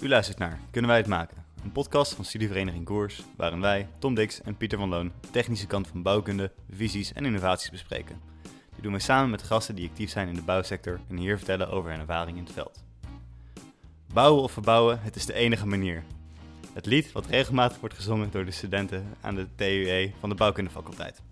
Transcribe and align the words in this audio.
U 0.00 0.08
luistert 0.08 0.38
naar 0.38 0.60
Kunnen 0.70 0.90
wij 0.90 0.98
het 0.98 1.08
maken? 1.08 1.44
Een 1.64 1.72
podcast 1.72 2.14
van 2.14 2.24
studievereniging 2.24 2.84
Koers, 2.84 3.22
waarin 3.36 3.60
wij, 3.60 3.88
Tom 3.98 4.14
Dix 4.14 4.42
en 4.42 4.56
Pieter 4.56 4.78
van 4.78 4.88
Loon, 4.88 5.12
de 5.20 5.30
technische 5.30 5.66
kant 5.66 5.88
van 5.88 6.02
bouwkunde, 6.02 6.52
visies 6.70 7.12
en 7.12 7.24
innovaties 7.24 7.70
bespreken. 7.70 8.20
Dit 8.74 8.82
doen 8.82 8.92
we 8.92 8.98
samen 8.98 9.30
met 9.30 9.42
gasten 9.42 9.74
die 9.74 9.88
actief 9.88 10.10
zijn 10.10 10.28
in 10.28 10.34
de 10.34 10.42
bouwsector 10.42 11.00
en 11.08 11.16
hier 11.16 11.36
vertellen 11.36 11.70
over 11.70 11.90
hun 11.90 12.00
ervaring 12.00 12.36
in 12.36 12.44
het 12.44 12.52
veld. 12.52 12.84
Bouwen 14.12 14.42
of 14.42 14.52
verbouwen, 14.52 15.00
het 15.02 15.16
is 15.16 15.26
de 15.26 15.32
enige 15.32 15.66
manier. 15.66 16.04
Het 16.72 16.86
lied 16.86 17.12
wat 17.12 17.26
regelmatig 17.26 17.80
wordt 17.80 17.94
gezongen 17.94 18.30
door 18.30 18.44
de 18.44 18.50
studenten 18.50 19.14
aan 19.20 19.34
de 19.34 19.48
TUE 19.54 20.12
van 20.20 20.28
de 20.28 20.34
bouwkundefaculteit. 20.34 21.22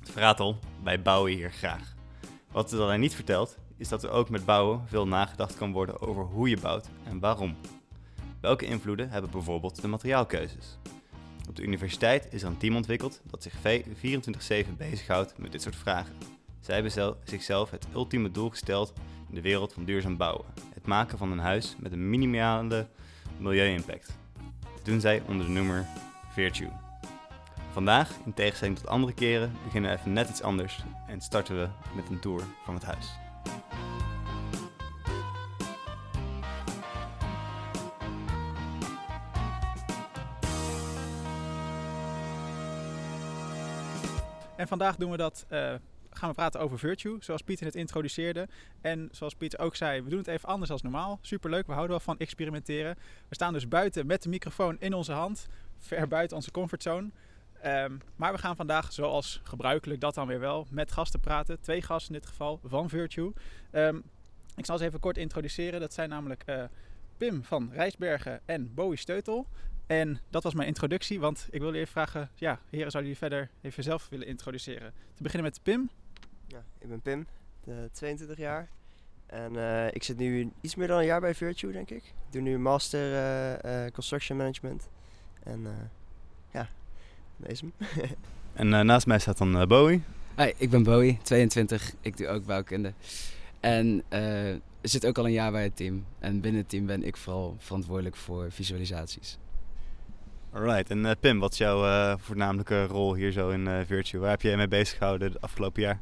Het 0.00 0.10
verraadt 0.10 0.40
al, 0.40 0.58
wij 0.82 1.02
bouwen 1.02 1.32
hier 1.32 1.52
graag. 1.52 1.94
Wat 2.50 2.70
het 2.70 2.80
alleen 2.80 3.00
niet 3.00 3.14
vertelt, 3.14 3.58
is 3.76 3.88
dat 3.88 4.02
er 4.02 4.10
ook 4.10 4.30
met 4.30 4.44
bouwen 4.44 4.82
veel 4.86 5.06
nagedacht 5.06 5.56
kan 5.56 5.72
worden 5.72 6.00
over 6.00 6.24
hoe 6.24 6.48
je 6.48 6.60
bouwt 6.60 6.88
en 7.04 7.18
waarom. 7.20 7.56
Welke 8.46 8.66
invloeden 8.66 9.10
hebben 9.10 9.30
bijvoorbeeld 9.30 9.80
de 9.80 9.88
materiaalkeuzes? 9.88 10.78
Op 11.48 11.56
de 11.56 11.62
universiteit 11.62 12.28
is 12.30 12.42
er 12.42 12.48
een 12.48 12.56
team 12.56 12.76
ontwikkeld 12.76 13.20
dat 13.30 13.42
zich 13.42 13.54
24-7 14.66 14.76
bezighoudt 14.76 15.38
met 15.38 15.52
dit 15.52 15.62
soort 15.62 15.76
vragen. 15.76 16.14
Zij 16.60 16.74
hebben 16.74 17.16
zichzelf 17.24 17.70
het 17.70 17.86
ultieme 17.94 18.30
doel 18.30 18.50
gesteld 18.50 18.92
in 19.28 19.34
de 19.34 19.40
wereld 19.40 19.72
van 19.72 19.84
duurzaam 19.84 20.16
bouwen: 20.16 20.44
het 20.74 20.86
maken 20.86 21.18
van 21.18 21.32
een 21.32 21.38
huis 21.38 21.76
met 21.78 21.92
een 21.92 22.10
minimale 22.10 22.88
milieu-impact. 23.38 24.18
Dat 24.74 24.84
doen 24.84 25.00
zij 25.00 25.22
onder 25.28 25.46
de 25.46 25.52
noemer 25.52 25.86
Virtue. 26.32 26.70
Vandaag, 27.72 28.10
in 28.24 28.34
tegenstelling 28.34 28.78
tot 28.78 28.88
andere 28.88 29.14
keren, 29.14 29.52
beginnen 29.64 29.90
we 29.90 29.96
even 29.98 30.12
net 30.12 30.28
iets 30.28 30.42
anders 30.42 30.84
en 31.06 31.20
starten 31.20 31.56
we 31.56 31.68
met 31.94 32.08
een 32.08 32.20
tour 32.20 32.42
van 32.64 32.74
het 32.74 32.84
huis. 32.84 33.25
En 44.66 44.72
vandaag 44.78 44.96
doen 44.96 45.10
we 45.10 45.16
dat, 45.16 45.46
uh, 45.50 45.74
gaan 46.10 46.28
we 46.28 46.34
praten 46.34 46.60
over 46.60 46.78
Virtue, 46.78 47.16
zoals 47.20 47.42
Pieter 47.42 47.66
het 47.66 47.74
introduceerde. 47.74 48.48
En 48.80 49.08
zoals 49.12 49.34
Pieter 49.34 49.58
ook 49.58 49.76
zei, 49.76 50.02
we 50.02 50.10
doen 50.10 50.18
het 50.18 50.28
even 50.28 50.48
anders 50.48 50.70
dan 50.70 50.78
normaal. 50.82 51.18
Superleuk, 51.22 51.66
we 51.66 51.72
houden 51.72 51.90
wel 51.96 52.04
van 52.04 52.18
experimenteren. 52.18 52.96
We 53.28 53.34
staan 53.34 53.52
dus 53.52 53.68
buiten 53.68 54.06
met 54.06 54.22
de 54.22 54.28
microfoon 54.28 54.76
in 54.80 54.94
onze 54.94 55.12
hand, 55.12 55.46
ver 55.78 56.08
buiten 56.08 56.36
onze 56.36 56.50
comfortzone. 56.50 57.10
Um, 57.66 58.00
maar 58.16 58.32
we 58.32 58.38
gaan 58.38 58.56
vandaag, 58.56 58.92
zoals 58.92 59.40
gebruikelijk, 59.42 60.00
dat 60.00 60.14
dan 60.14 60.26
weer 60.26 60.40
wel, 60.40 60.66
met 60.70 60.92
gasten 60.92 61.20
praten. 61.20 61.60
Twee 61.60 61.82
gasten 61.82 62.14
in 62.14 62.20
dit 62.20 62.28
geval 62.28 62.60
van 62.64 62.88
Virtue. 62.88 63.32
Um, 63.72 64.02
ik 64.56 64.64
zal 64.64 64.78
ze 64.78 64.84
even 64.84 65.00
kort 65.00 65.16
introduceren. 65.16 65.80
Dat 65.80 65.94
zijn 65.94 66.08
namelijk 66.08 66.42
uh, 66.46 66.62
Pim 67.16 67.44
van 67.44 67.70
Rijsbergen 67.72 68.40
en 68.44 68.74
Bowie 68.74 68.98
Steutel. 68.98 69.46
En 69.86 70.20
dat 70.30 70.42
was 70.42 70.54
mijn 70.54 70.68
introductie, 70.68 71.20
want 71.20 71.48
ik 71.50 71.60
wilde 71.60 71.78
even 71.78 71.92
vragen, 71.92 72.30
ja, 72.34 72.60
heren, 72.70 72.90
zouden 72.90 73.12
jullie 73.12 73.16
verder 73.16 73.50
even 73.60 73.82
zelf 73.82 74.08
willen 74.08 74.26
introduceren? 74.26 74.92
Te 75.14 75.22
beginnen 75.22 75.50
met 75.50 75.62
Pim. 75.62 75.90
Ja, 76.46 76.64
ik 76.78 76.88
ben 76.88 77.00
Pim, 77.00 77.26
de 77.64 77.88
22 77.92 78.38
jaar. 78.38 78.68
En 79.26 79.54
uh, 79.54 79.86
ik 79.86 80.02
zit 80.02 80.16
nu 80.16 80.50
iets 80.60 80.74
meer 80.74 80.88
dan 80.88 80.98
een 80.98 81.04
jaar 81.04 81.20
bij 81.20 81.34
Virtue, 81.34 81.72
denk 81.72 81.90
ik. 81.90 82.04
Ik 82.04 82.32
doe 82.32 82.42
nu 82.42 82.54
een 82.54 82.62
master 82.62 83.12
uh, 83.12 83.84
uh, 83.84 83.90
Construction 83.92 84.38
Management. 84.38 84.88
En 85.42 85.66
ja, 86.52 86.68
deze 87.36 87.64
En 88.52 88.68
naast 88.68 89.06
mij 89.06 89.18
staat 89.18 89.38
dan 89.38 89.68
Bowie. 89.68 90.02
Hi, 90.36 90.52
ik 90.56 90.70
ben 90.70 90.82
Bowie, 90.82 91.18
22. 91.22 91.94
Ik 92.00 92.16
doe 92.16 92.26
ook 92.26 92.46
bouwkunde. 92.46 92.92
En 93.60 94.04
ik 94.80 94.90
zit 94.90 95.06
ook 95.06 95.18
al 95.18 95.26
een 95.26 95.32
jaar 95.32 95.52
bij 95.52 95.62
het 95.62 95.76
team. 95.76 96.04
En 96.18 96.40
binnen 96.40 96.60
het 96.60 96.70
team 96.70 96.86
ben 96.86 97.02
ik 97.02 97.16
vooral 97.16 97.56
verantwoordelijk 97.58 98.16
voor 98.16 98.52
visualisaties. 98.52 99.38
Alright, 100.56 100.90
en 100.90 101.04
uh, 101.04 101.10
Pim, 101.20 101.38
wat 101.38 101.52
is 101.52 101.58
jouw 101.58 101.84
uh, 101.84 102.14
voornamelijke 102.18 102.84
rol 102.84 103.14
hier 103.14 103.32
zo 103.32 103.48
in 103.48 103.66
uh, 103.66 103.78
Virtue? 103.86 104.20
Waar 104.20 104.30
heb 104.30 104.42
je 104.42 104.56
mee 104.56 104.68
bezig 104.68 104.98
gehouden 104.98 105.32
het 105.32 105.40
afgelopen 105.40 105.82
jaar? 105.82 106.00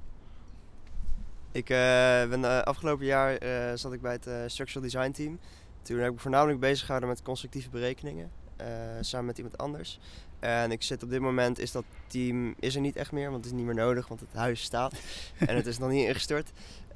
Ik 1.53 1.67
ben 2.29 2.65
afgelopen 2.65 3.07
jaar 3.07 3.39
zat 3.79 3.93
ik 3.93 4.01
bij 4.01 4.13
het 4.13 4.51
Structural 4.51 4.83
Design 4.83 5.11
Team. 5.11 5.39
Toen 5.83 5.99
heb 5.99 6.07
ik 6.07 6.13
me 6.13 6.19
voornamelijk 6.19 6.61
bezig 6.61 6.85
gehouden 6.85 7.09
met 7.09 7.23
constructieve 7.23 7.71
berekeningen, 7.71 8.31
samen 9.01 9.27
met 9.27 9.37
iemand 9.37 9.59
anders. 9.59 9.99
En 10.39 10.71
ik 10.71 10.83
zit 10.83 11.03
op 11.03 11.11
dit 11.11 11.21
moment, 11.21 11.59
is 11.59 11.73
dat 11.73 11.85
team 12.07 12.55
is 12.61 12.75
er 12.75 12.81
niet 12.81 12.97
echt 12.97 13.13
meer, 13.13 13.31
want 13.31 13.45
het 13.45 13.53
is 13.53 13.59
niet 13.59 13.67
meer 13.67 13.75
nodig, 13.75 14.09
want 14.09 14.21
het 14.21 14.33
huis 14.33 14.63
staat. 14.63 14.93
en 15.49 15.57
het 15.57 15.67
is 15.67 15.79
nog 15.79 15.91
niet 15.91 16.07
ingestort. 16.07 16.53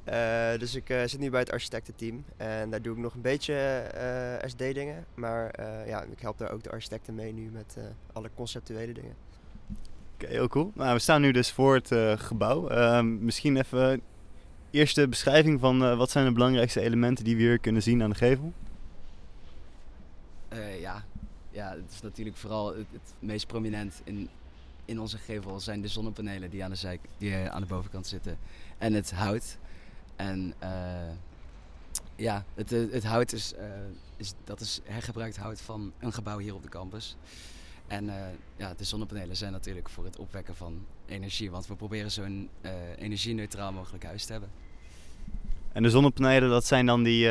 Uh, 0.09 0.59
dus 0.59 0.75
ik 0.75 0.89
uh, 0.89 1.01
zit 1.05 1.19
nu 1.19 1.29
bij 1.29 1.39
het 1.39 1.51
architectenteam 1.51 2.25
en 2.37 2.69
daar 2.69 2.81
doe 2.81 2.93
ik 2.93 2.99
nog 2.99 3.13
een 3.13 3.21
beetje 3.21 3.53
uh, 3.53 4.35
eh, 4.35 4.49
SD-dingen. 4.49 5.05
Maar 5.13 5.51
ja, 5.87 6.03
ik 6.03 6.19
help 6.19 6.37
daar 6.37 6.51
ook 6.51 6.63
de 6.63 6.71
architecten 6.71 7.15
mee 7.15 7.33
nu 7.33 7.49
met 7.51 7.77
alle 8.13 8.29
conceptuele 8.35 8.93
dingen. 8.93 9.15
Oké, 10.13 10.23
okay, 10.23 10.35
heel 10.35 10.47
cool. 10.47 10.71
Nou, 10.75 10.93
we 10.93 10.99
staan 10.99 11.21
nu 11.21 11.31
dus 11.31 11.51
voor 11.51 11.75
het 11.75 12.19
gebouw. 12.21 12.67
Ehm, 12.67 13.25
misschien 13.25 13.57
even 13.57 14.01
eerste 14.71 15.07
beschrijving 15.07 15.59
van 15.59 15.97
wat 15.97 16.11
zijn 16.11 16.25
de 16.25 16.31
belangrijkste 16.31 16.81
elementen 16.81 17.23
die 17.23 17.35
we 17.35 17.41
hier 17.41 17.59
kunnen 17.59 17.83
zien 17.83 18.03
aan 18.03 18.09
de 18.09 18.15
gevel? 18.15 18.53
ja. 20.79 21.03
ja, 21.51 21.71
het 21.71 21.91
is 21.91 22.01
natuurlijk 22.01 22.37
vooral 22.37 22.67
het, 22.67 22.85
het, 22.91 23.13
meest 23.19 23.47
prominent 23.47 24.01
in, 24.03 24.29
in 24.85 24.99
onze 24.99 25.17
gevel 25.17 25.59
zijn 25.59 25.81
de 25.81 25.87
zonnepanelen 25.87 26.49
die 26.49 26.63
aan 26.63 26.69
de, 26.69 26.75
zijk, 26.75 27.01
die 27.17 27.35
aan 27.35 27.61
de 27.61 27.67
bovenkant 27.67 28.07
zitten. 28.07 28.37
En 28.77 28.93
het 28.93 29.11
hout. 29.11 29.57
En 30.19 30.53
uh, 30.63 30.69
ja, 32.15 32.45
het, 32.55 32.69
het 32.69 33.03
hout 33.03 33.33
is, 33.33 33.53
uh, 33.53 33.63
is, 34.17 34.33
dat 34.43 34.59
is 34.59 34.79
hergebruikt 34.83 35.37
hout 35.37 35.61
van 35.61 35.93
een 35.99 36.13
gebouw 36.13 36.37
hier 36.37 36.55
op 36.55 36.63
de 36.63 36.69
campus. 36.69 37.15
En 37.87 38.05
uh, 38.05 38.13
ja, 38.55 38.73
de 38.77 38.83
zonnepanelen 38.83 39.35
zijn 39.35 39.51
natuurlijk 39.51 39.89
voor 39.89 40.03
het 40.03 40.17
opwekken 40.17 40.55
van 40.55 40.85
energie. 41.05 41.51
Want 41.51 41.67
we 41.67 41.75
proberen 41.75 42.11
zo'n 42.11 42.49
energie-neutraal 42.97 43.71
mogelijk 43.71 44.03
huis 44.03 44.25
te 44.25 44.31
hebben. 44.31 44.49
En 45.71 45.83
de 45.83 45.89
zonnepanelen, 45.89 46.49
dat 46.49 46.65
zijn 46.65 46.85
dan 46.85 47.03
die, 47.03 47.29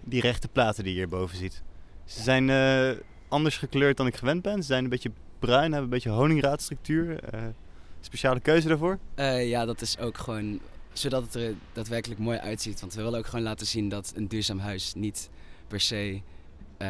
die 0.00 0.20
rechte 0.20 0.48
platen 0.48 0.84
die 0.84 0.92
je 0.92 0.98
hierboven 0.98 1.36
ziet. 1.36 1.62
Ze 2.04 2.22
zijn 2.22 2.50
anders 3.28 3.58
gekleurd 3.58 3.96
dan 3.96 4.06
ik 4.06 4.16
gewend 4.16 4.42
ben. 4.42 4.56
Ze 4.56 4.66
zijn 4.66 4.84
een 4.84 4.90
beetje 4.90 5.12
bruin, 5.38 5.62
hebben 5.62 5.82
een 5.82 5.88
beetje 5.88 6.10
honingraadstructuur. 6.10 7.20
speciale 8.00 8.40
keuze 8.40 8.68
daarvoor? 8.68 8.98
ja, 9.40 9.64
dat 9.64 9.80
is 9.80 9.98
ook 9.98 10.18
gewoon 10.18 10.60
zodat 10.98 11.22
het 11.22 11.34
er 11.34 11.54
daadwerkelijk 11.72 12.20
mooi 12.20 12.38
uitziet. 12.38 12.80
Want 12.80 12.94
we 12.94 13.02
willen 13.02 13.18
ook 13.18 13.26
gewoon 13.26 13.44
laten 13.44 13.66
zien 13.66 13.88
dat 13.88 14.12
een 14.14 14.28
duurzaam 14.28 14.58
huis 14.58 14.94
niet 14.94 15.30
per 15.68 15.80
se 15.80 16.20
uh, 16.78 16.88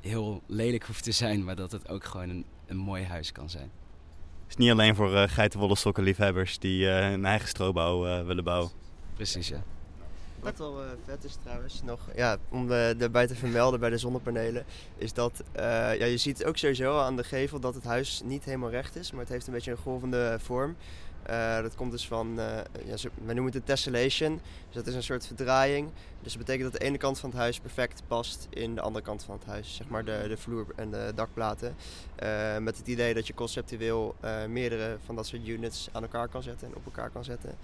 heel 0.00 0.42
lelijk 0.46 0.84
hoeft 0.84 1.02
te 1.02 1.12
zijn, 1.12 1.44
maar 1.44 1.56
dat 1.56 1.72
het 1.72 1.88
ook 1.88 2.04
gewoon 2.04 2.28
een, 2.28 2.44
een 2.66 2.76
mooi 2.76 3.04
huis 3.04 3.32
kan 3.32 3.50
zijn. 3.50 3.70
Het 4.42 4.48
is 4.48 4.56
niet 4.56 4.70
alleen 4.70 4.94
voor 4.94 5.12
uh, 5.12 5.22
geitenwolle 5.26 5.76
sokkenliefhebbers 5.76 6.58
die 6.58 6.80
uh, 6.80 7.10
een 7.10 7.24
eigen 7.24 7.48
strobouw 7.48 8.24
willen 8.24 8.44
bouwen. 8.44 8.70
Precies, 9.14 9.48
ja. 9.48 9.62
Wat 10.40 10.58
wel 10.58 10.78
vet 11.04 11.24
is 11.24 11.36
trouwens, 11.42 11.82
nog 11.82 12.00
ja, 12.16 12.36
om 12.48 12.70
erbij 12.70 13.26
te 13.26 13.34
vermelden 13.34 13.80
bij 13.80 13.90
de 13.90 13.98
zonnepanelen, 13.98 14.64
is 14.96 15.12
dat 15.12 15.42
ja, 15.54 15.92
je 15.92 16.16
ziet 16.16 16.44
ook 16.44 16.56
sowieso 16.56 16.98
aan 16.98 17.16
de 17.16 17.24
gevel 17.24 17.60
dat 17.60 17.74
het 17.74 17.84
huis 17.84 18.22
niet 18.24 18.44
helemaal 18.44 18.70
recht 18.70 18.96
is, 18.96 19.10
maar 19.10 19.20
het 19.20 19.28
heeft 19.28 19.46
een 19.46 19.52
beetje 19.52 19.70
een 19.70 19.76
golvende 19.76 20.36
vorm. 20.40 20.76
Uh, 21.30 21.62
dat 21.62 21.74
komt 21.74 21.90
dus 21.90 22.06
van, 22.06 22.38
uh, 22.38 22.46
ja, 22.84 22.96
noemen 23.24 23.44
het 23.44 23.54
een 23.54 23.64
tessellation. 23.64 24.40
Dus 24.66 24.74
dat 24.74 24.86
is 24.86 24.94
een 24.94 25.02
soort 25.02 25.26
verdraaiing. 25.26 25.90
Dus 26.22 26.32
dat 26.32 26.44
betekent 26.44 26.72
dat 26.72 26.80
de 26.80 26.86
ene 26.86 26.98
kant 26.98 27.18
van 27.18 27.30
het 27.30 27.38
huis 27.38 27.60
perfect 27.60 28.02
past 28.06 28.46
in 28.50 28.74
de 28.74 28.80
andere 28.80 29.04
kant 29.04 29.22
van 29.22 29.34
het 29.34 29.46
huis. 29.46 29.74
Zeg 29.74 29.88
maar 29.88 30.04
de, 30.04 30.24
de 30.28 30.36
vloer 30.36 30.66
en 30.76 30.90
de 30.90 31.12
dakplaten. 31.14 31.76
Uh, 32.22 32.58
met 32.58 32.76
het 32.78 32.86
idee 32.86 33.14
dat 33.14 33.26
je 33.26 33.34
conceptueel 33.34 34.14
meerdere 34.48 34.96
van 35.04 35.16
dat 35.16 35.26
soort 35.26 35.48
units 35.48 35.88
aan 35.92 36.02
elkaar 36.02 36.28
kan 36.28 36.42
zetten 36.42 36.68
en 36.68 36.76
op 36.76 36.84
elkaar 36.84 37.10
kan 37.10 37.24
zetten. 37.24 37.54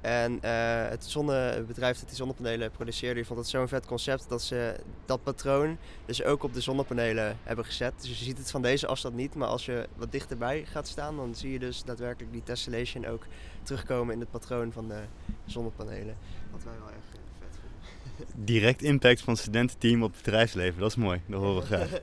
En 0.00 0.32
uh, 0.32 0.88
het, 0.88 1.04
zonnebedrijf 1.04 1.98
dat 1.98 2.08
die 2.08 2.16
zonnepanelen 2.16 2.70
produceerde, 2.70 3.24
vond 3.24 3.38
het 3.38 3.48
zo'n 3.48 3.68
vet 3.68 3.86
concept 3.86 4.28
dat 4.28 4.42
ze 4.42 4.74
dat 5.06 5.22
patroon 5.22 5.78
dus 6.04 6.22
ook 6.22 6.42
op 6.42 6.54
de 6.54 6.60
zonnepanelen 6.60 7.38
hebben 7.42 7.64
gezet. 7.64 7.92
Dus 8.00 8.08
je 8.08 8.24
ziet 8.24 8.38
het 8.38 8.50
van 8.50 8.62
deze 8.62 8.86
afstand 8.86 9.14
niet, 9.14 9.34
maar 9.34 9.48
als 9.48 9.64
je 9.64 9.88
wat 9.96 10.12
dichterbij 10.12 10.64
gaat 10.64 10.88
staan, 10.88 11.16
dan 11.16 11.34
zie 11.34 11.52
je 11.52 11.58
dus 11.58 11.84
daadwerkelijk 11.84 12.32
die 12.32 12.42
tessellation 12.42 13.06
ook 13.06 13.26
terugkomen 13.62 14.14
in 14.14 14.20
het 14.20 14.30
patroon 14.30 14.72
van 14.72 14.88
de 14.88 15.00
zonnepanelen. 15.44 16.16
Wat 16.50 16.62
wij 16.62 16.74
wel 16.78 16.88
erg 16.88 17.04
vet 17.10 17.58
vinden. 17.60 18.44
Direct 18.54 18.82
impact 18.82 19.20
van 19.20 19.32
het 19.32 19.42
studententeam 19.42 20.02
op 20.02 20.12
het 20.12 20.22
bedrijfsleven, 20.22 20.80
dat 20.80 20.90
is 20.90 20.96
mooi, 20.96 21.20
dat 21.26 21.40
horen 21.40 21.60
we 21.60 21.66
graag. 21.74 22.00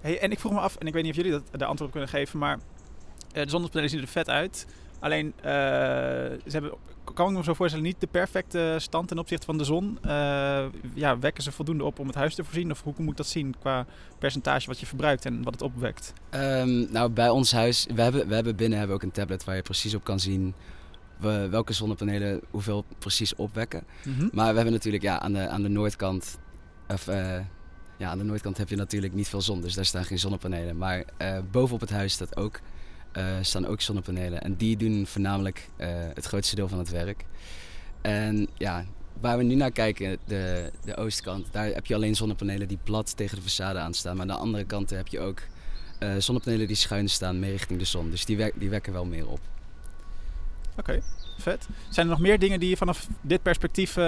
Hey, 0.00 0.18
en 0.18 0.30
ik 0.30 0.40
vroeg 0.40 0.52
me 0.52 0.60
af, 0.60 0.76
en 0.76 0.86
ik 0.86 0.92
weet 0.92 1.02
niet 1.02 1.12
of 1.12 1.16
jullie 1.16 1.32
dat 1.32 1.60
de 1.60 1.64
antwoord 1.64 1.90
kunnen 1.90 2.08
geven, 2.08 2.38
maar 2.38 2.56
uh, 2.56 3.42
de 3.42 3.50
zonnepanelen 3.50 3.90
zien 3.90 4.00
er 4.00 4.06
vet 4.06 4.28
uit. 4.28 4.66
Alleen, 4.98 5.26
uh, 5.36 5.42
ze 5.42 6.40
hebben, 6.50 6.72
kan 7.14 7.30
ik 7.30 7.36
me 7.36 7.42
zo 7.42 7.54
voorstellen, 7.54 7.86
niet 7.86 8.00
de 8.00 8.06
perfecte 8.06 8.76
stand 8.78 9.08
ten 9.08 9.18
opzichte 9.18 9.46
van 9.46 9.58
de 9.58 9.64
zon. 9.64 9.98
Uh, 10.06 10.64
ja, 10.94 11.18
wekken 11.18 11.42
ze 11.42 11.52
voldoende 11.52 11.84
op 11.84 11.98
om 11.98 12.06
het 12.06 12.16
huis 12.16 12.34
te 12.34 12.44
voorzien? 12.44 12.70
Of 12.70 12.82
hoe 12.82 12.94
moet 12.98 13.10
ik 13.10 13.16
dat 13.16 13.26
zien 13.26 13.54
qua 13.60 13.86
percentage 14.18 14.66
wat 14.66 14.80
je 14.80 14.86
verbruikt 14.86 15.24
en 15.24 15.42
wat 15.42 15.52
het 15.52 15.62
opwekt? 15.62 16.12
Um, 16.30 16.86
nou, 16.90 17.10
bij 17.10 17.28
ons 17.28 17.52
huis, 17.52 17.86
we 17.94 18.02
hebben, 18.02 18.28
we 18.28 18.34
hebben 18.34 18.56
binnen 18.56 18.78
hebben 18.78 18.96
ook 18.96 19.02
een 19.02 19.10
tablet 19.10 19.44
waar 19.44 19.56
je 19.56 19.62
precies 19.62 19.94
op 19.94 20.04
kan 20.04 20.20
zien 20.20 20.54
we, 21.22 21.48
welke 21.50 21.72
zonnepanelen 21.72 22.40
hoeveel 22.50 22.84
precies 22.98 23.34
opwekken. 23.34 23.84
Mm 24.04 24.14
-hmm. 24.14 24.30
Maar 24.32 24.48
we 24.48 24.54
hebben 24.54 24.72
natuurlijk 24.72 25.02
ja, 25.02 25.20
aan, 25.20 25.32
de, 25.32 25.48
aan 25.48 25.62
de 25.62 25.68
noordkant, 25.68 26.38
of 26.88 27.08
uh, 27.08 27.38
ja, 27.96 28.08
aan 28.08 28.18
de 28.18 28.24
noordkant 28.24 28.58
heb 28.58 28.68
je 28.68 28.76
natuurlijk 28.76 29.14
niet 29.14 29.28
veel 29.28 29.40
zon, 29.40 29.60
dus 29.60 29.74
daar 29.74 29.84
staan 29.84 30.04
geen 30.04 30.18
zonnepanelen. 30.18 30.76
Maar 30.78 31.04
uh, 31.18 31.38
bovenop 31.50 31.80
het 31.80 31.90
huis 31.90 32.12
staat 32.12 32.36
ook, 32.36 32.60
staan 33.40 33.66
ook 33.66 33.80
zonnepanelen. 33.80 34.42
En 34.42 34.56
die 34.56 34.76
doen 34.76 35.06
voornamelijk 35.06 35.68
het 36.14 36.24
grootste 36.24 36.56
deel 36.56 36.68
van 36.68 36.78
het 36.78 36.90
werk. 36.90 37.24
En 38.00 38.48
ja, 38.56 38.84
waar 39.20 39.38
we 39.38 39.44
nu 39.44 39.54
naar 39.54 39.70
kijken, 39.70 40.18
de, 40.24 40.70
de 40.84 40.96
oostkant, 40.96 41.52
daar 41.52 41.66
heb 41.66 41.86
je 41.86 41.94
alleen 41.94 42.14
zonnepanelen 42.16 42.68
die 42.68 42.78
plat 42.82 43.16
tegen 43.16 43.38
de 43.42 43.50
façade 43.50 43.78
aanstaan. 43.78 44.16
Maar 44.16 44.22
aan 44.28 44.36
de 44.36 44.42
andere 44.42 44.64
kant 44.64 44.90
heb 44.90 45.08
je 45.08 45.20
ook 45.20 45.42
uh, 46.02 46.14
zonnepanelen 46.18 46.66
die 46.66 46.76
schuin 46.76 47.08
staan 47.08 47.38
meer 47.38 47.50
richting 47.50 47.78
de 47.78 47.84
zon. 47.84 48.10
Dus 48.10 48.24
die, 48.24 48.52
die 48.54 48.70
wekken 48.70 48.92
wel 48.92 49.04
meer 49.04 49.28
op. 49.28 49.40
Oké, 50.76 51.02
vet. 51.38 51.68
Zijn 51.90 52.06
er 52.06 52.12
nog 52.12 52.20
meer 52.20 52.38
dingen 52.38 52.60
die 52.60 52.68
je 52.68 52.76
vanaf 52.76 53.08
dit 53.20 53.42
perspectief 53.42 53.96
uh, 53.96 54.04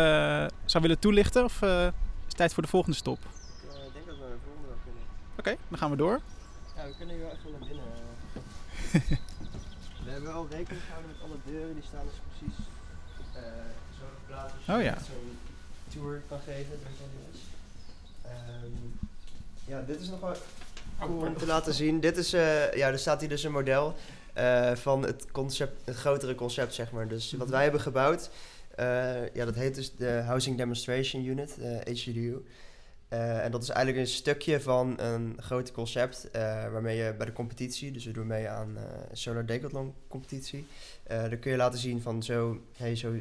zou 0.65 0.83
willen 0.83 0.99
toelichten? 0.99 1.45
Of 1.45 1.63
uh, 1.63 1.87
is 1.87 1.93
het 2.27 2.37
tijd 2.37 2.55
voor 2.55 2.63
de 2.63 2.69
volgende 2.69 2.97
stop? 2.97 3.19
ik 3.19 3.93
denk 3.93 4.07
dat 4.07 4.17
we 4.17 4.23
de 4.23 4.39
volgende 4.45 4.69
wel 4.69 4.77
kunnen. 4.85 5.03
Oké, 5.39 5.57
dan 5.69 5.79
gaan 5.79 5.91
we 5.91 5.97
door. 5.97 6.21
Ja, 6.77 6.87
we 6.87 6.95
kunnen 6.99 7.15
hier 7.15 7.25
wel 7.25 7.35
even 7.35 7.51
naar 7.51 7.69
binnen. 7.69 7.85
We 10.05 10.11
hebben 10.11 10.33
wel 10.33 10.47
rekening 10.51 10.83
gehouden 10.87 11.11
met 11.11 11.21
alle 11.25 11.39
deuren. 11.45 11.75
Die 11.75 11.85
staan 11.89 12.05
dus 12.05 12.21
precies 12.29 12.57
zo 13.99 14.05
geplaatst. 14.21 14.57
Oh 14.69 14.83
ja. 14.83 14.99
Zo'n 15.07 15.39
tour 15.93 16.23
kan 16.29 16.41
geven. 16.47 16.79
Um, 18.27 18.99
ja, 19.67 19.83
dit 19.87 20.01
is 20.01 20.09
nog 20.09 20.21
wel 20.21 20.35
cool 21.01 21.27
om 21.27 21.37
te 21.37 21.47
laten 21.47 21.75
zien. 21.75 22.01
Dit 22.01 22.17
is, 22.17 22.35
uh, 22.35 22.73
ja, 22.73 22.89
er 22.89 22.99
staat 22.99 23.21
hier 23.21 23.29
dus 23.29 23.45
een 23.45 23.53
model 23.53 23.95
uh, 24.39 24.73
van 24.75 25.03
het, 25.03 25.27
concept, 25.33 25.81
het 25.85 25.97
grotere 25.97 26.35
concept, 26.35 26.75
zeg 26.75 26.93
maar. 26.93 27.09
Dus 27.09 27.33
wat 27.33 27.49
wij 27.49 27.63
hebben 27.63 27.81
gebouwd, 27.81 28.31
uh, 28.81 29.35
ja, 29.35 29.45
dat 29.45 29.55
heet 29.55 29.75
dus 29.75 29.97
de 29.97 30.23
Housing 30.27 30.57
Demonstration 30.57 31.25
Unit, 31.25 31.57
HDU. 31.85 32.45
En 33.43 33.51
dat 33.51 33.63
is 33.63 33.69
eigenlijk 33.69 34.07
een 34.07 34.13
stukje 34.13 34.61
van 34.61 35.01
een 35.01 35.37
groot 35.41 35.73
concept 35.73 36.29
waarmee 36.73 36.97
je 36.97 37.15
bij 37.15 37.27
de 37.27 37.33
competitie, 37.33 37.91
dus 37.91 38.05
we 38.05 38.13
doen 38.13 38.27
mee 38.27 38.49
aan 38.49 38.77
Solar 39.13 39.47
Decathlon 39.47 39.95
competitie, 40.09 40.67
dan 41.09 41.39
kun 41.39 41.51
je 41.51 41.57
laten 41.57 41.79
zien 41.79 42.03
van 42.03 42.23
zo, 42.23 42.61
hey, 42.77 42.97
zo 42.97 43.13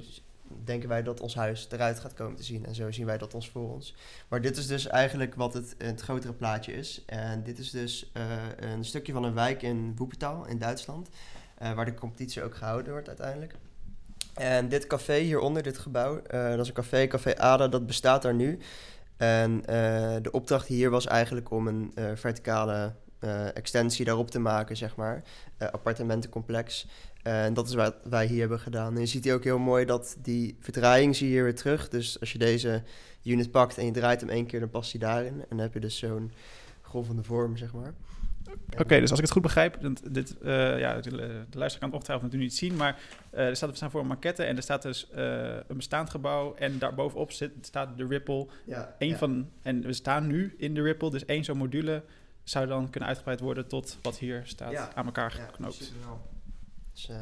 denken 0.63 0.89
wij 0.89 1.03
dat 1.03 1.19
ons 1.19 1.35
huis 1.35 1.67
eruit 1.71 1.99
gaat 1.99 2.13
komen 2.13 2.35
te 2.35 2.43
zien. 2.43 2.65
En 2.65 2.75
zo 2.75 2.91
zien 2.91 3.05
wij 3.05 3.17
dat 3.17 3.33
ons 3.33 3.49
voor 3.49 3.73
ons. 3.73 3.95
Maar 4.27 4.41
dit 4.41 4.57
is 4.57 4.67
dus 4.67 4.87
eigenlijk 4.87 5.35
wat 5.35 5.53
het, 5.53 6.01
grotere 6.01 6.33
plaatje 6.33 6.73
is. 6.73 7.03
En 7.05 7.43
dit 7.43 7.59
is 7.59 7.69
dus 7.69 8.11
uh, 8.17 8.23
een 8.71 8.85
stukje 8.85 9.13
van 9.13 9.23
een 9.23 9.33
wijk 9.33 9.61
in 9.61 9.93
Woepertaal 9.95 10.45
in 10.47 10.57
Duitsland. 10.57 11.09
Uh, 11.61 11.73
waar 11.73 11.85
de 11.85 11.93
competitie 11.93 12.43
ook 12.43 12.55
gehouden 12.55 12.91
wordt 12.91 13.07
uiteindelijk. 13.07 13.55
En 14.33 14.69
dit 14.69 14.87
café 14.87 15.17
hieronder, 15.17 15.63
dit 15.63 15.77
gebouw, 15.77 16.15
uh, 16.15 16.49
dat 16.49 16.59
is 16.59 16.67
een 16.67 16.73
café, 16.73 17.07
Café 17.07 17.37
Ada, 17.37 17.67
dat 17.67 17.85
bestaat 17.85 18.21
daar 18.21 18.33
nu. 18.33 18.59
En 19.17 19.61
de 20.21 20.31
opdracht 20.31 20.67
hier 20.67 20.89
was 20.89 21.07
eigenlijk 21.07 21.51
om 21.51 21.67
een 21.67 21.93
verticale 22.15 22.93
extensie 23.53 24.05
daarop 24.05 24.31
te 24.31 24.39
maken, 24.39 24.77
zeg 24.77 24.95
maar. 24.95 25.23
appartementencomplex. 25.57 26.87
En 27.23 27.53
dat 27.53 27.67
is 27.67 27.73
wat 27.73 27.95
wij 28.03 28.25
hier 28.25 28.39
hebben 28.39 28.59
gedaan. 28.59 28.93
En 28.93 28.99
je 28.99 29.05
ziet 29.05 29.23
hier 29.23 29.33
ook 29.33 29.43
heel 29.43 29.59
mooi 29.59 29.85
dat 29.85 30.15
die 30.21 30.57
verdraaiing 30.59 31.15
zie 31.15 31.27
je 31.27 31.33
hier 31.33 31.43
weer 31.43 31.55
terug. 31.55 31.89
Dus 31.89 32.19
als 32.19 32.31
je 32.31 32.37
deze 32.37 32.83
unit 33.23 33.51
pakt 33.51 33.77
en 33.77 33.85
je 33.85 33.91
draait 33.91 34.19
hem 34.19 34.29
één 34.29 34.45
keer, 34.45 34.59
dan 34.59 34.69
past 34.69 34.91
hij 34.91 34.99
daarin. 34.99 35.33
En 35.33 35.45
dan 35.49 35.59
heb 35.59 35.73
je 35.73 35.79
dus 35.79 35.97
zo'n 35.97 36.31
golvende 36.81 37.23
vorm, 37.23 37.57
zeg 37.57 37.73
maar. 37.73 37.93
Oké, 38.77 38.99
dus 38.99 39.09
als 39.09 39.19
ik 39.19 39.25
het 39.25 39.31
goed 39.31 39.41
begrijp, 39.41 39.77
dit, 40.11 40.35
uh, 40.43 40.79
ja, 40.79 41.01
de, 41.01 41.09
de 41.09 41.17
luisteraar 41.17 41.79
kan 41.79 41.87
het 41.87 41.93
ongetwijfeld 41.93 42.21
natuurlijk 42.21 42.51
niet 42.51 42.53
zien, 42.53 42.75
maar 42.75 42.99
uh, 43.33 43.39
er 43.39 43.55
staat, 43.55 43.69
we 43.69 43.75
staan 43.75 43.91
voor 43.91 44.01
een 44.01 44.07
maquette 44.07 44.43
en 44.43 44.55
er 44.55 44.63
staat 44.63 44.81
dus 44.81 45.07
uh, 45.15 45.55
een 45.67 45.77
bestaand 45.77 46.09
gebouw 46.09 46.55
en 46.55 46.79
daarbovenop 46.79 47.31
zit, 47.31 47.51
staat 47.61 47.97
de 47.97 48.05
Ripple. 48.07 48.47
Ja, 48.65 48.95
Eén 48.99 49.09
ja. 49.09 49.17
van, 49.17 49.49
en 49.61 49.81
we 49.81 49.93
staan 49.93 50.27
nu 50.27 50.53
in 50.57 50.73
de 50.73 50.81
Ripple, 50.81 51.11
dus 51.11 51.25
één 51.25 51.43
zo'n 51.43 51.57
module 51.57 52.03
zou 52.43 52.67
dan 52.67 52.89
kunnen 52.89 53.09
uitgebreid 53.09 53.39
worden 53.39 53.67
tot 53.67 53.97
wat 54.01 54.17
hier 54.17 54.41
staat 54.45 54.71
Ja. 54.71 54.89
aan 54.93 55.05
elkaar 55.05 55.31
geknoopt. 55.31 55.93
Dus, 56.93 57.09
eh, 57.09 57.15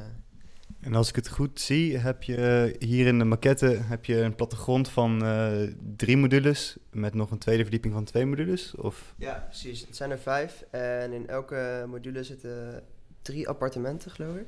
En 0.81 0.95
als 0.95 1.09
ik 1.09 1.15
het 1.15 1.29
goed 1.29 1.59
zie, 1.59 1.97
heb 1.97 2.23
je 2.23 2.75
hier 2.79 3.07
in 3.07 3.19
de 3.19 3.25
maquette 3.25 3.65
heb 3.65 4.05
je 4.05 4.21
een 4.21 4.35
plattegrond 4.35 4.89
van 4.89 5.25
eh, 5.25 5.51
drie 5.95 6.17
modules 6.17 6.77
met 6.91 7.13
nog 7.13 7.31
een 7.31 7.37
tweede 7.37 7.61
verdieping 7.61 7.93
van 7.93 8.03
twee 8.03 8.25
modules? 8.25 8.75
Of 8.75 9.13
ja, 9.17 9.45
precies. 9.49 9.81
Het 9.81 9.95
zijn 9.95 10.11
er 10.11 10.19
vijf. 10.19 10.63
En 10.71 11.13
in 11.13 11.27
elke 11.27 11.85
module 11.87 12.23
zitten 12.23 12.83
drie 13.21 13.47
appartementen, 13.49 14.11
geloof 14.11 14.35
ik. 14.35 14.47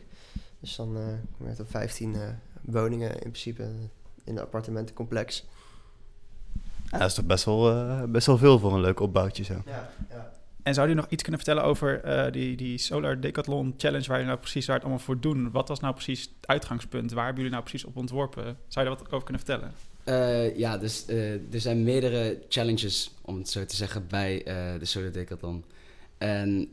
Dus 0.59 0.75
dan 0.75 0.97
eh 0.97 1.07
kom 1.37 1.47
je 1.49 1.59
op 1.59 1.69
15 1.69 2.15
eh, 2.15 2.21
woningen 2.61 3.13
in 3.13 3.19
principe 3.19 3.63
in 3.63 4.35
een 4.35 4.39
appartementencomplex. 4.39 5.45
ja, 6.91 6.97
dat 6.97 7.07
is 7.07 7.13
toch 7.13 7.25
best 7.25 7.45
wel, 7.45 7.71
eh, 7.71 8.03
best 8.03 8.27
wel 8.27 8.37
veel 8.37 8.59
voor 8.59 8.73
een 8.73 8.81
leuk 8.81 8.99
opbouwtje 8.99 9.43
zo. 9.43 9.61
Ja, 9.65 9.89
ja. 10.09 10.31
En 10.63 10.73
zou 10.73 10.89
u 10.89 10.93
nog 10.93 11.05
iets 11.09 11.23
kunnen 11.23 11.41
vertellen 11.41 11.69
over 11.69 12.03
eh, 12.03 12.31
die, 12.31 12.55
die 12.55 12.77
Solar 12.77 13.19
Decathlon 13.19 13.73
Challenge, 13.77 14.07
waar 14.07 14.19
je 14.19 14.25
nou 14.25 14.37
precies 14.37 14.65
waar 14.65 14.75
het 14.75 14.85
allemaal 14.85 15.03
voor 15.03 15.19
doen? 15.19 15.51
Wat 15.51 15.67
was 15.67 15.79
nou 15.79 15.93
precies 15.93 16.21
het 16.21 16.47
uitgangspunt? 16.47 17.11
Waar 17.11 17.25
hebben 17.25 17.43
jullie 17.43 17.57
nou 17.57 17.69
precies 17.69 17.87
op 17.87 17.97
ontworpen? 17.97 18.43
Zou 18.43 18.85
je 18.85 18.91
daar 18.91 18.99
wat 18.99 19.11
over 19.11 19.23
kunnen 19.25 19.43
vertellen? 19.45 19.73
Eh, 20.03 20.57
ja, 20.57 20.77
dus 20.77 21.05
eh, 21.05 21.31
er 21.31 21.59
zijn 21.61 21.83
meerdere 21.83 22.39
challenges, 22.49 23.11
om 23.21 23.37
het 23.37 23.49
zo 23.49 23.65
te 23.65 23.75
zeggen, 23.75 24.05
bij 24.07 24.41
de 24.79 24.85
Solar 24.85 25.11
Decathlon. 25.11 25.63
En 26.17 26.69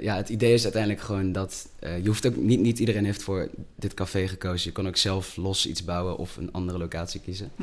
ja, 0.00 0.16
het 0.16 0.28
idee 0.28 0.54
is 0.54 0.62
uiteindelijk 0.62 1.02
gewoon 1.02 1.32
dat 1.32 1.68
je 1.80 2.06
hoeft 2.06 2.26
ook 2.26 2.36
niet, 2.36 2.60
niet 2.60 2.78
iedereen 2.78 3.04
heeft 3.04 3.22
voor 3.22 3.48
dit 3.74 3.94
café 3.94 4.28
gekozen. 4.28 4.68
Je 4.68 4.72
kan 4.72 4.86
ook 4.86 4.96
zelf 4.96 5.36
los 5.36 5.66
iets 5.66 5.84
bouwen 5.84 6.16
of 6.16 6.36
een 6.36 6.52
andere 6.52 6.78
locatie 6.78 7.20
kiezen. 7.20 7.50
Hm. 7.56 7.62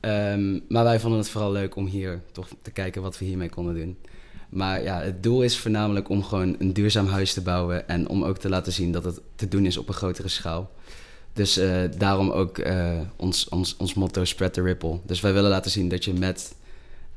Ehm, 0.00 0.58
maar 0.68 0.84
wij 0.84 1.00
vonden 1.00 1.18
het 1.18 1.28
vooral 1.28 1.52
leuk 1.52 1.76
om 1.76 1.86
hier 1.86 2.20
toch 2.32 2.48
te 2.62 2.70
kijken 2.70 3.02
wat 3.02 3.18
we 3.18 3.24
hiermee 3.24 3.48
konden 3.48 3.74
doen. 3.74 3.96
Maar 4.48 4.82
ja, 4.82 5.00
het 5.00 5.22
doel 5.22 5.42
is 5.42 5.58
voornamelijk 5.58 6.08
om 6.08 6.24
gewoon 6.24 6.56
een 6.58 6.72
duurzaam 6.72 7.06
huis 7.06 7.32
te 7.32 7.40
bouwen 7.40 7.88
en 7.88 8.08
om 8.08 8.24
ook 8.24 8.38
te 8.38 8.48
laten 8.48 8.72
zien 8.72 8.92
dat 8.92 9.04
het 9.04 9.20
te 9.34 9.48
doen 9.48 9.66
is 9.66 9.76
op 9.76 9.88
een 9.88 9.94
grotere 9.94 10.28
schaal. 10.28 10.70
Dus 11.32 11.56
eh, 11.56 11.82
daarom 11.96 12.30
ook 12.30 12.58
eh, 12.58 13.00
ons, 13.16 13.48
ons, 13.48 13.76
ons 13.76 13.94
motto 13.94 14.24
Spread 14.24 14.52
the 14.52 14.62
Ripple. 14.62 14.98
Dus 15.04 15.20
wij 15.20 15.32
willen 15.32 15.50
laten 15.50 15.70
zien 15.70 15.88
dat 15.88 16.04
je 16.04 16.12
met 16.12 16.54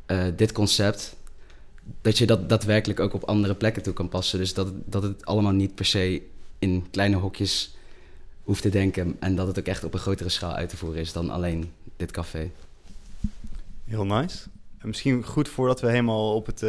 eh, 0.06 0.24
dit 0.36 0.52
concept, 0.52 1.16
dat 2.02 2.18
je 2.18 2.26
dat 2.26 2.50
daadwerkelijk 2.50 3.00
ook 3.00 3.14
op 3.14 3.24
andere 3.24 3.56
plekken 3.56 3.84
toe 3.84 3.94
kan 3.94 4.10
passen. 4.10 4.40
Dus 4.40 4.54
dat, 4.54 4.68
dat 4.86 5.04
het 5.04 5.26
allemaal 5.26 5.52
niet 5.52 5.76
per 5.76 5.86
se 5.86 6.22
in 6.60 6.88
kleine 6.92 7.16
hokjes 7.16 7.76
hoeft 8.44 8.62
te 8.62 8.70
denken 8.70 9.16
en 9.20 9.36
dat 9.36 9.48
het 9.48 9.60
ook 9.60 9.66
echt 9.66 9.84
op 9.84 9.94
een 9.94 10.00
grotere 10.00 10.30
schaal 10.30 10.54
uit 10.54 10.70
te 10.70 10.78
voeren 10.78 11.02
is 11.02 11.14
dan 11.14 11.30
alleen 11.30 11.72
dit 11.98 12.12
café. 12.12 12.52
Heel 13.86 14.06
nice. 14.06 14.38
En 14.78 14.88
misschien 14.88 15.24
goed 15.24 15.50
voordat 15.50 15.82
we 15.82 15.90
helemaal 15.90 16.36
op 16.36 16.46
het, 16.46 16.62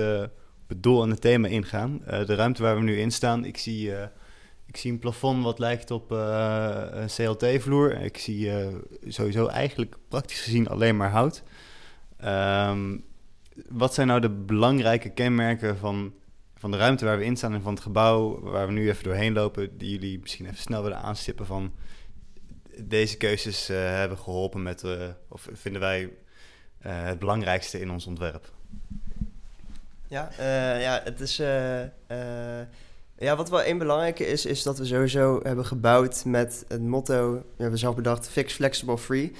het 0.71 0.83
doel 0.83 1.03
en 1.03 1.11
het 1.11 1.21
thema 1.21 1.49
ingaan. 1.49 2.05
Eh, 2.05 2.27
de 2.27 2.35
ruimte 2.35 2.63
waar 2.63 2.77
we 2.77 2.83
nu 2.83 2.99
in 2.99 3.11
staan, 3.11 3.45
ik 3.45 3.59
zie, 3.59 3.95
eh, 3.95 4.07
ik 4.67 4.77
zie 4.77 4.93
een 4.93 4.99
plafond 4.99 5.45
wat 5.45 5.59
lijkt 5.59 5.91
op 5.91 6.13
eh, 6.13 6.85
een 6.91 7.07
CLT-vloer. 7.07 8.01
Ik 8.01 8.19
zie 8.19 8.53
sowieso 9.07 9.47
eigenlijk 9.47 9.97
praktisch 10.09 10.41
gezien 10.41 10.69
alleen 10.69 10.97
maar 10.97 11.11
hout. 11.11 11.43
Ehm, 12.17 12.99
wat 13.69 13.95
zijn 13.95 14.07
nou 14.07 14.21
de 14.21 14.31
belangrijke 14.31 15.09
kenmerken 15.09 15.79
van, 15.79 16.13
van 16.55 16.71
de 16.71 16.77
ruimte 16.77 17.05
waar 17.05 17.19
we 17.19 17.25
in 17.25 17.37
staan 17.37 17.55
en 17.55 17.63
van 17.63 17.75
het 17.75 17.83
gebouw 17.83 18.41
waar 18.41 18.67
we 18.67 18.73
nu 18.73 18.89
even 18.89 19.05
doorheen 19.05 19.33
lopen, 19.33 19.79
die 19.79 19.91
jullie 19.91 20.19
misschien 20.21 20.47
even 20.47 20.59
snel 20.59 20.83
willen 20.83 21.03
aanstippen 21.03 21.47
van 21.47 21.73
deze 22.79 23.17
keuzes 23.17 23.67
hebben 23.69 24.19
geholpen 24.19 24.63
met, 24.63 24.85
of 25.29 25.49
vinden 25.53 25.81
wij 25.81 26.11
het 26.79 27.19
belangrijkste 27.19 27.81
in 27.81 27.91
ons 27.91 28.07
ontwerp. 28.07 28.53
Ja, 30.11 30.31
eh, 30.39 30.83
ja, 30.83 31.01
het 31.05 31.21
is. 31.21 31.39
eh, 31.39 31.83
eh, 31.83 32.67
ja, 33.19 33.37
wat 33.37 33.49
wel 33.51 33.63
één 33.63 33.79
belangrijke 33.79 34.27
is, 34.27 34.47
is 34.47 34.63
dat 34.63 34.79
we 34.79 34.85
sowieso 34.85 35.41
hebben 35.43 35.67
gebouwd 35.67 36.25
met 36.25 36.65
het 36.69 36.83
motto. 36.83 37.33
We 37.33 37.63
hebben 37.63 37.79
zelf 37.79 37.95
bedacht: 37.95 38.29
Fix, 38.29 38.53
Flexible, 38.53 38.99
Free. 38.99 39.33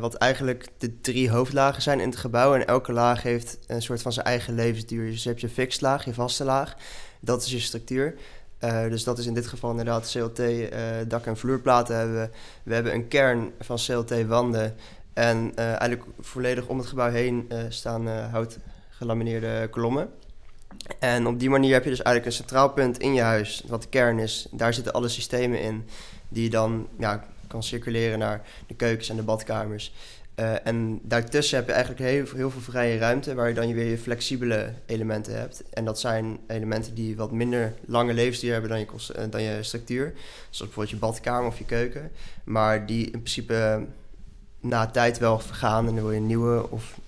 Wat 0.00 0.14
eigenlijk 0.14 0.68
de 0.78 1.00
drie 1.00 1.30
hoofdlagen 1.30 1.82
zijn 1.82 2.00
in 2.00 2.08
het 2.08 2.18
gebouw. 2.18 2.54
En 2.54 2.66
elke 2.66 2.92
laag 2.92 3.22
heeft 3.22 3.58
een 3.66 3.82
soort 3.82 4.02
van 4.02 4.12
zijn 4.12 4.26
eigen 4.26 4.54
levensduur. 4.54 5.10
Dus 5.10 5.22
je 5.22 5.28
hebt 5.28 5.40
je 5.40 5.48
fixed 5.48 5.80
laag, 5.80 6.04
je 6.04 6.14
vaste 6.14 6.44
laag. 6.44 6.74
Dat 7.20 7.42
is 7.42 7.50
je 7.50 7.60
structuur. 7.60 8.14
Dus 8.88 9.04
dat 9.04 9.18
is 9.18 9.26
in 9.26 9.34
dit 9.34 9.46
geval 9.46 9.70
inderdaad 9.70 10.10
CLT, 10.10 10.38
eh, 10.38 10.80
dak- 11.08 11.26
en 11.26 11.36
vloerplaten 11.36 11.96
hebben 11.96 12.20
we. 12.20 12.28
We 12.62 12.74
hebben 12.74 12.94
een 12.94 13.08
kern 13.08 13.52
van 13.60 13.76
CLT 13.76 14.26
wanden. 14.26 14.74
En 15.12 15.54
eigenlijk 15.56 16.04
volledig 16.20 16.66
om 16.66 16.78
het 16.78 16.86
gebouw 16.86 17.10
heen 17.10 17.50
staan 17.68 18.08
hout 18.08 18.58
gelamineerde 18.96 19.68
kolommen. 19.70 20.10
En 20.98 21.26
op 21.26 21.38
die 21.38 21.50
manier 21.50 21.72
heb 21.72 21.84
je 21.84 21.90
dus 21.90 22.02
eigenlijk 22.02 22.26
een 22.26 22.42
centraal 22.42 22.70
punt 22.70 22.98
in 22.98 23.14
je 23.14 23.20
huis, 23.20 23.62
wat 23.66 23.82
de 23.82 23.88
kern 23.88 24.18
is. 24.18 24.46
Daar 24.50 24.74
zitten 24.74 24.92
alle 24.92 25.08
systemen 25.08 25.60
in 25.60 25.84
die 26.28 26.42
je 26.42 26.50
dan 26.50 26.88
ja, 26.98 27.24
kan 27.46 27.62
circuleren 27.62 28.18
naar 28.18 28.42
de 28.66 28.74
keukens 28.74 29.08
en 29.08 29.16
de 29.16 29.22
badkamers. 29.22 29.92
Eh, 30.34 30.66
en 30.66 31.00
daartussen 31.02 31.56
heb 31.56 31.66
je 31.66 31.72
eigenlijk 31.72 32.04
heel, 32.04 32.24
heel 32.36 32.50
veel 32.50 32.60
vrije 32.60 32.98
ruimte 32.98 33.34
waar 33.34 33.48
je 33.48 33.54
dan 33.54 33.72
weer 33.72 33.90
je 33.90 33.98
flexibele 33.98 34.72
elementen 34.86 35.38
hebt. 35.38 35.62
En 35.70 35.84
dat 35.84 36.00
zijn 36.00 36.38
elementen 36.46 36.94
die 36.94 37.16
wat 37.16 37.32
minder 37.32 37.74
lange 37.86 38.12
levensduur 38.12 38.52
hebben 38.52 38.70
dan 38.70 38.80
je, 38.80 38.86
eh, 39.14 39.24
dan 39.30 39.42
je 39.42 39.62
structuur. 39.62 40.12
Zoals 40.50 40.58
bijvoorbeeld 40.58 40.90
je 40.90 40.96
badkamer 40.96 41.48
of 41.48 41.58
je 41.58 41.64
keuken. 41.64 42.10
Maar 42.44 42.86
die 42.86 43.04
in 43.04 43.10
principe 43.10 43.86
na 44.60 44.86
tijd 44.86 45.18
wel 45.18 45.38
vergaan 45.38 45.88
en 45.88 45.94
dan 45.94 46.02
wil 46.02 46.12
je 46.12 46.18
een 46.18 46.26
nieuwe 46.26 46.70
of 46.70 46.98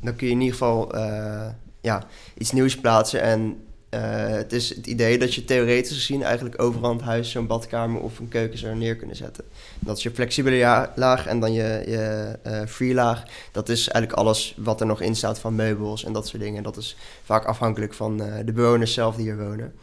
dan 0.00 0.16
kun 0.16 0.26
je 0.26 0.32
in 0.32 0.40
ieder 0.40 0.56
geval 0.56 0.94
eh, 0.94 1.46
ja, 1.80 2.06
iets 2.38 2.52
nieuws 2.52 2.76
plaatsen. 2.76 3.20
En 3.20 3.62
eh, 3.88 4.00
het 4.26 4.52
is 4.52 4.74
het 4.74 4.86
idee 4.86 5.18
dat 5.18 5.34
je 5.34 5.44
theoretisch 5.44 5.96
gezien 5.96 6.22
eigenlijk 6.22 6.62
overal 6.62 6.90
in 6.90 6.96
het 6.96 7.06
huis 7.06 7.30
zo'n 7.30 7.46
badkamer 7.46 8.00
of 8.00 8.18
een 8.18 8.28
keuken 8.28 8.58
zou 8.58 8.74
neer 8.76 8.96
kunnen 8.96 9.16
zetten. 9.16 9.44
Dat 9.78 9.96
is 9.96 10.02
je 10.02 10.10
flexibele 10.10 10.90
laag 10.94 11.26
en 11.26 11.40
dan 11.40 11.52
je, 11.52 11.82
je 11.86 12.38
eh, 12.42 12.66
free 12.66 12.94
laag. 12.94 13.22
Dat 13.52 13.68
is 13.68 13.88
eigenlijk 13.88 14.20
alles 14.20 14.54
wat 14.58 14.80
er 14.80 14.86
nog 14.86 15.00
in 15.00 15.16
staat 15.16 15.38
van 15.38 15.54
meubels 15.54 16.04
en 16.04 16.12
dat 16.12 16.28
soort 16.28 16.42
dingen. 16.42 16.62
Dat 16.62 16.76
is 16.76 16.96
vaak 17.24 17.44
afhankelijk 17.44 17.94
van 17.94 18.16
de 18.16 18.52
bewoners 18.52 18.92
zelf 18.92 19.16
die 19.16 19.24
hier 19.24 19.38
wonen. 19.38 19.74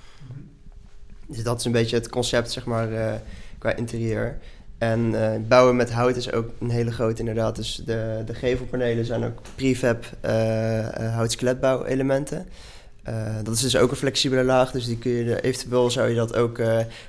Dus 1.27 1.43
dat 1.43 1.59
is 1.59 1.65
een 1.65 1.71
beetje 1.71 1.95
het 1.95 2.09
concept, 2.09 2.51
zeg 2.51 2.65
maar, 2.65 3.21
qua 3.57 3.75
interieur. 3.75 4.39
En 4.77 5.31
eh, 5.33 5.39
bouwen 5.47 5.75
met 5.75 5.91
hout 5.91 6.15
is 6.15 6.31
ook 6.31 6.49
een 6.59 6.69
hele 6.69 6.91
grote 6.91 7.19
inderdaad. 7.19 7.55
Dus 7.55 7.81
de, 7.85 8.23
de 8.25 8.33
gevelpanelen 8.33 9.05
zijn 9.05 9.23
ook 9.23 9.41
prefab. 9.55 10.05
Eh, 13.03 13.35
dat 13.43 13.55
is 13.55 13.61
dus 13.61 13.77
ook 13.77 13.91
een 13.91 13.97
flexibele 13.97 14.43
laag, 14.43 14.71
dus 14.71 14.85
die 14.85 14.97
kun 14.97 15.11
je 15.11 15.41
eventueel 15.41 15.91
zou 15.91 16.09
je 16.09 16.15
dat 16.15 16.35
ook 16.35 16.61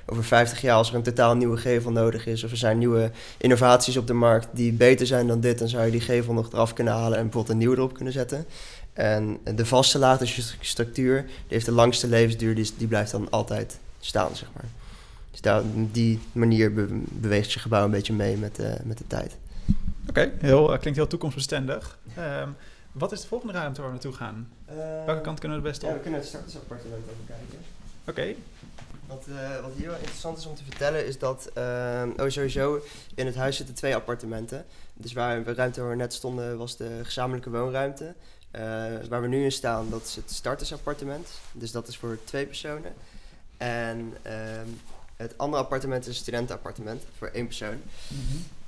over 0.05 0.23
50 0.23 0.61
jaar, 0.61 0.75
als 0.75 0.89
er 0.89 0.95
een 0.95 1.01
totaal 1.01 1.35
nieuwe 1.35 1.57
gevel 1.57 1.91
nodig 1.91 2.25
is, 2.25 2.43
of 2.43 2.51
er 2.51 2.57
zijn 2.57 2.77
nieuwe 2.77 3.11
innovaties 3.37 3.97
op 3.97 4.07
de 4.07 4.13
markt 4.13 4.47
die 4.51 4.71
beter 4.71 5.07
zijn 5.07 5.27
dan 5.27 5.39
dit, 5.39 5.59
dan 5.59 5.67
zou 5.67 5.85
je 5.85 5.91
die 5.91 6.01
gevel 6.01 6.33
nog 6.33 6.51
eraf 6.51 6.73
kunnen 6.73 6.93
halen 6.93 7.17
en 7.17 7.23
bijvoorbeeld 7.23 7.53
een 7.53 7.57
nieuwe 7.57 7.75
erop 7.75 7.93
kunnen 7.93 8.13
zetten. 8.13 8.45
En 8.93 9.37
de 9.55 9.65
vaste 9.65 9.99
laag, 9.99 10.17
dus 10.17 10.35
je 10.35 10.41
st- 10.41 10.57
structuur, 10.59 11.23
die 11.23 11.33
heeft 11.47 11.65
de 11.65 11.71
langste 11.71 12.07
levensduur, 12.07 12.55
die, 12.55 12.71
die 12.77 12.87
blijft 12.87 13.11
dan 13.11 13.27
altijd 13.29 13.79
staan, 13.99 14.35
zeg 14.35 14.49
maar. 14.55 14.65
Dus 15.37 15.45
daar, 15.45 15.61
op 15.61 15.93
die 15.93 16.19
manier 16.31 16.73
be- 16.73 17.01
beweegt 17.03 17.51
je 17.51 17.59
gebouw 17.59 17.85
een 17.85 17.91
beetje 17.91 18.13
mee 18.13 18.37
met, 18.37 18.55
de 18.55 18.77
met 18.83 18.97
de 18.97 19.07
tijd. 19.07 19.37
Oké, 20.09 20.31
heel, 20.39 20.73
eh, 20.73 20.79
klinkt 20.79 20.99
heel 20.99 21.07
toekomstbestendig. 21.07 21.99
Ehm, 22.15 22.49
wat 22.91 23.11
is 23.11 23.21
de 23.21 23.27
volgende 23.27 23.53
ruimte 23.53 23.81
waar 23.81 23.89
we 23.89 23.95
naartoe 23.95 24.13
gaan? 24.13 24.49
Welke 25.05 25.21
kant 25.21 25.39
kunnen 25.39 25.61
we 25.61 25.67
het 25.67 25.71
beste 25.79 25.85
Ja, 25.85 25.91
we 25.91 25.97
op? 25.97 26.01
kunnen 26.03 26.19
het 26.19 26.29
startersappartement 26.29 27.03
even 27.03 27.25
kijken. 27.27 27.59
Oké, 28.33 28.41
Wat, 29.07 29.25
eh, 29.29 29.61
wat 29.61 29.71
hier 29.77 29.87
wel 29.87 29.95
interessant 29.97 30.37
is 30.37 30.45
om 30.45 30.55
te 30.55 30.63
vertellen 30.63 31.05
is 31.07 31.19
dat 31.19 31.49
ehm, 31.53 32.09
oh, 32.17 32.27
sowieso 32.29 32.79
in 33.15 33.25
het 33.25 33.35
huis 33.35 33.55
zitten 33.57 33.75
twee 33.75 33.95
appartementen. 33.95 34.65
Dus 34.93 35.13
waar 35.13 35.43
de 35.43 35.53
ruimte 35.53 35.81
waar 35.81 35.89
we 35.89 35.95
net 35.95 36.13
stonden 36.13 36.57
was 36.57 36.77
de 36.77 36.99
gezamenlijke 37.03 37.49
woonruimte. 37.49 38.13
Eh, 38.51 38.61
waar 39.09 39.21
we 39.21 39.27
nu 39.27 39.43
in 39.43 39.51
staan, 39.51 39.89
dat 39.89 40.03
is 40.03 40.15
het 40.15 40.31
startersappartement. 40.31 41.29
Dus 41.51 41.71
dat 41.71 41.87
is 41.87 41.97
voor 41.97 42.17
twee 42.23 42.45
personen. 42.45 42.93
En 43.57 44.13
ehm, 44.21 44.67
het 45.17 45.37
andere 45.37 45.63
appartement 45.63 46.01
is 46.01 46.07
een 46.07 46.13
studentenappartement 46.13 47.03
voor 47.17 47.27
één 47.27 47.45
persoon. 47.45 47.81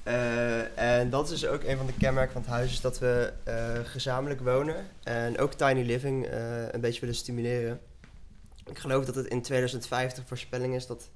Eh, 0.03 0.99
en 0.99 1.09
dat 1.09 1.31
is 1.31 1.45
ook 1.45 1.63
een 1.63 1.77
van 1.77 1.85
de 1.85 1.93
kenmerken 1.97 2.33
van 2.33 2.41
het 2.41 2.51
huis, 2.51 2.71
is 2.71 2.81
dat 2.81 2.99
we 2.99 3.33
eh, 3.43 3.55
gezamenlijk 3.83 4.41
wonen 4.41 4.87
en 5.03 5.37
ook 5.37 5.53
tiny 5.53 5.83
living 5.85 6.25
eh, 6.25 6.71
een 6.71 6.81
beetje 6.81 6.99
willen 6.99 7.15
stimuleren. 7.15 7.79
Ik 8.65 8.79
geloof 8.79 9.05
dat 9.05 9.15
het 9.15 9.27
in 9.27 9.41
2050 9.41 10.23
voorspelling 10.27 10.75
is 10.75 10.87
dat 10.87 11.09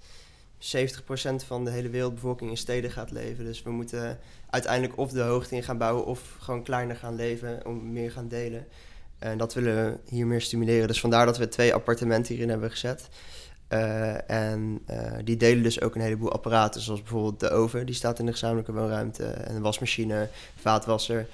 70% 0.57 1.45
van 1.45 1.65
de 1.65 1.71
hele 1.71 1.89
wereldbevolking 1.89 2.49
in 2.49 2.57
steden 2.57 2.91
gaat 2.91 3.11
leven. 3.11 3.45
Dus 3.45 3.63
we 3.63 3.71
moeten 3.71 4.19
uiteindelijk 4.49 4.97
of 4.97 5.11
de 5.11 5.21
hoogte 5.21 5.55
in 5.55 5.63
gaan 5.63 5.77
bouwen 5.77 6.05
of 6.05 6.35
gewoon 6.39 6.63
kleiner 6.63 6.95
gaan 6.95 7.15
leven 7.15 7.65
om 7.65 7.91
meer 7.91 8.11
gaan 8.11 8.27
delen. 8.27 8.67
En 9.19 9.37
dat 9.37 9.53
willen 9.53 9.75
we 9.75 9.97
hier 10.09 10.27
meer 10.27 10.41
stimuleren. 10.41 10.87
Dus 10.87 10.99
vandaar 10.99 11.25
dat 11.25 11.37
we 11.37 11.47
twee 11.47 11.73
appartementen 11.73 12.33
hierin 12.33 12.49
hebben 12.49 12.71
gezet. 12.71 13.09
Eh, 13.73 14.29
en 14.29 14.81
eh, 14.85 15.11
die 15.23 15.37
delen 15.37 15.63
dus 15.63 15.81
ook 15.81 15.95
een 15.95 16.01
heleboel 16.01 16.31
apparaten, 16.31 16.81
zoals 16.81 17.01
bijvoorbeeld 17.01 17.39
de 17.39 17.49
oven, 17.49 17.85
die 17.85 17.95
staat 17.95 18.19
in 18.19 18.25
de 18.25 18.31
gezamenlijke 18.31 18.73
woonruimte, 18.73 19.25
en 19.25 19.55
een 19.55 19.61
wasmachine, 19.61 20.29
vaatwasser. 20.55 21.27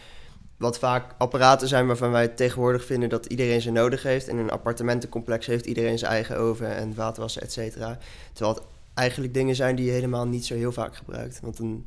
Wat 0.58 0.80
vaak 0.80 1.14
apparaten 1.18 1.68
zijn 1.68 1.88
waarvan 1.88 2.12
wij 2.12 2.28
tegenwoordig 2.28 2.86
vinden 2.86 3.10
dat 3.10 3.26
iedereen 3.26 3.62
ze 3.62 3.72
nodig 3.72 4.04
heeft. 4.04 4.28
In 4.28 4.38
een 4.38 4.52
appartementencomplex 4.52 5.46
heeft 5.46 5.66
iedereen 5.66 6.00
zijn 6.00 6.12
eigen 6.12 6.38
oven 6.38 6.76
en 6.76 6.94
vaatwasser, 6.94 7.42
et 7.42 7.52
cetera. 7.52 7.98
Terwijl 8.34 8.56
het 8.56 8.64
eigenlijk 8.94 9.34
dingen 9.34 9.56
zijn 9.56 9.76
die 9.76 9.86
je 9.86 9.92
helemaal 9.92 10.28
niet 10.28 10.46
zo 10.46 10.56
heel 10.56 10.72
vaak 10.72 10.96
gebruikt. 10.96 11.40
Want 11.42 11.60
een 11.60 11.86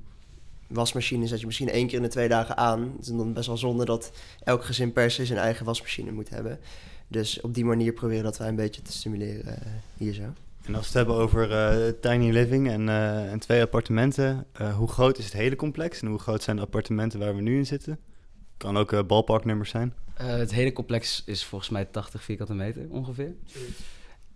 wasmachine 0.67 1.27
zet 1.27 1.41
je 1.41 1.47
misschien 1.47 1.71
één 1.71 1.87
keer 1.87 1.97
in 1.97 2.03
de 2.03 2.09
twee 2.09 2.29
dagen 2.29 2.57
aan. 2.57 2.81
Het 2.97 3.07
is 3.09 3.17
dan 3.17 3.33
best 3.33 3.47
wel 3.47 3.57
zonde 3.57 3.85
dat 3.85 4.13
elk 4.45 4.65
gezin 4.65 4.93
per 4.93 5.11
se 5.11 5.27
zijn 5.27 5.39
eigen 5.39 5.67
wasmachine 5.67 6.13
moet 6.13 6.31
hebben. 6.31 6.59
Dus 7.13 7.41
op 7.41 7.55
die 7.55 7.65
manier 7.65 7.93
proberen 7.93 8.25
dat 8.25 8.39
wij 8.39 8.49
een 8.49 8.57
beetje 8.57 8.83
te 8.83 8.93
stimuleren 8.93 9.57
eh, 9.57 9.73
hier 9.97 10.13
zo. 10.13 10.23
En 10.65 10.75
als 10.75 10.93
we 10.93 10.99
het 10.99 11.07
hebben 11.07 11.15
over 11.15 11.53
eh, 11.53 11.93
tiny 12.01 12.31
living 12.31 12.69
en, 12.69 12.89
eh, 12.89 13.33
en 13.33 13.39
twee 13.39 13.63
appartementen, 13.63 14.47
eh, 14.53 14.77
hoe 14.77 14.89
groot 14.89 15.19
is 15.19 15.25
het 15.25 15.33
hele 15.33 15.57
complex 15.57 16.01
en 16.01 16.09
hoe 16.09 16.19
groot 16.19 16.43
zijn 16.43 16.57
de 16.57 16.63
appartementen 16.63 17.19
waar 17.19 17.35
we 17.35 17.41
nu 17.41 17.57
in 17.57 17.67
zitten? 17.67 17.99
Kan 18.57 18.77
ook 18.77 18.93
eh 18.93 19.03
ballparknummers 19.07 19.71
zijn. 19.71 19.95
Eh, 20.15 20.27
het 20.27 20.53
hele 20.53 20.73
complex 20.73 21.23
is 21.27 21.45
volgens 21.45 21.71
mij 21.71 21.85
80 21.85 22.23
vierkante 22.23 22.55
meter 22.55 22.87
ongeveer. 22.91 23.35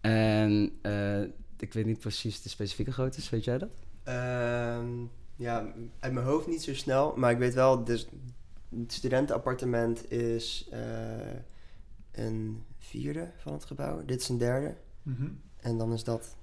En 0.00 0.72
eh, 0.82 1.20
ik 1.58 1.72
weet 1.72 1.86
niet 1.86 1.98
precies 1.98 2.42
de 2.42 2.48
specifieke 2.48 2.92
grootte, 2.92 3.20
weet 3.30 3.44
jij 3.44 3.58
dat? 3.58 3.68
Ehm, 4.02 4.88
ja, 5.36 5.66
uit 6.00 6.12
mijn 6.12 6.26
hoofd 6.26 6.46
niet 6.46 6.62
zo 6.62 6.74
snel, 6.74 7.14
maar 7.16 7.30
ik 7.30 7.38
weet 7.38 7.54
wel, 7.54 7.84
dus 7.84 8.06
het 8.80 8.92
studentenappartement 8.92 10.10
is 10.10 10.68
eh, 10.70 10.80
een 12.16 12.64
vierde 12.78 13.30
van 13.36 13.52
het 13.52 13.64
gebouw. 13.64 14.04
Dit 14.04 14.20
is 14.20 14.28
een 14.28 14.38
derde. 14.38 14.74
Mhm. 15.02 15.28
En 15.56 15.78
dan 15.78 15.92
is 15.92 16.04
dat. 16.04 16.36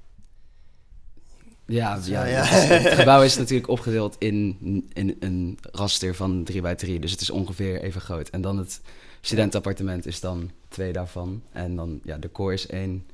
Ja, 1.66 2.00
Zo, 2.00 2.12
ja, 2.12 2.26
ja. 2.26 2.44
het 2.44 2.94
gebouw 3.00 3.22
is 3.24 3.38
natuurlijk 3.38 3.70
opgedeeld 3.70 4.16
in, 4.20 4.58
in 4.94 5.18
een 5.20 5.58
raster 5.72 6.16
van 6.16 6.44
3 6.44 6.62
bij 6.62 6.76
3 6.76 7.00
dus 7.00 7.12
het 7.12 7.22
is 7.22 7.30
ongeveer 7.30 7.82
even 7.82 8.02
groot. 8.02 8.30
En 8.30 8.42
dan 8.42 8.58
het 8.58 8.82
studentenappartement 9.22 10.06
is 10.06 10.20
dan 10.20 10.52
twee 10.68 10.94
daarvan. 10.94 11.44
En 11.52 11.76
dan, 11.76 12.00
ja, 12.04 12.18
de 12.18 12.32
core 12.32 12.54
is 12.54 12.68
één, 12.68 13.08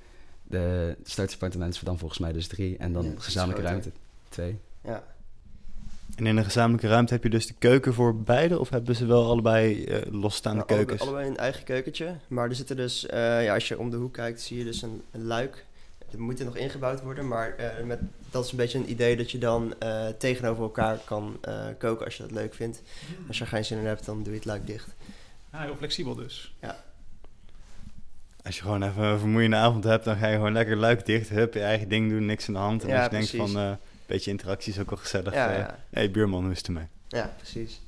de 0.43 0.95
startsappartement 1.03 1.73
is 1.73 1.79
dan 1.79 1.97
volgens 1.97 2.19
mij 2.19 2.31
dus 2.31 2.47
drie. 2.47 2.77
En 2.77 2.93
dan 2.93 3.03
Ja, 3.03 3.11
gezamenlijke 3.17 3.67
ruimte 3.67 3.91
twee. 4.29 4.59
Ja. 4.83 5.03
En 6.15 6.27
in 6.27 6.37
een 6.37 6.43
gezamenlijke 6.43 6.87
ruimte 6.87 7.13
heb 7.13 7.23
je 7.23 7.29
dus 7.29 7.47
de 7.47 7.53
keuken 7.59 7.93
voor 7.93 8.15
beide 8.15 8.59
of 8.59 8.69
hebben 8.69 8.95
ze 8.95 9.05
wel 9.05 9.25
allebei 9.29 9.83
eh, 9.85 10.01
losstaande 10.11 10.63
Nou, 10.67 10.75
keukens? 10.75 11.01
allebei 11.01 11.27
een 11.27 11.37
eigen 11.37 11.63
keukentje. 11.63 12.15
Maar 12.27 12.49
er 12.49 12.55
zitten 12.55 12.75
dus, 12.75 13.05
eh, 13.05 13.43
ja, 13.43 13.53
als 13.53 13.67
je 13.67 13.79
om 13.79 13.89
de 13.89 13.97
hoek 13.97 14.13
kijkt, 14.13 14.41
zie 14.41 14.57
je 14.57 14.63
dus 14.63 14.81
een, 14.81 15.01
een 15.11 15.23
luik. 15.25 15.65
Er 16.11 16.19
moet 16.21 16.39
er 16.39 16.45
nog 16.45 16.57
ingebouwd 16.57 17.01
worden, 17.01 17.27
maar 17.27 17.55
eh, 17.55 17.85
met, 17.85 17.99
dat 18.31 18.45
is 18.45 18.51
een 18.51 18.57
beetje 18.57 18.77
een 18.77 18.89
idee 18.91 19.17
dat 19.17 19.31
je 19.31 19.37
dan 19.37 19.73
eh, 19.79 20.07
tegenover 20.07 20.63
elkaar 20.63 20.97
kan 21.05 21.37
eh, 21.41 21.65
koken 21.77 22.05
als 22.05 22.15
je 22.17 22.23
dat 22.23 22.31
leuk 22.31 22.53
vindt. 22.53 22.81
Als 23.27 23.37
je 23.37 23.43
er 23.43 23.49
geen 23.49 23.65
zin 23.65 23.77
in 23.77 23.85
hebt, 23.85 24.05
dan 24.05 24.17
doe 24.17 24.31
je 24.31 24.37
het 24.39 24.45
luik 24.47 24.67
dicht. 24.67 24.87
Ah, 25.51 25.61
heel 25.61 25.75
flexibel 25.75 26.15
dus. 26.15 26.53
Als 28.45 28.55
je 28.57 28.61
gewoon 28.63 28.83
even 28.83 29.03
een 29.03 29.19
vermoeiende 29.19 29.55
avond 29.55 29.83
hebt, 29.83 30.05
dan 30.05 30.17
ga 30.17 30.27
je 30.27 30.35
gewoon 30.35 30.53
lekker 30.53 30.75
luik 30.77 31.05
dicht, 31.05 31.29
hup, 31.29 31.53
je 31.53 31.59
eigen 31.61 31.89
ding 31.89 32.09
doen, 32.09 32.25
niks 32.25 32.47
aan 32.47 32.53
de 32.53 32.59
hand. 32.59 32.83
En 32.83 32.89
Ja, 32.89 32.95
als 32.95 33.03
je 33.03 33.09
denkt 33.09 33.29
precies. 33.31 33.51
van, 33.51 33.61
eh, 33.61 33.71
beetje 34.09 34.31
interactie 34.31 34.73
is 34.73 34.79
ook 34.79 34.89
wel 34.89 34.99
gezellig. 34.99 35.33
Ja, 35.33 35.51
eh, 35.51 35.57
ja. 35.57 35.79
hey, 35.89 36.11
buurman, 36.11 36.43
hoe 36.43 36.51
is 36.51 36.57
het 36.57 36.67
ermee? 36.67 36.87
ja, 37.07 37.33
precies. 37.37 37.81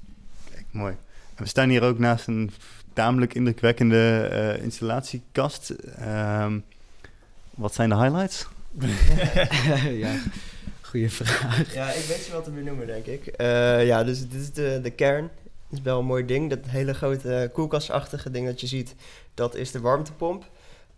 Kijk, 0.51 0.65
mooi. 0.71 0.95
En 1.35 1.43
we 1.43 1.49
staan 1.49 1.69
hier 1.69 1.83
ook 1.83 1.99
naast 1.99 2.27
een 2.27 2.51
tamelijk 2.93 3.33
indrukwekkende 3.33 4.27
eh, 4.31 4.63
installatiekast. 4.63 5.69
Ehm, 5.69 6.59
wat 7.49 7.73
zijn 7.73 7.89
de 7.89 7.95
highlights? 7.95 8.47
ja, 10.05 10.15
goede 10.81 11.09
vraag. 11.09 11.73
Ja, 11.73 11.91
ik 11.91 12.05
weet 12.05 12.17
ze 12.17 12.31
wel 12.31 12.43
te 12.43 12.51
benoemen, 12.51 12.87
denk 12.87 13.05
ik. 13.05 13.27
Eh, 13.27 13.85
ja, 13.85 14.03
dus 14.03 14.29
dit 14.29 14.41
is 14.41 14.51
de, 14.51 14.79
de 14.83 14.91
kern. 14.91 15.29
Dat 15.69 15.79
is 15.79 15.81
wel 15.81 15.99
een 15.99 16.05
mooi 16.05 16.25
ding. 16.25 16.49
Dat 16.49 16.59
hele 16.67 16.93
grote 16.93 17.49
koelkastachtige 17.53 18.31
ding 18.31 18.45
dat 18.45 18.61
je 18.61 18.67
ziet, 18.67 18.95
dat 19.33 19.55
is 19.55 19.71
de 19.71 19.79
warmtepomp. 19.79 20.45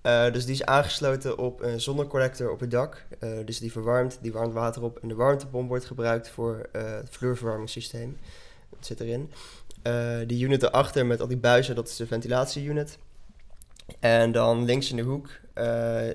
Eh, 0.03 0.31
dus 0.31 0.45
die 0.45 0.53
is 0.53 0.65
aangesloten 0.65 1.37
op 1.37 1.61
een 1.61 1.81
zonnecollector 1.81 2.51
op 2.51 2.59
het 2.59 2.71
dak. 2.71 3.05
Eh, 3.19 3.29
dus 3.45 3.59
die 3.59 3.71
verwarmt, 3.71 4.17
die 4.21 4.31
warmt 4.31 4.53
water 4.53 4.83
op. 4.83 4.99
En 4.99 5.07
de 5.07 5.15
warmtepomp 5.15 5.67
wordt 5.67 5.85
gebruikt 5.85 6.29
voor 6.29 6.69
eh, 6.71 6.95
het 6.95 7.09
vloerverwarmingssysteem. 7.09 8.17
Dat 8.69 8.85
zit 8.85 8.99
erin. 8.99 9.31
Die 10.27 10.43
unit 10.43 10.63
erachter 10.63 11.05
met 11.05 11.21
al 11.21 11.27
die 11.27 11.37
buizen, 11.37 11.75
dat 11.75 11.87
is 11.87 11.95
de 11.95 12.07
ventilatieunit. 12.07 12.97
En 13.99 14.31
dan 14.31 14.65
links 14.65 14.89
in 14.89 14.95
de 14.95 15.01
hoek 15.01 15.29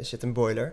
zit 0.00 0.23
een 0.23 0.33
boiler. 0.33 0.73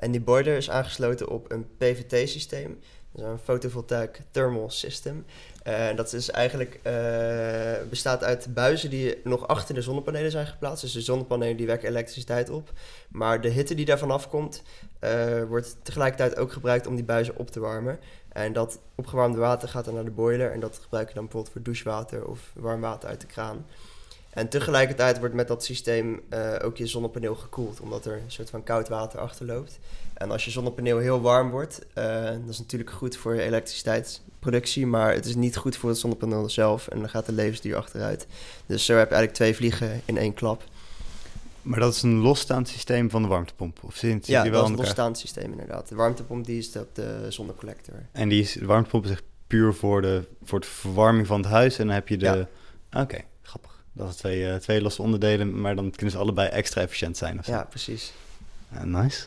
En 0.00 0.10
die 0.10 0.20
boiler 0.20 0.56
is 0.56 0.70
aangesloten 0.70 1.28
op 1.28 1.50
een 1.52 1.66
PVT-systeem. 1.78 2.80
Dat 3.12 3.24
is 3.24 3.30
een 3.30 3.38
photovoltaic 3.38 4.20
thermal 4.30 4.70
system. 4.70 5.24
En 5.64 5.96
dat 5.96 6.12
is 6.12 6.30
eigenlijk, 6.30 6.80
eh, 6.82 7.88
bestaat 7.90 8.24
uit 8.24 8.54
buizen 8.54 8.90
die 8.90 9.20
nog 9.24 9.48
achter 9.48 9.74
de 9.74 9.82
zonnepanelen 9.82 10.30
zijn 10.30 10.46
geplaatst. 10.46 10.82
Dus 10.82 10.92
de 10.92 11.00
zonnepanelen 11.00 11.56
die 11.56 11.66
wekken 11.66 11.88
elektriciteit 11.88 12.50
op. 12.50 12.72
Maar 13.08 13.40
de 13.40 13.48
hitte 13.48 13.74
die 13.74 13.84
daarvan 13.84 14.10
afkomt, 14.10 14.62
eh, 14.98 15.42
wordt 15.42 15.76
tegelijkertijd 15.82 16.36
ook 16.36 16.52
gebruikt 16.52 16.86
om 16.86 16.94
die 16.94 17.04
buizen 17.04 17.36
op 17.36 17.50
te 17.50 17.60
warmen. 17.60 17.98
En 18.28 18.52
dat 18.52 18.80
opgewarmde 18.94 19.38
water 19.38 19.68
gaat 19.68 19.84
dan 19.84 19.94
naar 19.94 20.04
de 20.04 20.10
boiler. 20.10 20.52
En 20.52 20.60
dat 20.60 20.78
gebruik 20.82 21.08
je 21.08 21.14
dan 21.14 21.22
bijvoorbeeld 21.22 21.52
voor 21.52 21.62
douchewater 21.62 22.26
of 22.26 22.52
warm 22.54 22.80
water 22.80 23.08
uit 23.08 23.20
de 23.20 23.26
kraan. 23.26 23.66
En 24.34 24.48
tegelijkertijd 24.48 25.18
wordt 25.18 25.34
met 25.34 25.48
dat 25.48 25.64
systeem 25.64 26.20
eh, 26.28 26.54
ook 26.62 26.76
je 26.76 26.86
zonnepaneel 26.86 27.34
gekoeld, 27.34 27.80
omdat 27.80 28.06
er 28.06 28.12
een 28.12 28.30
soort 28.30 28.50
van 28.50 28.62
koud 28.62 28.88
water 28.88 29.20
achter 29.20 29.46
loopt. 29.46 29.78
En 30.14 30.30
als 30.30 30.44
je 30.44 30.50
zonnepaneel 30.50 30.98
heel 30.98 31.20
warm 31.20 31.50
wordt, 31.50 31.86
uh, 31.98 32.24
dat 32.24 32.48
is 32.48 32.58
natuurlijk 32.58 32.90
goed 32.90 33.16
voor 33.16 33.34
je 33.34 33.42
elektriciteitsproductie, 33.42 34.86
maar 34.86 35.12
het 35.12 35.26
is 35.26 35.34
niet 35.34 35.56
goed 35.56 35.76
voor 35.76 35.88
het 35.88 35.98
zonnepaneel 35.98 36.50
zelf 36.50 36.88
en 36.88 36.98
dan 36.98 37.08
gaat 37.08 37.26
de 37.26 37.32
levensduur 37.32 37.76
achteruit. 37.76 38.26
Dus 38.66 38.84
zo 38.84 38.92
heb 38.92 39.08
je 39.08 39.14
eigenlijk 39.14 39.34
twee 39.34 39.54
vliegen 39.54 40.00
in 40.04 40.18
één 40.18 40.34
klap. 40.34 40.62
Maar 41.62 41.80
dat 41.80 41.94
is 41.94 42.02
een 42.02 42.18
losstaand 42.18 42.68
systeem 42.68 43.10
van 43.10 43.22
de 43.22 43.28
warmtepomp? 43.28 43.78
Of 43.82 43.96
zit, 43.96 44.26
ja, 44.26 44.42
die 44.42 44.50
wel 44.50 44.60
dat 44.60 44.70
is 44.70 44.76
een 44.76 44.84
losstaand 44.84 45.18
systeem 45.18 45.50
inderdaad. 45.50 45.88
De 45.88 45.94
warmtepomp 45.94 46.44
die 46.44 46.58
is 46.58 46.76
op 46.76 46.94
de 46.94 47.26
zonnecollector. 47.28 47.94
En 48.12 48.28
die 48.28 48.42
is, 48.42 48.52
de 48.52 48.66
warmtepomp 48.66 49.04
is 49.04 49.10
echt 49.10 49.24
puur 49.46 49.74
voor 49.74 50.02
de, 50.02 50.24
voor 50.42 50.60
de 50.60 50.66
verwarming 50.66 51.26
van 51.26 51.40
het 51.40 51.50
huis 51.50 51.78
en 51.78 51.86
dan 51.86 51.94
heb 51.94 52.08
je 52.08 52.16
de... 52.16 52.46
Ja. 52.90 53.00
Oké, 53.00 53.18
grappig. 53.42 53.83
Dat 53.96 54.08
is 54.08 54.16
twee, 54.16 54.40
uh, 54.40 54.54
twee 54.54 54.82
losse 54.82 55.02
onderdelen, 55.02 55.60
maar 55.60 55.76
dan 55.76 55.90
kunnen 55.90 56.10
ze 56.10 56.18
allebei 56.18 56.48
extra 56.48 56.80
efficiënt 56.80 57.16
zijn. 57.16 57.38
Of. 57.38 57.46
Ja, 57.46 57.66
precies. 57.70 58.12
Uh, 58.74 58.82
nice. 58.82 59.26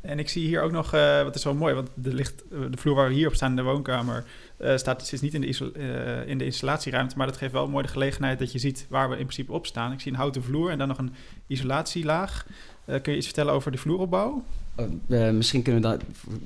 En 0.00 0.18
ik 0.18 0.28
zie 0.28 0.46
hier 0.46 0.62
ook 0.62 0.72
nog, 0.72 0.94
uh, 0.94 1.22
wat 1.22 1.34
is 1.34 1.44
wel 1.44 1.54
mooi, 1.54 1.74
want 1.74 1.88
er 2.04 2.14
ligt, 2.14 2.42
de 2.48 2.76
vloer 2.76 2.94
waar 2.94 3.08
we 3.08 3.14
hier 3.14 3.26
op 3.26 3.34
staan 3.34 3.50
in 3.50 3.56
de 3.56 3.62
woonkamer, 3.62 4.24
uh, 4.58 4.76
staat, 4.76 5.06
zit 5.06 5.20
niet 5.20 5.34
in 5.34 5.40
de, 5.40 5.72
uh, 5.76 6.28
in 6.28 6.38
de 6.38 6.44
installatieruimte, 6.44 7.16
maar 7.16 7.26
dat 7.26 7.36
geeft 7.36 7.52
wel 7.52 7.68
mooi 7.68 7.84
de 7.84 7.92
gelegenheid 7.92 8.38
dat 8.38 8.52
je 8.52 8.58
ziet 8.58 8.86
waar 8.88 9.08
we 9.08 9.16
in 9.16 9.22
principe 9.22 9.52
op 9.52 9.66
staan. 9.66 9.92
Ik 9.92 10.00
zie 10.00 10.12
een 10.12 10.18
houten 10.18 10.42
vloer 10.42 10.70
en 10.70 10.78
dan 10.78 10.88
nog 10.88 10.98
een 10.98 11.12
isolatielaag. 11.46 12.46
kun 12.84 13.12
je 13.12 13.16
iets 13.16 13.26
vertellen 13.26 13.52
over 13.52 13.72
de 13.72 13.78
vloeropbouw? 13.78 14.44
Oh, 14.76 15.30
misschien 15.30 15.62
kunnen 15.62 15.82
we 15.82 15.88
dat 15.88 16.02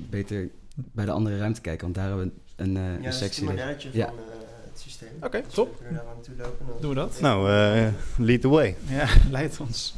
beter 0.09 0.49
bij 0.75 1.05
de 1.05 1.11
andere 1.11 1.37
ruimte 1.37 1.61
kijken, 1.61 1.81
want 1.81 1.95
daar 1.95 2.07
hebben 2.07 2.33
we 2.55 2.63
een, 2.63 2.73
ja, 2.73 3.07
een 3.07 3.13
sectie. 3.13 3.53
Is 3.53 3.87
ja. 3.91 4.13
Systeem. 4.97 5.17
Oké, 5.17 5.25
okay, 5.25 5.41
dus 5.41 5.53
top. 5.53 5.77
We 5.77 5.83
kunnen 5.83 6.03
daar 6.03 6.13
naartoe 6.13 6.35
lopen. 6.37 6.81
Doen 6.81 6.89
we 6.89 6.95
dat? 6.95 7.19
Nou, 7.19 7.49
lead 8.17 8.41
the 8.41 8.49
way. 8.49 8.75
Ja, 8.87 9.07
leid 9.37 9.59
ons. 9.59 9.95